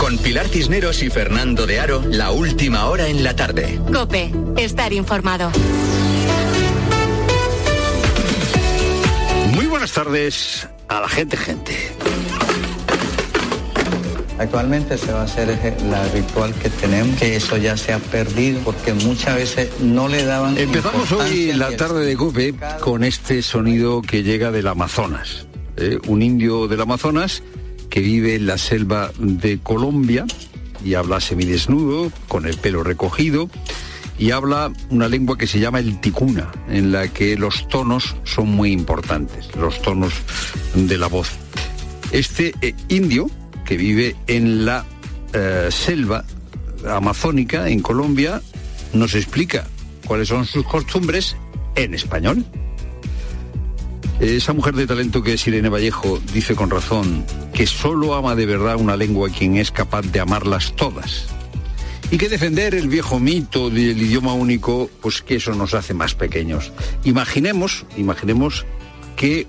Con 0.00 0.16
Pilar 0.16 0.48
Cisneros 0.48 1.02
y 1.02 1.10
Fernando 1.10 1.66
de 1.66 1.78
Aro, 1.78 2.02
la 2.08 2.30
última 2.30 2.86
hora 2.86 3.06
en 3.06 3.22
la 3.22 3.36
tarde. 3.36 3.78
Cope, 3.92 4.32
estar 4.56 4.94
informado. 4.94 5.50
Muy 9.54 9.66
buenas 9.66 9.92
tardes 9.92 10.66
a 10.88 11.02
la 11.02 11.08
gente, 11.10 11.36
gente. 11.36 11.76
Actualmente 14.38 14.96
se 14.96 15.12
va 15.12 15.20
a 15.20 15.24
hacer 15.24 15.76
la 15.82 16.08
ritual 16.08 16.54
que 16.54 16.70
tenemos, 16.70 17.18
que 17.18 17.36
eso 17.36 17.58
ya 17.58 17.76
se 17.76 17.92
ha 17.92 17.98
perdido 17.98 18.60
porque 18.60 18.94
muchas 18.94 19.36
veces 19.36 19.68
no 19.80 20.08
le 20.08 20.24
daban. 20.24 20.56
Empezamos 20.56 21.12
hoy 21.12 21.52
la 21.52 21.76
tarde 21.76 22.06
de 22.06 22.16
Cope 22.16 22.54
con 22.80 23.04
este 23.04 23.42
sonido 23.42 24.00
que 24.00 24.22
llega 24.22 24.50
del 24.50 24.66
Amazonas. 24.66 25.46
¿Eh? 25.76 25.98
un 26.06 26.22
indio 26.22 26.68
del 26.68 26.80
Amazonas 26.80 27.42
que 27.90 28.00
vive 28.00 28.34
en 28.34 28.46
la 28.46 28.58
selva 28.58 29.10
de 29.18 29.58
Colombia 29.58 30.26
y 30.84 30.94
habla 30.94 31.20
semidesnudo, 31.20 32.10
con 32.28 32.46
el 32.46 32.56
pelo 32.56 32.82
recogido, 32.82 33.48
y 34.18 34.30
habla 34.30 34.72
una 34.90 35.08
lengua 35.08 35.36
que 35.36 35.46
se 35.46 35.60
llama 35.60 35.78
el 35.78 36.00
ticuna, 36.00 36.50
en 36.68 36.92
la 36.92 37.08
que 37.08 37.36
los 37.36 37.68
tonos 37.68 38.16
son 38.24 38.48
muy 38.48 38.72
importantes, 38.72 39.54
los 39.56 39.80
tonos 39.82 40.12
de 40.74 40.96
la 40.96 41.06
voz. 41.06 41.30
Este 42.12 42.54
eh, 42.60 42.74
indio, 42.88 43.30
que 43.64 43.76
vive 43.76 44.16
en 44.26 44.64
la 44.64 44.84
eh, 45.32 45.68
selva 45.70 46.24
amazónica, 46.88 47.68
en 47.68 47.80
Colombia, 47.80 48.42
nos 48.92 49.14
explica 49.14 49.66
cuáles 50.06 50.28
son 50.28 50.44
sus 50.44 50.66
costumbres 50.66 51.36
en 51.74 51.94
español. 51.94 52.44
Esa 54.22 54.52
mujer 54.52 54.76
de 54.76 54.86
talento 54.86 55.20
que 55.24 55.32
es 55.32 55.48
Irene 55.48 55.68
Vallejo 55.68 56.20
dice 56.32 56.54
con 56.54 56.70
razón 56.70 57.26
que 57.52 57.66
solo 57.66 58.14
ama 58.14 58.36
de 58.36 58.46
verdad 58.46 58.76
una 58.76 58.96
lengua 58.96 59.28
quien 59.30 59.56
es 59.56 59.72
capaz 59.72 60.02
de 60.02 60.20
amarlas 60.20 60.76
todas. 60.76 61.26
Y 62.08 62.18
que 62.18 62.28
defender 62.28 62.76
el 62.76 62.86
viejo 62.86 63.18
mito 63.18 63.68
del 63.68 64.00
idioma 64.00 64.32
único, 64.32 64.88
pues 65.00 65.22
que 65.22 65.34
eso 65.34 65.52
nos 65.56 65.74
hace 65.74 65.92
más 65.92 66.14
pequeños. 66.14 66.70
Imaginemos, 67.02 67.84
imaginemos 67.96 68.64
que 69.16 69.48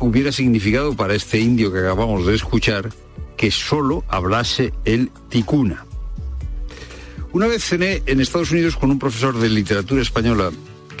hubiera 0.00 0.32
significado 0.32 0.96
para 0.96 1.14
este 1.14 1.38
indio 1.38 1.72
que 1.72 1.78
acabamos 1.78 2.26
de 2.26 2.34
escuchar 2.34 2.90
que 3.36 3.52
solo 3.52 4.02
hablase 4.08 4.74
el 4.84 5.12
ticuna. 5.28 5.86
Una 7.32 7.46
vez 7.46 7.62
cené 7.62 8.02
en 8.06 8.20
Estados 8.20 8.50
Unidos 8.50 8.74
con 8.74 8.90
un 8.90 8.98
profesor 8.98 9.38
de 9.38 9.48
literatura 9.48 10.02
española 10.02 10.50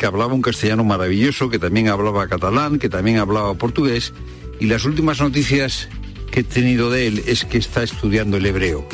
que 0.00 0.06
hablaba 0.06 0.32
un 0.32 0.40
castellano 0.40 0.82
maravilloso, 0.82 1.50
que 1.50 1.58
también 1.58 1.88
hablaba 1.88 2.26
catalán, 2.26 2.78
que 2.78 2.88
también 2.88 3.18
hablaba 3.18 3.52
portugués, 3.52 4.14
y 4.58 4.64
las 4.64 4.86
últimas 4.86 5.20
noticias 5.20 5.90
que 6.30 6.40
he 6.40 6.44
tenido 6.44 6.90
de 6.90 7.06
él 7.06 7.22
es 7.26 7.44
que 7.44 7.58
está 7.58 7.82
estudiando 7.82 8.38
el 8.38 8.46
hebreo. 8.46 8.88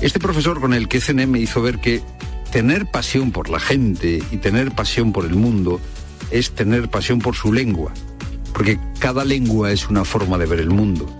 Este 0.00 0.20
profesor 0.20 0.60
con 0.60 0.72
el 0.72 0.86
que 0.86 1.00
cené 1.00 1.26
me 1.26 1.40
hizo 1.40 1.60
ver 1.60 1.80
que 1.80 2.00
tener 2.52 2.88
pasión 2.92 3.32
por 3.32 3.50
la 3.50 3.58
gente 3.58 4.22
y 4.30 4.36
tener 4.36 4.70
pasión 4.70 5.12
por 5.12 5.24
el 5.24 5.34
mundo 5.34 5.80
es 6.30 6.52
tener 6.52 6.88
pasión 6.88 7.18
por 7.18 7.34
su 7.34 7.52
lengua, 7.52 7.92
porque 8.52 8.78
cada 9.00 9.24
lengua 9.24 9.72
es 9.72 9.88
una 9.88 10.04
forma 10.04 10.38
de 10.38 10.46
ver 10.46 10.60
el 10.60 10.70
mundo. 10.70 11.12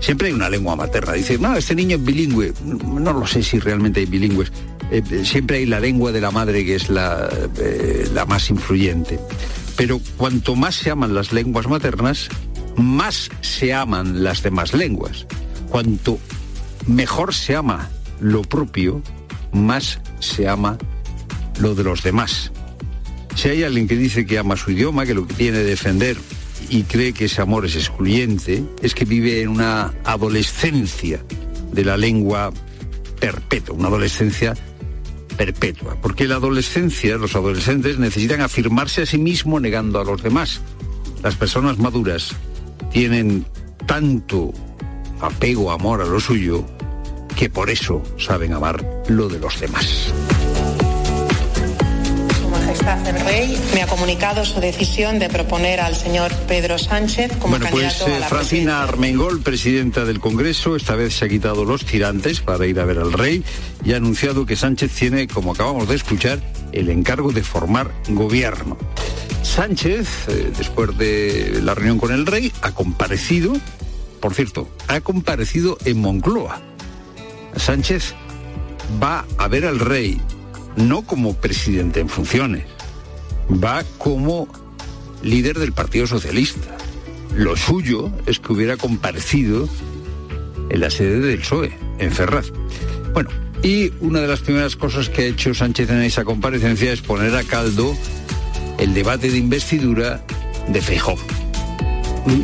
Siempre 0.00 0.28
hay 0.28 0.32
una 0.32 0.48
lengua 0.48 0.76
materna. 0.76 1.12
Dice, 1.12 1.36
no, 1.38 1.54
este 1.56 1.74
niño 1.74 1.96
es 1.96 2.04
bilingüe. 2.04 2.54
No 2.64 3.12
lo 3.12 3.26
sé 3.26 3.42
si 3.42 3.58
realmente 3.58 4.00
hay 4.00 4.06
bilingües. 4.06 4.50
Eh, 4.90 5.24
siempre 5.24 5.58
hay 5.58 5.66
la 5.66 5.80
lengua 5.80 6.12
de 6.12 6.20
la 6.20 6.30
madre 6.30 6.64
que 6.64 6.74
es 6.74 6.88
la, 6.88 7.28
eh, 7.58 8.08
la 8.12 8.26
más 8.26 8.50
influyente. 8.50 9.18
Pero 9.76 10.00
cuanto 10.16 10.56
más 10.56 10.74
se 10.74 10.90
aman 10.90 11.14
las 11.14 11.32
lenguas 11.32 11.68
maternas, 11.68 12.28
más 12.76 13.30
se 13.40 13.72
aman 13.72 14.22
las 14.24 14.42
demás 14.42 14.74
lenguas. 14.74 15.26
Cuanto 15.68 16.18
mejor 16.86 17.34
se 17.34 17.56
ama 17.56 17.88
lo 18.20 18.42
propio, 18.42 19.02
más 19.52 20.00
se 20.18 20.48
ama 20.48 20.76
lo 21.60 21.74
de 21.74 21.84
los 21.84 22.02
demás. 22.02 22.52
Si 23.36 23.48
hay 23.48 23.62
alguien 23.62 23.86
que 23.86 23.96
dice 23.96 24.26
que 24.26 24.38
ama 24.38 24.56
su 24.56 24.72
idioma, 24.72 25.06
que 25.06 25.14
lo 25.14 25.26
que 25.26 25.34
tiene 25.34 25.58
que 25.58 25.64
defender 25.64 26.16
y 26.68 26.82
cree 26.82 27.12
que 27.12 27.26
ese 27.26 27.40
amor 27.40 27.64
es 27.64 27.76
excluyente, 27.76 28.64
es 28.82 28.94
que 28.94 29.04
vive 29.04 29.42
en 29.42 29.48
una 29.48 29.94
adolescencia 30.04 31.24
de 31.72 31.84
la 31.84 31.96
lengua 31.96 32.52
perpetua, 33.18 33.74
una 33.74 33.88
adolescencia 33.88 34.54
perpetua. 35.40 35.96
Porque 36.02 36.28
la 36.28 36.34
adolescencia, 36.34 37.16
los 37.16 37.34
adolescentes 37.34 37.98
necesitan 37.98 38.42
afirmarse 38.42 39.00
a 39.00 39.06
sí 39.06 39.16
mismo 39.16 39.58
negando 39.58 39.98
a 39.98 40.04
los 40.04 40.22
demás. 40.22 40.60
Las 41.22 41.34
personas 41.34 41.78
maduras 41.78 42.36
tienen 42.92 43.46
tanto 43.86 44.52
apego, 45.18 45.70
amor 45.70 46.02
a 46.02 46.04
lo 46.04 46.20
suyo, 46.20 46.66
que 47.38 47.48
por 47.48 47.70
eso 47.70 48.02
saben 48.18 48.52
amar 48.52 48.84
lo 49.08 49.30
de 49.30 49.38
los 49.38 49.58
demás. 49.58 50.12
Me 53.74 53.82
ha 53.82 53.86
comunicado 53.86 54.44
su 54.44 54.58
decisión 54.58 55.18
de 55.18 55.28
proponer 55.28 55.80
al 55.80 55.94
señor 55.94 56.32
Pedro 56.48 56.78
Sánchez 56.78 57.32
como 57.36 57.58
Bueno, 57.58 57.66
pues 57.70 57.82
candidato 57.82 58.10
eh, 58.10 58.16
a 58.16 58.18
la 58.20 58.28
Francina 58.28 58.82
Armengol, 58.82 59.42
presidenta 59.42 60.04
del 60.04 60.18
Congreso, 60.18 60.76
esta 60.76 60.94
vez 60.96 61.14
se 61.14 61.26
ha 61.26 61.28
quitado 61.28 61.64
los 61.64 61.84
tirantes 61.84 62.40
para 62.40 62.66
ir 62.66 62.80
a 62.80 62.84
ver 62.86 62.98
al 62.98 63.12
rey 63.12 63.44
y 63.84 63.92
ha 63.92 63.96
anunciado 63.96 64.46
que 64.46 64.56
Sánchez 64.56 64.92
tiene, 64.92 65.28
como 65.28 65.52
acabamos 65.52 65.88
de 65.88 65.96
escuchar, 65.96 66.40
el 66.72 66.88
encargo 66.88 67.32
de 67.32 67.42
formar 67.42 67.90
gobierno. 68.08 68.78
Sánchez, 69.42 70.08
eh, 70.28 70.52
después 70.56 70.96
de 70.96 71.60
la 71.62 71.74
reunión 71.74 71.98
con 71.98 72.12
el 72.12 72.24
rey, 72.24 72.50
ha 72.62 72.72
comparecido, 72.72 73.52
por 74.20 74.34
cierto, 74.34 74.68
ha 74.88 75.00
comparecido 75.00 75.76
en 75.84 76.00
Moncloa. 76.00 76.60
Sánchez 77.56 78.14
va 79.02 79.26
a 79.36 79.48
ver 79.48 79.66
al 79.66 79.80
rey 79.80 80.20
no 80.76 81.02
como 81.02 81.34
presidente 81.34 82.00
en 82.00 82.08
funciones, 82.08 82.64
va 83.52 83.84
como 83.98 84.48
líder 85.22 85.58
del 85.58 85.72
Partido 85.72 86.06
Socialista. 86.06 86.76
Lo 87.34 87.56
suyo 87.56 88.10
es 88.26 88.40
que 88.40 88.52
hubiera 88.52 88.76
comparecido 88.76 89.68
en 90.68 90.80
la 90.80 90.90
sede 90.90 91.20
del 91.20 91.40
PSOE, 91.40 91.72
en 91.98 92.12
Ferraz. 92.12 92.52
Bueno, 93.12 93.30
y 93.62 93.92
una 94.00 94.20
de 94.20 94.28
las 94.28 94.40
primeras 94.40 94.76
cosas 94.76 95.08
que 95.08 95.22
ha 95.22 95.26
hecho 95.26 95.54
Sánchez 95.54 95.90
en 95.90 96.02
esa 96.02 96.24
comparecencia 96.24 96.92
es 96.92 97.02
poner 97.02 97.34
a 97.36 97.42
caldo 97.42 97.96
el 98.78 98.94
debate 98.94 99.30
de 99.30 99.38
investidura 99.38 100.24
de 100.68 100.80
Feijóo. 100.80 101.18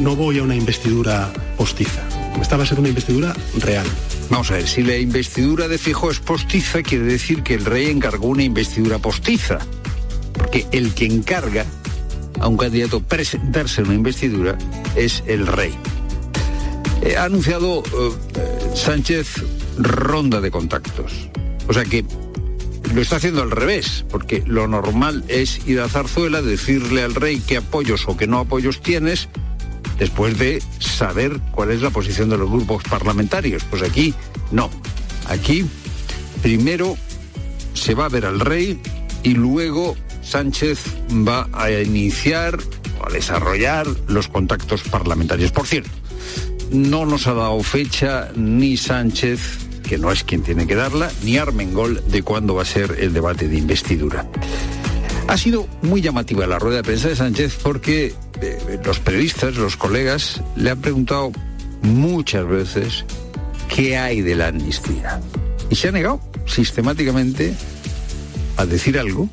No 0.01 0.17
voy 0.17 0.39
a 0.39 0.43
una 0.43 0.57
investidura 0.57 1.33
postiza. 1.57 2.03
Esta 2.41 2.57
va 2.57 2.65
a 2.65 2.67
ser 2.67 2.79
una 2.79 2.89
investidura 2.89 3.35
real. 3.59 3.87
Vamos 4.31 4.51
a 4.51 4.55
ver, 4.55 4.67
si 4.67 4.83
la 4.83 4.97
investidura 4.97 5.69
de 5.69 5.79
Fijo 5.79 6.11
es 6.11 6.19
postiza, 6.19 6.83
quiere 6.83 7.05
decir 7.05 7.43
que 7.43 7.55
el 7.55 7.65
rey 7.65 7.87
encargó 7.87 8.27
una 8.29 8.43
investidura 8.43 8.99
postiza. 8.99 9.59
Porque 10.33 10.67
el 10.73 10.95
que 10.95 11.07
encarga 11.07 11.65
a 12.41 12.49
un 12.49 12.57
candidato 12.57 13.01
presentarse 13.01 13.81
en 13.81 13.89
una 13.89 13.97
investidura 13.97 14.59
es 14.97 15.23
el 15.27 15.47
rey. 15.47 15.73
Eh, 17.03 17.17
ha 17.17 17.25
anunciado 17.25 17.83
eh, 17.83 18.75
Sánchez 18.75 19.43
ronda 19.79 20.41
de 20.41 20.51
contactos. 20.51 21.29
O 21.69 21.73
sea 21.73 21.85
que 21.85 22.05
lo 22.95 23.01
está 23.01 23.17
haciendo 23.17 23.43
al 23.43 23.51
revés, 23.51 24.05
porque 24.11 24.43
lo 24.47 24.67
normal 24.67 25.25
es 25.29 25.67
ir 25.67 25.81
a 25.81 25.89
Zarzuela, 25.89 26.43
decirle 26.43 27.03
al 27.03 27.15
rey 27.15 27.41
qué 27.47 27.59
apoyos 27.59 28.05
o 28.09 28.17
qué 28.17 28.27
no 28.27 28.39
apoyos 28.39 28.81
tienes, 28.81 29.29
después 29.99 30.39
de 30.39 30.63
saber 30.79 31.41
cuál 31.53 31.71
es 31.71 31.83
la 31.83 31.91
posición 31.91 32.29
de 32.29 32.39
los 32.39 32.51
grupos 32.51 32.83
parlamentarios. 32.85 33.65
Pues 33.65 33.83
aquí 33.83 34.15
no. 34.51 34.71
Aquí 35.29 35.65
primero 36.43 36.97
se 37.75 37.95
va 37.95 38.07
a 38.07 38.09
ver 38.09 38.27
al 38.27 38.41
rey 38.41 38.81
y 39.23 39.35
luego 39.35 39.97
Sánchez 40.23 40.81
va 41.11 41.49
a 41.53 41.71
iniciar 41.71 42.59
o 43.01 43.09
a 43.09 43.13
desarrollar 43.13 43.87
los 44.09 44.29
contactos 44.29 44.83
parlamentarios. 44.83 45.53
Por 45.53 45.67
cierto, 45.67 45.91
no 46.71 47.07
nos 47.07 47.27
ha 47.27 47.35
dado 47.35 47.63
fecha 47.63 48.31
ni 48.35 48.77
Sánchez, 48.77 49.41
que 49.89 49.99
no 49.99 50.11
es 50.11 50.25
quien 50.25 50.43
tiene 50.43 50.67
que 50.67 50.75
darla, 50.75 51.11
ni 51.23 51.39
Armengol 51.39 52.03
de 52.09 52.23
cuándo 52.23 52.55
va 52.55 52.63
a 52.63 52.67
ser 52.67 52.97
el 52.99 53.13
debate 53.13 53.49
de 53.49 53.59
investidura. 53.59 54.27
Ha 55.29 55.37
sido 55.37 55.67
muy 55.83 56.01
llamativa 56.01 56.47
la 56.47 56.59
rueda 56.59 56.79
de 56.79 56.83
prensa 56.85 57.09
de 57.09 57.17
Sánchez 57.17 57.59
porque 57.63 58.15
eh, 58.41 58.81
los 58.85 59.01
periodistas, 59.01 59.57
los 59.57 59.77
colegas, 59.77 60.41
le 60.57 60.71
han 60.71 60.81
preguntado 60.81 61.33
muchas 61.83 62.47
veces 62.47 63.05
qué 63.69 63.97
hay 63.97 64.21
de 64.21 64.37
la 64.37 64.49
amnistía. 64.49 65.21
Y 65.69 65.75
se 65.75 65.89
ha 65.89 65.93
negado 65.93 66.21
sistemáticamente 66.47 67.55
a 68.57 68.67
decir 68.67 68.99
algo 68.99 69.29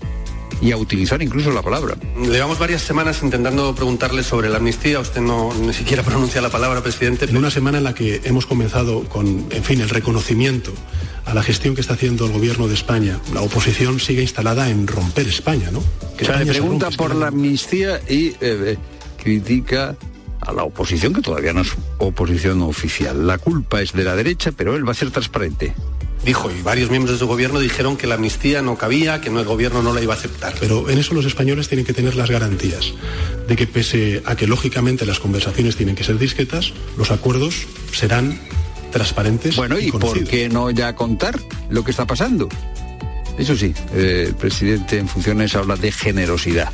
y 0.61 0.71
a 0.71 0.77
utilizar 0.77 1.21
incluso 1.21 1.51
la 1.51 1.61
palabra. 1.61 1.95
Llevamos 2.17 2.57
varias 2.57 2.81
semanas 2.81 3.21
intentando 3.21 3.75
preguntarle 3.75 4.23
sobre 4.23 4.49
la 4.49 4.57
amnistía. 4.57 4.99
Usted 4.99 5.21
no 5.21 5.53
ni 5.53 5.73
siquiera 5.73 6.03
pronuncia 6.05 6.41
la 6.41 6.49
palabra, 6.49 6.81
presidente. 6.81 7.25
En 7.25 7.37
una 7.37 7.51
semana 7.51 7.77
en 7.77 7.83
la 7.83 7.93
que 7.93 8.21
hemos 8.23 8.45
comenzado 8.45 9.03
con, 9.03 9.45
en 9.49 9.63
fin, 9.63 9.81
el 9.81 9.89
reconocimiento 9.89 10.73
a 11.25 11.33
la 11.33 11.43
gestión 11.43 11.75
que 11.75 11.81
está 11.81 11.93
haciendo 11.93 12.25
el 12.25 12.31
gobierno 12.31 12.67
de 12.67 12.73
España. 12.73 13.19
La 13.33 13.41
oposición 13.41 13.99
sigue 13.99 14.21
instalada 14.21 14.69
en 14.69 14.87
romper 14.87 15.27
España, 15.27 15.69
¿no? 15.71 15.83
Que 16.17 16.25
o 16.25 16.27
sea, 16.27 16.37
le 16.37 16.45
pregunta 16.45 16.89
por 16.91 17.15
la 17.15 17.27
amnistía 17.27 18.01
y 18.09 18.27
eh, 18.27 18.35
eh, 18.41 18.77
critica 19.21 19.95
a 20.41 20.51
la 20.51 20.63
oposición, 20.63 21.13
que 21.13 21.21
todavía 21.21 21.53
no 21.53 21.61
es 21.61 21.73
oposición 21.99 22.61
oficial. 22.61 23.25
La 23.25 23.37
culpa 23.37 23.81
es 23.81 23.93
de 23.93 24.03
la 24.03 24.15
derecha, 24.15 24.51
pero 24.51 24.75
él 24.75 24.87
va 24.87 24.91
a 24.91 24.95
ser 24.95 25.11
transparente 25.11 25.73
dijo 26.25 26.49
y 26.51 26.61
varios 26.61 26.89
miembros 26.89 27.15
de 27.15 27.19
su 27.19 27.27
gobierno 27.27 27.59
dijeron 27.59 27.97
que 27.97 28.07
la 28.07 28.15
amnistía 28.15 28.61
no 28.61 28.77
cabía, 28.77 29.21
que 29.21 29.29
no, 29.29 29.39
el 29.39 29.45
gobierno 29.45 29.81
no 29.81 29.93
la 29.93 30.01
iba 30.01 30.13
a 30.13 30.17
aceptar. 30.17 30.53
Pero 30.59 30.89
en 30.89 30.97
eso 30.97 31.13
los 31.13 31.25
españoles 31.25 31.67
tienen 31.67 31.85
que 31.85 31.93
tener 31.93 32.15
las 32.15 32.29
garantías 32.29 32.93
de 33.47 33.55
que 33.55 33.67
pese 33.67 34.21
a 34.25 34.35
que 34.35 34.47
lógicamente 34.47 35.05
las 35.05 35.19
conversaciones 35.19 35.75
tienen 35.75 35.95
que 35.95 36.03
ser 36.03 36.17
discretas, 36.17 36.73
los 36.97 37.11
acuerdos 37.11 37.67
serán 37.91 38.39
transparentes. 38.93 39.55
Bueno, 39.57 39.77
¿y, 39.77 39.91
por 39.91 40.23
qué 40.23 40.47
no 40.47 40.69
ya 40.71 40.95
contar 40.95 41.37
lo 41.69 41.83
que 41.83 41.91
está 41.91 42.05
pasando? 42.05 42.47
Eso 43.37 43.57
sí, 43.57 43.73
eh, 43.95 44.25
el 44.27 44.35
presidente 44.35 44.99
en 44.99 45.07
funciones 45.07 45.55
habla 45.55 45.75
de 45.75 45.91
generosidad. 45.91 46.71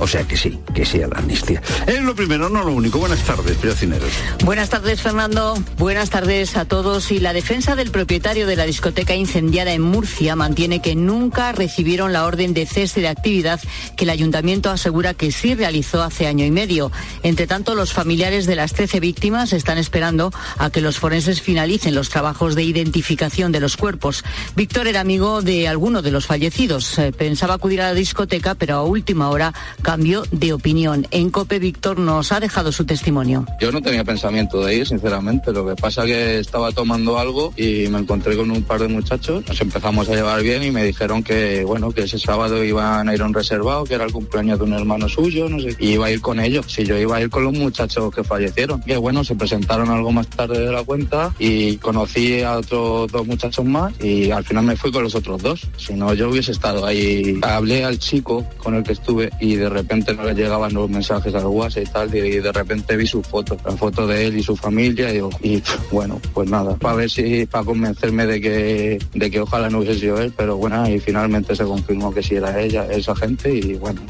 O 0.00 0.08
sea 0.08 0.24
que 0.24 0.36
sí, 0.36 0.58
que 0.74 0.86
sí 0.86 1.02
a 1.02 1.08
la 1.08 1.18
amnistía. 1.18 1.62
Es 1.86 2.02
lo 2.02 2.14
primero, 2.14 2.48
no 2.48 2.64
lo 2.64 2.72
único. 2.72 2.98
Buenas 2.98 3.20
tardes, 3.20 3.58
Cineros. 3.76 4.10
Buenas 4.44 4.70
tardes, 4.70 5.02
Fernando. 5.02 5.62
Buenas 5.76 6.08
tardes 6.08 6.56
a 6.56 6.64
todos. 6.64 7.12
Y 7.12 7.20
la 7.20 7.34
defensa 7.34 7.76
del 7.76 7.90
propietario 7.90 8.46
de 8.46 8.56
la 8.56 8.64
discoteca 8.64 9.14
incendiada 9.14 9.72
en 9.72 9.82
Murcia 9.82 10.36
mantiene 10.36 10.80
que 10.80 10.94
nunca 10.94 11.52
recibieron 11.52 12.14
la 12.14 12.24
orden 12.24 12.54
de 12.54 12.64
cese 12.64 13.02
de 13.02 13.08
actividad 13.08 13.60
que 13.96 14.04
el 14.04 14.10
ayuntamiento 14.10 14.70
asegura 14.70 15.12
que 15.12 15.32
sí 15.32 15.54
realizó 15.54 16.02
hace 16.02 16.26
año 16.26 16.46
y 16.46 16.50
medio. 16.50 16.90
Entre 17.22 17.46
tanto, 17.46 17.74
los 17.74 17.92
familiares 17.92 18.46
de 18.46 18.56
las 18.56 18.72
13 18.72 19.00
víctimas 19.00 19.52
están 19.52 19.76
esperando 19.76 20.32
a 20.56 20.70
que 20.70 20.80
los 20.80 20.98
forenses 20.98 21.42
finalicen 21.42 21.94
los 21.94 22.08
trabajos 22.08 22.54
de 22.54 22.62
identificación 22.62 23.52
de 23.52 23.60
los 23.60 23.76
cuerpos. 23.76 24.24
Víctor 24.56 24.86
era 24.86 25.00
amigo 25.00 25.42
de 25.42 25.68
alguno 25.68 26.00
de 26.00 26.10
los 26.10 26.26
fallecidos. 26.26 26.98
Eh, 26.98 27.12
pensaba 27.12 27.54
acudir 27.54 27.82
a 27.82 27.88
la 27.88 27.94
discoteca, 27.94 28.54
pero 28.54 28.76
a 28.76 28.82
última 28.82 29.28
hora 29.28 29.52
cambio 29.90 30.22
de 30.30 30.52
opinión. 30.52 31.08
En 31.10 31.30
COPE, 31.30 31.58
Víctor 31.58 31.98
nos 31.98 32.30
ha 32.30 32.38
dejado 32.38 32.70
su 32.70 32.84
testimonio. 32.84 33.44
Yo 33.60 33.72
no 33.72 33.82
tenía 33.82 34.04
pensamiento 34.04 34.64
de 34.64 34.76
ir, 34.76 34.86
sinceramente. 34.86 35.52
Lo 35.52 35.66
que 35.66 35.74
pasa 35.74 36.04
que 36.04 36.38
estaba 36.38 36.70
tomando 36.70 37.18
algo 37.18 37.52
y 37.56 37.88
me 37.88 37.98
encontré 37.98 38.36
con 38.36 38.52
un 38.52 38.62
par 38.62 38.80
de 38.80 38.86
muchachos. 38.86 39.42
Nos 39.48 39.60
empezamos 39.60 40.08
a 40.08 40.14
llevar 40.14 40.42
bien 40.42 40.62
y 40.62 40.70
me 40.70 40.84
dijeron 40.84 41.24
que, 41.24 41.64
bueno, 41.64 41.90
que 41.90 42.02
ese 42.02 42.20
sábado 42.20 42.62
iban 42.62 43.08
a 43.08 43.14
ir 43.14 43.20
un 43.20 43.34
reservado, 43.34 43.82
que 43.82 43.94
era 43.94 44.04
el 44.04 44.12
cumpleaños 44.12 44.60
de 44.60 44.64
un 44.66 44.74
hermano 44.74 45.08
suyo, 45.08 45.48
no 45.48 45.58
sé. 45.58 45.74
Y 45.80 45.94
iba 45.94 46.06
a 46.06 46.10
ir 46.12 46.20
con 46.20 46.38
ellos. 46.38 46.66
Si 46.68 46.84
yo 46.84 46.96
iba 46.96 47.16
a 47.16 47.20
ir 47.22 47.28
con 47.28 47.42
los 47.42 47.52
muchachos 47.52 48.14
que 48.14 48.22
fallecieron. 48.22 48.80
Y 48.86 48.94
bueno, 48.94 49.24
se 49.24 49.34
presentaron 49.34 49.90
algo 49.90 50.12
más 50.12 50.28
tarde 50.28 50.66
de 50.66 50.70
la 50.70 50.84
cuenta 50.84 51.34
y 51.40 51.78
conocí 51.78 52.42
a 52.42 52.58
otros 52.58 53.10
dos 53.10 53.26
muchachos 53.26 53.64
más 53.64 53.92
y 54.00 54.30
al 54.30 54.44
final 54.44 54.66
me 54.66 54.76
fui 54.76 54.92
con 54.92 55.02
los 55.02 55.16
otros 55.16 55.42
dos. 55.42 55.66
Si 55.76 55.94
no, 55.94 56.14
yo 56.14 56.30
hubiese 56.30 56.52
estado 56.52 56.86
ahí. 56.86 57.40
Hablé 57.42 57.84
al 57.84 57.98
chico 57.98 58.46
con 58.58 58.76
el 58.76 58.84
que 58.84 58.92
estuve 58.92 59.30
y 59.40 59.56
de 59.56 59.70
de 59.70 59.79
repente 59.82 60.14
no 60.14 60.24
le 60.24 60.34
llegaban 60.34 60.72
los 60.74 60.88
mensajes 60.88 61.34
al 61.34 61.46
WhatsApp 61.46 61.84
y 61.84 61.86
tal, 61.86 62.14
y 62.14 62.38
de 62.38 62.52
repente 62.52 62.96
vi 62.96 63.06
su 63.06 63.22
foto, 63.22 63.56
la 63.64 63.72
foto 63.72 64.06
de 64.06 64.26
él 64.26 64.38
y 64.38 64.42
su 64.42 64.56
familia, 64.56 65.12
y, 65.12 65.20
y 65.42 65.62
bueno, 65.90 66.20
pues 66.32 66.48
nada, 66.50 66.74
para 66.76 66.96
ver 66.96 67.10
si, 67.10 67.46
para 67.46 67.64
convencerme 67.64 68.26
de 68.26 68.40
que, 68.40 68.98
de 69.14 69.30
que 69.30 69.40
ojalá 69.40 69.68
no 69.68 69.78
hubiese 69.78 70.00
sido 70.00 70.20
él, 70.20 70.32
pero 70.36 70.56
bueno, 70.56 70.88
y 70.88 70.98
finalmente 70.98 71.54
se 71.54 71.64
confirmó 71.64 72.12
que 72.12 72.22
sí 72.22 72.36
era 72.36 72.60
ella, 72.60 72.86
esa 72.90 73.14
gente, 73.16 73.52
y 73.52 73.74
bueno, 73.74 74.00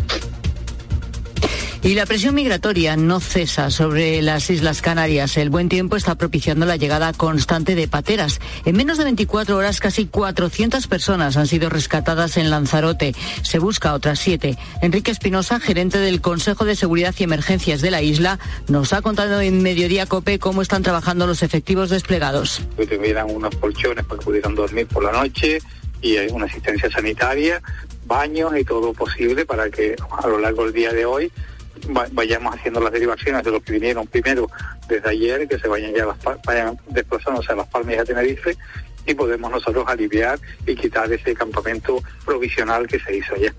y 1.83 1.95
la 1.95 2.05
presión 2.05 2.35
migratoria 2.35 2.97
no 2.97 3.21
cesa 3.21 3.71
sobre 3.71 4.21
las 4.21 4.51
Islas 4.51 4.83
Canarias. 4.83 5.37
El 5.39 5.49
buen 5.49 5.69
tiempo 5.69 5.97
está 5.97 6.15
propiciando 6.15 6.67
la 6.67 6.77
llegada 6.77 7.13
constante 7.15 7.75
de 7.75 7.89
pateras. 7.89 8.41
En 8.67 8.77
menos 8.77 8.99
de 8.99 9.05
24 9.05 9.57
horas, 9.57 9.81
casi 9.81 10.07
400 10.07 10.87
personas 10.87 11.39
han 11.39 11.47
sido 11.47 11.71
rescatadas 11.71 12.37
en 12.37 12.51
Lanzarote. 12.51 13.15
Se 13.43 13.59
busca 13.59 13.95
otras 13.95 14.19
siete. 14.19 14.59
Enrique 14.83 15.11
Espinosa, 15.11 15.59
gerente 15.59 15.99
del 15.99 16.21
Consejo 16.21 16.67
de 16.67 16.77
Seguridad 16.77 17.15
y 17.19 17.25
Emergencias 17.25 17.81
de 17.81 17.91
la 17.91 18.03
isla, 18.03 18.39
nos 18.69 18.93
ha 18.93 19.01
contado 19.01 19.41
en 19.41 19.63
Mediodía 19.63 20.07
Cope 20.07 20.39
cómo 20.39 20.61
están 20.61 20.83
trabajando 20.83 21.27
los 21.27 21.43
efectivos 21.43 21.89
desplegados. 21.89 22.61
Que 22.77 22.87
tuvieran 22.87 23.31
unos 23.31 23.55
colchones 23.57 24.05
para 24.05 24.19
que 24.19 24.25
pudieran 24.25 24.55
dormir 24.55 24.87
por 24.87 25.03
la 25.03 25.13
noche 25.13 25.61
y 26.03 26.17
una 26.31 26.47
asistencia 26.47 26.91
sanitaria, 26.91 27.63
baños 28.07 28.53
y 28.59 28.65
todo 28.65 28.93
posible 28.93 29.47
para 29.47 29.71
que 29.71 29.97
a 30.23 30.27
lo 30.27 30.39
largo 30.39 30.65
del 30.65 30.73
día 30.73 30.93
de 30.93 31.05
hoy 31.05 31.31
vayamos 32.13 32.55
haciendo 32.55 32.81
las 32.81 32.93
derivaciones 32.93 33.43
de 33.45 33.51
los 33.51 33.63
que 33.63 33.73
vinieron 33.73 34.07
primero 34.07 34.49
desde 34.89 35.11
ayer, 35.11 35.49
que 35.49 35.59
se 35.59 35.69
vayan 35.69 35.95
ya 35.95 36.07
vayan 36.47 36.79
desplazándose 36.89 37.53
a 37.53 37.57
las 37.57 37.69
Palmas 37.69 37.95
y 37.95 37.99
a 37.99 38.05
Tenerife 38.05 38.57
y 39.07 39.15
podemos 39.15 39.51
nosotros 39.51 39.85
aliviar 39.87 40.39
y 40.67 40.75
quitar 40.75 41.13
ese 41.13 41.35
campamento 41.35 42.03
provisional 42.25 42.87
que 42.87 42.99
se 42.99 43.17
hizo 43.17 43.35
ayer. 43.35 43.55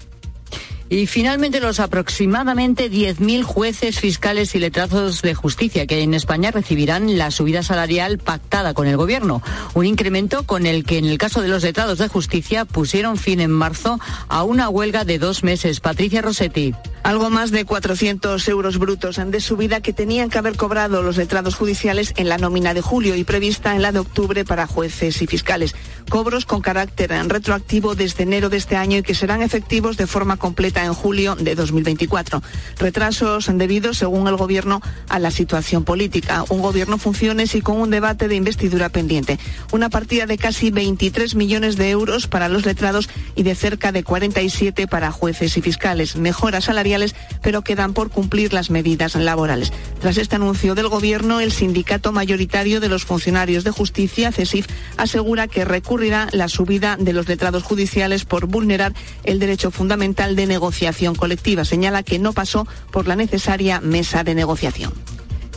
Y 0.91 1.07
finalmente 1.07 1.61
los 1.61 1.79
aproximadamente 1.79 2.91
10.000 2.91 3.43
jueces, 3.43 3.97
fiscales 3.97 4.53
y 4.55 4.59
letrados 4.59 5.21
de 5.21 5.33
justicia 5.33 5.87
que 5.87 6.01
en 6.01 6.13
España 6.13 6.51
recibirán 6.51 7.17
la 7.17 7.31
subida 7.31 7.63
salarial 7.63 8.17
pactada 8.17 8.73
con 8.73 8.87
el 8.87 8.97
Gobierno. 8.97 9.41
Un 9.73 9.85
incremento 9.85 10.43
con 10.43 10.65
el 10.65 10.83
que 10.83 10.97
en 10.97 11.05
el 11.05 11.17
caso 11.17 11.41
de 11.41 11.47
los 11.47 11.63
letrados 11.63 11.99
de 11.99 12.09
justicia 12.09 12.65
pusieron 12.65 13.15
fin 13.15 13.39
en 13.39 13.51
marzo 13.51 14.01
a 14.27 14.43
una 14.43 14.67
huelga 14.67 15.05
de 15.05 15.17
dos 15.17 15.45
meses. 15.45 15.79
Patricia 15.79 16.21
Rossetti. 16.21 16.75
Algo 17.03 17.29
más 17.29 17.51
de 17.51 17.63
400 17.63 18.45
euros 18.49 18.77
brutos 18.77 19.19
de 19.25 19.39
subida 19.39 19.81
que 19.81 19.93
tenían 19.93 20.29
que 20.29 20.37
haber 20.37 20.57
cobrado 20.57 21.01
los 21.01 21.15
letrados 21.15 21.55
judiciales 21.55 22.13
en 22.17 22.27
la 22.27 22.37
nómina 22.37 22.73
de 22.73 22.81
julio 22.81 23.15
y 23.15 23.23
prevista 23.23 23.75
en 23.75 23.81
la 23.81 23.91
de 23.91 23.99
octubre 23.99 24.43
para 24.43 24.67
jueces 24.67 25.21
y 25.21 25.25
fiscales. 25.25 25.73
Cobros 26.09 26.45
con 26.45 26.61
carácter 26.61 27.11
retroactivo 27.27 27.95
desde 27.95 28.23
enero 28.23 28.49
de 28.49 28.57
este 28.57 28.75
año 28.75 28.97
y 28.97 29.03
que 29.03 29.15
serán 29.15 29.41
efectivos 29.41 29.97
de 29.97 30.05
forma 30.05 30.37
completa 30.37 30.80
en 30.85 30.93
julio 30.93 31.35
de 31.35 31.55
2024. 31.55 32.41
Retrasos 32.77 33.49
debidos, 33.53 33.97
según 33.97 34.27
el 34.27 34.35
Gobierno, 34.35 34.81
a 35.09 35.19
la 35.19 35.31
situación 35.31 35.83
política. 35.83 36.43
Un 36.49 36.61
Gobierno 36.61 36.97
funciones 36.97 37.55
y 37.55 37.61
con 37.61 37.77
un 37.77 37.89
debate 37.89 38.27
de 38.27 38.35
investidura 38.35 38.89
pendiente. 38.89 39.39
Una 39.71 39.89
partida 39.89 40.25
de 40.25 40.37
casi 40.37 40.71
23 40.71 41.35
millones 41.35 41.77
de 41.77 41.89
euros 41.89 42.27
para 42.27 42.49
los 42.49 42.65
letrados 42.65 43.09
y 43.35 43.43
de 43.43 43.55
cerca 43.55 43.91
de 43.91 44.03
47 44.03 44.87
para 44.87 45.11
jueces 45.11 45.55
y 45.57 45.61
fiscales. 45.61 46.15
Mejoras 46.15 46.65
salariales, 46.65 47.15
pero 47.41 47.61
quedan 47.61 47.93
por 47.93 48.09
cumplir 48.09 48.53
las 48.53 48.69
medidas 48.69 49.15
laborales. 49.15 49.71
Tras 49.99 50.17
este 50.17 50.37
anuncio 50.37 50.75
del 50.75 50.87
Gobierno, 50.87 51.39
el 51.39 51.51
sindicato 51.51 52.11
mayoritario 52.11 52.79
de 52.79 52.89
los 52.89 53.05
funcionarios 53.05 53.63
de 53.63 53.71
justicia, 53.71 54.31
CESIF, 54.31 54.67
asegura 54.97 55.47
que 55.47 55.65
recurrirá 55.65 56.27
la 56.31 56.47
subida 56.47 56.97
de 56.97 57.13
los 57.13 57.27
letrados 57.27 57.63
judiciales 57.63 58.25
por 58.25 58.47
vulnerar 58.47 58.93
el 59.23 59.39
derecho 59.39 59.71
fundamental 59.71 60.35
de 60.35 60.47
negociación 60.47 60.70
negociación 60.71 61.15
colectiva. 61.15 61.65
Señala 61.65 62.01
que 62.01 62.17
no 62.17 62.31
pasó 62.31 62.65
por 62.91 63.05
la 63.05 63.17
necesaria 63.17 63.81
mesa 63.81 64.23
de 64.23 64.35
negociación. 64.35 64.93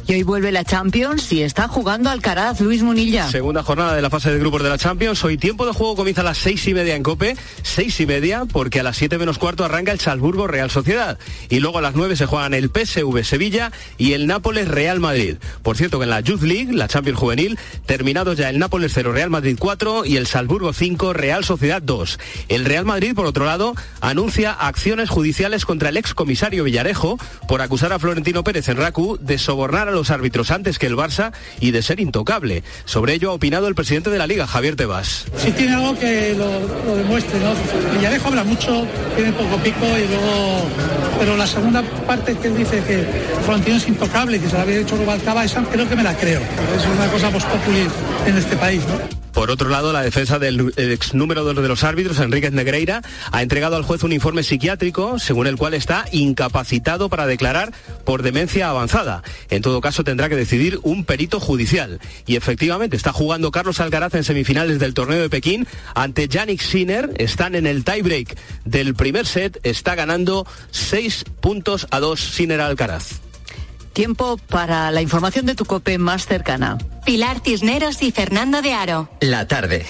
Y 0.06 0.12
hoy 0.12 0.22
vuelve 0.22 0.52
la 0.52 0.64
Champions 0.64 1.32
y 1.32 1.42
está 1.42 1.66
jugando 1.66 2.10
Alcaraz, 2.10 2.60
Luis 2.60 2.82
Munilla. 2.82 3.30
Segunda 3.30 3.62
jornada 3.62 3.94
de 3.94 4.02
la 4.02 4.10
fase 4.10 4.30
de 4.30 4.38
grupos 4.38 4.62
de 4.62 4.68
la 4.68 4.76
Champions. 4.76 5.24
Hoy 5.24 5.38
tiempo 5.38 5.64
de 5.64 5.72
juego 5.72 5.96
comienza 5.96 6.20
a 6.20 6.24
las 6.24 6.36
seis 6.36 6.66
y 6.68 6.74
media 6.74 6.94
en 6.94 7.02
Cope. 7.02 7.38
Seis 7.62 7.98
y 8.00 8.06
media 8.06 8.44
porque 8.44 8.80
a 8.80 8.82
las 8.82 8.98
siete 8.98 9.16
menos 9.16 9.38
cuarto 9.38 9.64
arranca 9.64 9.92
el 9.92 10.00
Salzburgo 10.00 10.46
Real 10.46 10.70
Sociedad. 10.70 11.18
Y 11.48 11.60
luego 11.60 11.78
a 11.78 11.80
las 11.80 11.94
nueve 11.94 12.16
se 12.16 12.26
juegan 12.26 12.52
el 12.52 12.68
PSV 12.68 13.24
Sevilla 13.24 13.72
y 13.96 14.12
el 14.12 14.26
Nápoles 14.26 14.68
Real 14.68 15.00
Madrid. 15.00 15.36
Por 15.62 15.78
cierto 15.78 15.98
que 15.98 16.04
en 16.04 16.10
la 16.10 16.20
Youth 16.20 16.42
League, 16.42 16.74
la 16.74 16.86
Champions 16.86 17.18
Juvenil, 17.18 17.58
terminados 17.86 18.36
ya 18.36 18.50
el 18.50 18.58
Nápoles 18.58 18.92
0 18.94 19.12
Real 19.12 19.30
Madrid 19.30 19.56
4 19.58 20.04
y 20.04 20.18
el 20.18 20.26
Salzburgo 20.26 20.74
5 20.74 21.14
Real 21.14 21.44
Sociedad 21.44 21.80
2. 21.80 22.18
El 22.50 22.66
Real 22.66 22.84
Madrid, 22.84 23.14
por 23.14 23.24
otro 23.24 23.46
lado, 23.46 23.74
anuncia 24.02 24.52
acciones 24.52 25.08
judiciales 25.08 25.64
contra 25.64 25.88
el 25.88 25.96
ex 25.96 26.12
comisario 26.12 26.64
Villarejo 26.64 27.18
por 27.48 27.62
acusar 27.62 27.94
a 27.94 27.98
Florentino 27.98 28.44
Pérez 28.44 28.68
en 28.68 28.76
RACU 28.76 29.16
de 29.18 29.38
sobornar 29.38 29.88
a 29.88 29.93
los 29.94 30.10
árbitros 30.10 30.50
antes 30.50 30.78
que 30.78 30.86
el 30.86 30.96
Barça 30.96 31.32
y 31.60 31.70
de 31.70 31.82
ser 31.82 32.00
intocable. 32.00 32.62
Sobre 32.84 33.14
ello 33.14 33.30
ha 33.30 33.34
opinado 33.34 33.68
el 33.68 33.74
presidente 33.74 34.10
de 34.10 34.18
la 34.18 34.26
Liga, 34.26 34.46
Javier 34.46 34.76
Tebas. 34.76 35.26
Si 35.36 35.52
tiene 35.52 35.74
algo 35.74 35.98
que 35.98 36.34
lo, 36.34 36.96
demuestre, 36.96 37.38
¿no? 37.40 37.54
Villarejo 37.96 38.28
habla 38.28 38.44
mucho, 38.44 38.86
tiene 39.16 39.32
poco 39.32 39.56
pico 39.58 39.86
y 39.86 40.08
luego... 40.08 40.68
Pero 41.18 41.36
la 41.36 41.46
segunda 41.46 41.82
parte 42.06 42.36
que 42.36 42.48
él 42.48 42.56
dice 42.56 42.82
que 42.84 43.06
Florentino 43.44 43.76
es 43.76 43.88
intocable, 43.88 44.40
que 44.40 44.48
se 44.48 44.54
lo 44.54 44.62
había 44.62 44.80
hecho 44.80 44.96
Rubalcaba, 44.96 45.44
esa 45.44 45.62
creo 45.62 45.88
que 45.88 45.96
me 45.96 46.02
la 46.02 46.16
creo. 46.16 46.40
Es 46.40 46.86
una 46.86 47.08
cosa 47.08 47.30
post 47.30 47.46
en 48.26 48.36
este 48.36 48.56
país, 48.56 48.82
¿no? 48.88 49.23
Por 49.34 49.50
otro 49.50 49.68
lado, 49.68 49.92
la 49.92 50.02
defensa 50.02 50.38
del 50.38 50.72
ex 50.76 51.12
número 51.12 51.44
de 51.44 51.68
los 51.68 51.82
árbitros, 51.82 52.20
Enríquez 52.20 52.52
Negreira, 52.52 53.02
ha 53.32 53.42
entregado 53.42 53.74
al 53.74 53.82
juez 53.82 54.04
un 54.04 54.12
informe 54.12 54.44
psiquiátrico 54.44 55.18
según 55.18 55.48
el 55.48 55.56
cual 55.56 55.74
está 55.74 56.04
incapacitado 56.12 57.08
para 57.08 57.26
declarar 57.26 57.72
por 58.04 58.22
demencia 58.22 58.68
avanzada. 58.68 59.22
En 59.50 59.60
todo 59.60 59.80
caso, 59.80 60.04
tendrá 60.04 60.28
que 60.28 60.36
decidir 60.36 60.78
un 60.84 61.04
perito 61.04 61.40
judicial. 61.40 61.98
Y 62.26 62.36
efectivamente, 62.36 62.96
está 62.96 63.12
jugando 63.12 63.50
Carlos 63.50 63.80
Alcaraz 63.80 64.14
en 64.14 64.22
semifinales 64.22 64.78
del 64.78 64.94
torneo 64.94 65.20
de 65.20 65.28
Pekín 65.30 65.66
ante 65.96 66.28
Yannick 66.28 66.60
Sinner. 66.60 67.10
Están 67.18 67.56
en 67.56 67.66
el 67.66 67.84
tiebreak 67.84 68.38
del 68.64 68.94
primer 68.94 69.26
set. 69.26 69.58
Está 69.64 69.96
ganando 69.96 70.46
6 70.70 71.24
puntos 71.40 71.88
a 71.90 71.98
2 71.98 72.20
Sinner 72.20 72.60
Alcaraz. 72.60 73.20
Tiempo 73.94 74.38
para 74.48 74.90
la 74.90 75.02
información 75.02 75.46
de 75.46 75.54
tu 75.54 75.64
cope 75.64 75.98
más 75.98 76.26
cercana. 76.26 76.78
Pilar 77.06 77.40
Cisneros 77.44 78.02
y 78.02 78.10
Fernando 78.10 78.60
de 78.60 78.74
Aro. 78.74 79.08
La 79.20 79.46
tarde. 79.46 79.86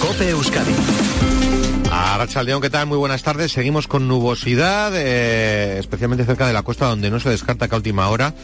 Cope 0.00 0.28
Euskadi. 0.30 0.74
León, 2.44 2.60
¿qué 2.60 2.70
tal? 2.70 2.86
Muy 2.86 2.98
buenas 2.98 3.22
tardes. 3.22 3.52
Seguimos 3.52 3.86
con 3.86 4.08
nubosidad, 4.08 4.92
eh, 4.94 5.78
especialmente 5.78 6.24
cerca 6.24 6.46
de 6.46 6.52
la 6.52 6.62
costa, 6.62 6.86
donde 6.86 7.10
no 7.10 7.20
se 7.20 7.30
descarta 7.30 7.68
que 7.68 7.74
a 7.74 7.78
última 7.78 8.08
hora 8.08 8.34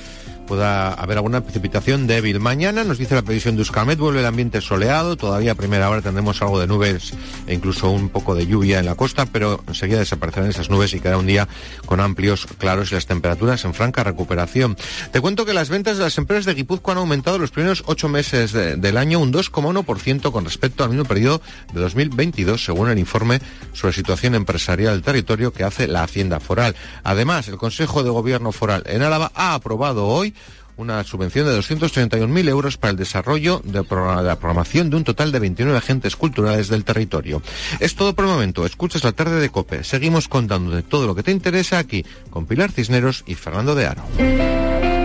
pueda 0.48 0.94
haber 0.94 1.18
alguna 1.18 1.42
precipitación 1.42 2.06
débil. 2.06 2.40
Mañana 2.40 2.82
nos 2.82 2.96
dice 2.96 3.14
la 3.14 3.22
previsión 3.22 3.54
de 3.54 3.60
Euskalmet, 3.60 3.98
vuelve 3.98 4.20
el 4.20 4.26
ambiente 4.26 4.62
soleado, 4.62 5.16
todavía 5.16 5.52
a 5.52 5.54
primera 5.54 5.90
hora 5.90 6.00
tendremos 6.00 6.40
algo 6.40 6.58
de 6.58 6.66
nubes 6.66 7.12
e 7.46 7.52
incluso 7.52 7.90
un 7.90 8.08
poco 8.08 8.34
de 8.34 8.46
lluvia 8.46 8.78
en 8.78 8.86
la 8.86 8.94
costa, 8.94 9.26
pero 9.26 9.62
enseguida 9.68 9.98
desaparecerán 9.98 10.48
esas 10.48 10.70
nubes 10.70 10.94
y 10.94 11.00
quedará 11.00 11.18
un 11.18 11.26
día 11.26 11.46
con 11.84 12.00
amplios 12.00 12.46
claros 12.56 12.90
y 12.90 12.94
las 12.94 13.06
temperaturas 13.06 13.64
en 13.66 13.74
franca 13.74 14.02
recuperación. 14.02 14.76
Te 15.12 15.20
cuento 15.20 15.44
que 15.44 15.52
las 15.52 15.68
ventas 15.68 15.98
de 15.98 16.04
las 16.04 16.16
empresas 16.16 16.46
de 16.46 16.54
Guipúzcoa 16.54 16.92
han 16.92 16.98
aumentado 16.98 17.38
los 17.38 17.50
primeros 17.50 17.84
ocho 17.86 18.08
meses 18.08 18.52
del 18.52 18.96
año 18.96 19.20
un 19.20 19.32
2,1% 19.32 20.32
con 20.32 20.44
respecto 20.46 20.82
al 20.82 20.90
mismo 20.90 21.04
periodo 21.04 21.42
de 21.74 21.80
2022, 21.80 22.64
según 22.64 22.88
el 22.88 22.98
informe 22.98 23.40
sobre 23.74 23.92
situación 23.92 24.34
empresarial 24.34 24.94
del 24.94 25.02
territorio 25.02 25.52
que 25.52 25.64
hace 25.64 25.86
la 25.86 26.04
Hacienda 26.04 26.40
Foral. 26.40 26.74
Además, 27.04 27.48
el 27.48 27.58
Consejo 27.58 28.02
de 28.02 28.10
Gobierno 28.10 28.50
Foral 28.50 28.82
en 28.86 29.02
Álava 29.02 29.30
ha 29.34 29.52
aprobado 29.52 30.06
hoy 30.06 30.34
una 30.78 31.04
subvención 31.04 31.46
de 31.46 31.58
231.000 31.58 32.48
euros 32.48 32.78
para 32.78 32.92
el 32.92 32.96
desarrollo 32.96 33.60
de, 33.64 33.84
la 34.22 34.36
programación 34.36 34.90
de 34.90 34.96
un 34.96 35.04
total 35.04 35.32
de 35.32 35.40
29 35.40 35.76
agentes 35.76 36.16
culturales 36.16 36.68
del 36.68 36.84
territorio. 36.84 37.42
Es 37.80 37.94
todo 37.94 38.14
por 38.14 38.24
el 38.24 38.30
momento. 38.30 38.64
Escuchas 38.64 39.04
la 39.04 39.12
tarde 39.12 39.40
de 39.40 39.50
COPE. 39.50 39.84
Seguimos 39.84 40.28
contando 40.28 40.74
de 40.74 40.82
todo 40.82 41.06
lo 41.06 41.14
que 41.14 41.22
te 41.22 41.32
interesa 41.32 41.78
aquí 41.78 42.06
con 42.30 42.46
Pilar 42.46 42.72
Cisneros 42.72 43.24
y 43.26 43.34
Fernando 43.34 43.74
de 43.74 43.86
Aro. 43.86 44.97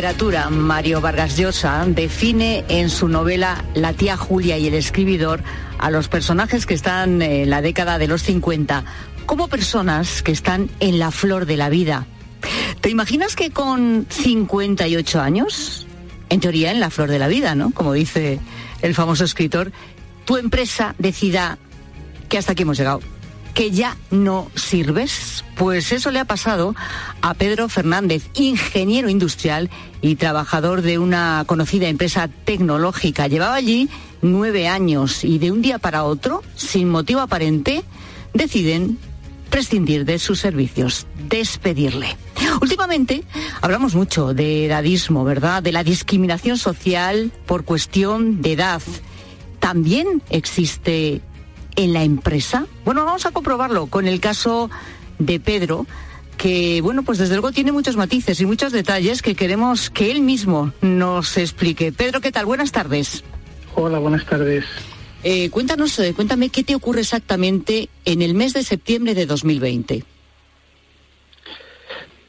Literatura, 0.00 0.48
Mario 0.48 1.02
Vargas 1.02 1.36
Llosa, 1.36 1.84
define 1.86 2.64
en 2.68 2.88
su 2.88 3.06
novela 3.06 3.66
La 3.74 3.92
tía 3.92 4.16
Julia 4.16 4.56
y 4.56 4.66
el 4.66 4.72
escribidor 4.72 5.42
a 5.78 5.90
los 5.90 6.08
personajes 6.08 6.64
que 6.64 6.72
están 6.72 7.20
en 7.20 7.50
la 7.50 7.60
década 7.60 7.98
de 7.98 8.08
los 8.08 8.22
50 8.22 8.82
como 9.26 9.48
personas 9.48 10.22
que 10.22 10.32
están 10.32 10.70
en 10.80 10.98
la 10.98 11.10
flor 11.10 11.44
de 11.44 11.58
la 11.58 11.68
vida. 11.68 12.06
¿Te 12.80 12.88
imaginas 12.88 13.36
que 13.36 13.50
con 13.50 14.06
58 14.08 15.20
años, 15.20 15.86
en 16.30 16.40
teoría 16.40 16.70
en 16.70 16.80
la 16.80 16.88
flor 16.88 17.10
de 17.10 17.18
la 17.18 17.28
vida, 17.28 17.54
¿no? 17.54 17.70
Como 17.70 17.92
dice 17.92 18.40
el 18.80 18.94
famoso 18.94 19.24
escritor, 19.24 19.70
tu 20.24 20.38
empresa 20.38 20.94
decida 20.96 21.58
que 22.30 22.38
hasta 22.38 22.52
aquí 22.52 22.62
hemos 22.62 22.78
llegado? 22.78 23.00
Que 23.54 23.70
ya 23.70 23.96
no 24.10 24.50
sirves? 24.54 25.44
Pues 25.56 25.92
eso 25.92 26.10
le 26.10 26.20
ha 26.20 26.24
pasado 26.24 26.74
a 27.22 27.34
Pedro 27.34 27.68
Fernández, 27.68 28.28
ingeniero 28.34 29.08
industrial 29.08 29.70
y 30.00 30.16
trabajador 30.16 30.82
de 30.82 30.98
una 30.98 31.44
conocida 31.46 31.88
empresa 31.88 32.28
tecnológica. 32.44 33.28
Llevaba 33.28 33.54
allí 33.54 33.88
nueve 34.22 34.68
años 34.68 35.24
y 35.24 35.38
de 35.38 35.50
un 35.50 35.62
día 35.62 35.78
para 35.78 36.04
otro, 36.04 36.42
sin 36.54 36.88
motivo 36.88 37.20
aparente, 37.20 37.84
deciden 38.32 38.98
prescindir 39.50 40.04
de 40.04 40.18
sus 40.18 40.38
servicios, 40.38 41.06
despedirle. 41.28 42.16
Últimamente 42.62 43.24
hablamos 43.60 43.94
mucho 43.94 44.32
de 44.32 44.66
edadismo, 44.66 45.24
¿verdad? 45.24 45.62
De 45.62 45.72
la 45.72 45.84
discriminación 45.84 46.56
social 46.56 47.32
por 47.46 47.64
cuestión 47.64 48.40
de 48.40 48.52
edad. 48.52 48.82
También 49.58 50.22
existe 50.30 51.20
en 51.76 51.92
la 51.92 52.04
empresa? 52.04 52.66
Bueno, 52.84 53.04
vamos 53.04 53.26
a 53.26 53.30
comprobarlo 53.30 53.86
con 53.86 54.06
el 54.06 54.20
caso 54.20 54.70
de 55.18 55.40
Pedro, 55.40 55.86
que, 56.36 56.80
bueno, 56.80 57.02
pues 57.02 57.18
desde 57.18 57.34
luego 57.34 57.52
tiene 57.52 57.72
muchos 57.72 57.96
matices 57.96 58.40
y 58.40 58.46
muchos 58.46 58.72
detalles 58.72 59.22
que 59.22 59.34
queremos 59.34 59.90
que 59.90 60.10
él 60.10 60.22
mismo 60.22 60.72
nos 60.80 61.36
explique. 61.36 61.92
Pedro, 61.92 62.20
¿qué 62.20 62.32
tal? 62.32 62.46
Buenas 62.46 62.72
tardes. 62.72 63.22
Hola, 63.74 63.98
buenas 63.98 64.24
tardes. 64.26 64.64
Eh, 65.22 65.50
cuéntanos, 65.50 65.98
eh, 65.98 66.14
cuéntame 66.14 66.48
qué 66.48 66.64
te 66.64 66.74
ocurre 66.74 67.00
exactamente 67.00 67.90
en 68.04 68.22
el 68.22 68.34
mes 68.34 68.54
de 68.54 68.64
septiembre 68.64 69.14
de 69.14 69.26
2020. 69.26 70.04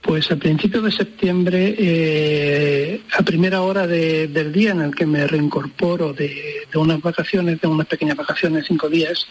Pues 0.01 0.31
a 0.31 0.35
principios 0.35 0.83
de 0.83 0.91
septiembre, 0.91 1.75
eh, 1.77 3.01
a 3.13 3.21
primera 3.21 3.61
hora 3.61 3.85
del 3.85 4.51
día 4.51 4.71
en 4.71 4.81
el 4.81 4.95
que 4.95 5.05
me 5.05 5.27
reincorporo 5.27 6.11
de, 6.11 6.65
unas 6.73 6.99
vacaciones, 6.99 7.61
de 7.61 7.67
unas 7.67 7.85
pequeñas 7.85 8.17
vacaciones, 8.17 8.65
cinco 8.67 8.89
días, 8.89 9.27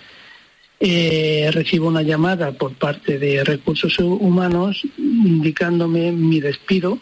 eh, 0.79 1.51
recibo 1.53 1.89
una 1.89 2.03
llamada 2.03 2.53
por 2.53 2.75
parte 2.75 3.19
de 3.19 3.43
recursos 3.43 3.99
humanos 3.99 4.83
indicándome 4.97 6.13
mi 6.13 6.41
despido 6.41 6.99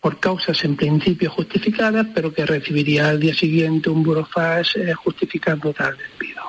por 0.00 0.20
causas 0.20 0.62
en 0.64 0.76
principio 0.76 1.30
justificadas, 1.30 2.06
pero 2.14 2.32
que 2.32 2.46
recibiría 2.46 3.08
al 3.08 3.18
día 3.18 3.34
siguiente 3.34 3.90
un 3.90 4.04
burofax 4.04 4.76
eh, 4.76 4.94
justificando 4.94 5.72
tal 5.72 5.96
despido. 5.96 6.42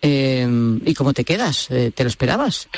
¿Y 0.00 0.94
cómo 0.94 1.12
te 1.12 1.24
quedas? 1.24 1.68
¿Te 1.68 2.02
lo 2.02 2.08
esperabas? 2.08 2.68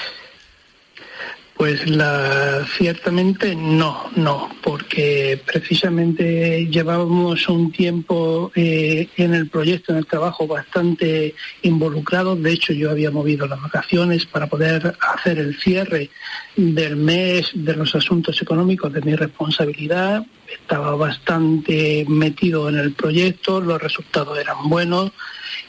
Pues 1.58 1.90
la, 1.90 2.64
ciertamente 2.76 3.56
no, 3.56 4.04
no, 4.14 4.48
porque 4.62 5.42
precisamente 5.44 6.66
llevábamos 6.66 7.48
un 7.48 7.72
tiempo 7.72 8.52
eh, 8.54 9.08
en 9.16 9.34
el 9.34 9.48
proyecto, 9.48 9.90
en 9.90 9.98
el 9.98 10.06
trabajo, 10.06 10.46
bastante 10.46 11.34
involucrado. 11.62 12.36
De 12.36 12.52
hecho, 12.52 12.72
yo 12.72 12.92
había 12.92 13.10
movido 13.10 13.48
las 13.48 13.60
vacaciones 13.60 14.24
para 14.24 14.46
poder 14.46 14.96
hacer 15.00 15.40
el 15.40 15.58
cierre 15.58 16.10
del 16.58 16.96
mes 16.96 17.52
de 17.54 17.76
los 17.76 17.94
asuntos 17.94 18.42
económicos 18.42 18.92
de 18.92 19.00
mi 19.00 19.14
responsabilidad. 19.14 20.26
Estaba 20.48 20.96
bastante 20.96 22.04
metido 22.08 22.68
en 22.68 22.78
el 22.78 22.94
proyecto, 22.94 23.60
los 23.60 23.80
resultados 23.80 24.36
eran 24.36 24.68
buenos 24.68 25.12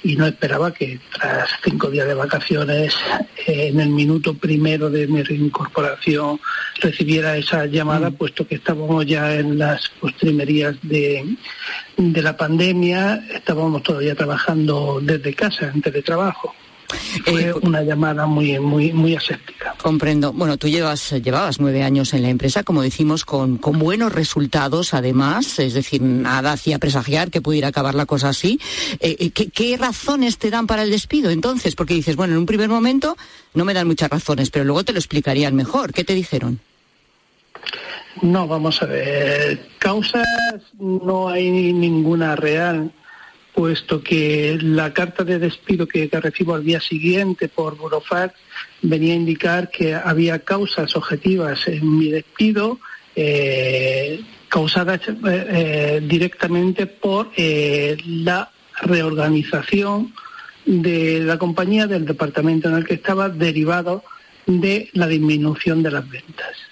y 0.01 0.15
no 0.15 0.25
esperaba 0.25 0.73
que 0.73 0.99
tras 1.13 1.47
cinco 1.63 1.91
días 1.91 2.07
de 2.07 2.15
vacaciones, 2.15 2.95
eh, 3.45 3.67
en 3.67 3.79
el 3.81 3.89
minuto 3.89 4.33
primero 4.33 4.89
de 4.89 5.05
mi 5.05 5.21
reincorporación, 5.21 6.39
recibiera 6.81 7.37
esa 7.37 7.67
llamada, 7.67 8.09
mm. 8.09 8.13
puesto 8.15 8.47
que 8.47 8.55
estábamos 8.55 9.05
ya 9.05 9.35
en 9.35 9.59
las 9.59 9.89
postrimerías 9.89 10.75
de, 10.81 11.35
de 11.97 12.21
la 12.23 12.35
pandemia, 12.35 13.27
estábamos 13.31 13.83
todavía 13.83 14.15
trabajando 14.15 14.99
desde 15.03 15.35
casa, 15.35 15.69
en 15.71 15.83
teletrabajo. 15.83 16.55
Fue 17.25 17.41
eh, 17.43 17.53
una 17.61 17.81
llamada 17.83 18.25
muy, 18.25 18.59
muy, 18.59 18.91
muy 18.91 19.15
aséptica. 19.15 19.75
Comprendo. 19.81 20.33
Bueno, 20.33 20.57
tú 20.57 20.67
llevas, 20.67 21.11
llevabas 21.11 21.59
nueve 21.59 21.83
años 21.83 22.13
en 22.13 22.21
la 22.21 22.29
empresa, 22.29 22.63
como 22.63 22.81
decimos, 22.81 23.25
con, 23.25 23.57
con 23.57 23.79
buenos 23.79 24.11
resultados, 24.11 24.93
además. 24.93 25.59
Es 25.59 25.73
decir, 25.73 26.01
nada 26.01 26.53
hacía 26.53 26.79
presagiar 26.79 27.29
que 27.29 27.41
pudiera 27.41 27.69
acabar 27.69 27.95
la 27.95 28.05
cosa 28.05 28.29
así. 28.29 28.59
Eh, 28.99 29.15
eh, 29.19 29.29
¿qué, 29.31 29.49
¿Qué 29.49 29.77
razones 29.77 30.37
te 30.37 30.49
dan 30.49 30.67
para 30.67 30.83
el 30.83 30.91
despido 30.91 31.29
entonces? 31.29 31.75
Porque 31.75 31.93
dices, 31.93 32.15
bueno, 32.15 32.33
en 32.33 32.39
un 32.39 32.45
primer 32.45 32.69
momento 32.69 33.17
no 33.53 33.65
me 33.65 33.73
dan 33.73 33.87
muchas 33.87 34.09
razones, 34.09 34.49
pero 34.49 34.65
luego 34.65 34.83
te 34.83 34.93
lo 34.93 34.99
explicarían 34.99 35.55
mejor. 35.55 35.93
¿Qué 35.93 36.03
te 36.03 36.13
dijeron? 36.13 36.59
No, 38.21 38.47
vamos 38.47 38.81
a 38.81 38.85
ver. 38.85 39.69
Causas 39.77 40.25
no 40.77 41.29
hay 41.29 41.73
ninguna 41.73 42.35
real, 42.35 42.91
puesto 43.59 44.01
que 44.01 44.57
la 44.61 44.93
carta 44.93 45.25
de 45.25 45.37
despido 45.37 45.85
que, 45.85 46.07
recibo 46.09 46.55
al 46.55 46.63
día 46.63 46.79
siguiente 46.79 47.49
por 47.49 47.75
Burofax 47.75 48.33
venía 48.81 49.11
a 49.11 49.17
indicar 49.17 49.69
que 49.69 49.93
había 49.93 50.39
causas 50.39 50.95
objetivas 50.95 51.67
en 51.67 51.97
mi 51.97 52.07
despido 52.07 52.79
eh, 53.17 54.21
causadas 54.47 55.01
eh, 55.09 55.13
eh, 55.27 56.01
directamente 56.01 56.87
por 56.87 57.31
eh, 57.35 57.97
la 58.05 58.49
reorganización 58.81 60.13
de 60.65 61.19
la 61.19 61.37
compañía, 61.37 61.85
del 61.85 62.05
departamento 62.05 62.69
en 62.69 62.75
el 62.75 62.85
que 62.85 62.93
estaba, 62.93 63.27
derivado 63.27 64.05
de 64.45 64.89
la 64.93 65.07
disminución 65.07 65.83
de 65.83 65.91
las 65.91 66.09
ventas. 66.09 66.68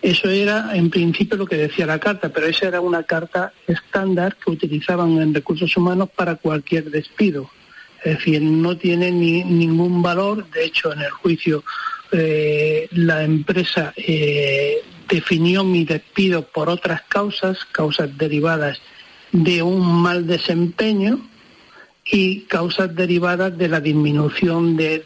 Eso 0.00 0.30
era 0.30 0.76
en 0.76 0.90
principio 0.90 1.36
lo 1.36 1.46
que 1.46 1.56
decía 1.56 1.86
la 1.86 1.98
carta, 1.98 2.28
pero 2.28 2.46
esa 2.46 2.68
era 2.68 2.80
una 2.80 3.02
carta 3.02 3.52
estándar 3.66 4.36
que 4.36 4.50
utilizaban 4.50 5.20
en 5.20 5.34
recursos 5.34 5.76
humanos 5.76 6.08
para 6.14 6.36
cualquier 6.36 6.90
despido. 6.90 7.50
Es 8.04 8.18
decir, 8.18 8.40
no 8.40 8.76
tiene 8.76 9.10
ni, 9.10 9.42
ningún 9.42 10.00
valor. 10.02 10.48
De 10.50 10.64
hecho, 10.64 10.92
en 10.92 11.00
el 11.00 11.10
juicio 11.10 11.64
eh, 12.12 12.88
la 12.92 13.24
empresa 13.24 13.92
eh, 13.96 14.82
definió 15.08 15.64
mi 15.64 15.84
despido 15.84 16.42
por 16.42 16.68
otras 16.68 17.02
causas, 17.08 17.64
causas 17.72 18.16
derivadas 18.16 18.80
de 19.32 19.62
un 19.62 20.02
mal 20.02 20.26
desempeño 20.26 21.28
y 22.10 22.42
causas 22.42 22.94
derivadas 22.94 23.58
de 23.58 23.68
la 23.68 23.80
disminución 23.80 24.76
de, 24.76 24.94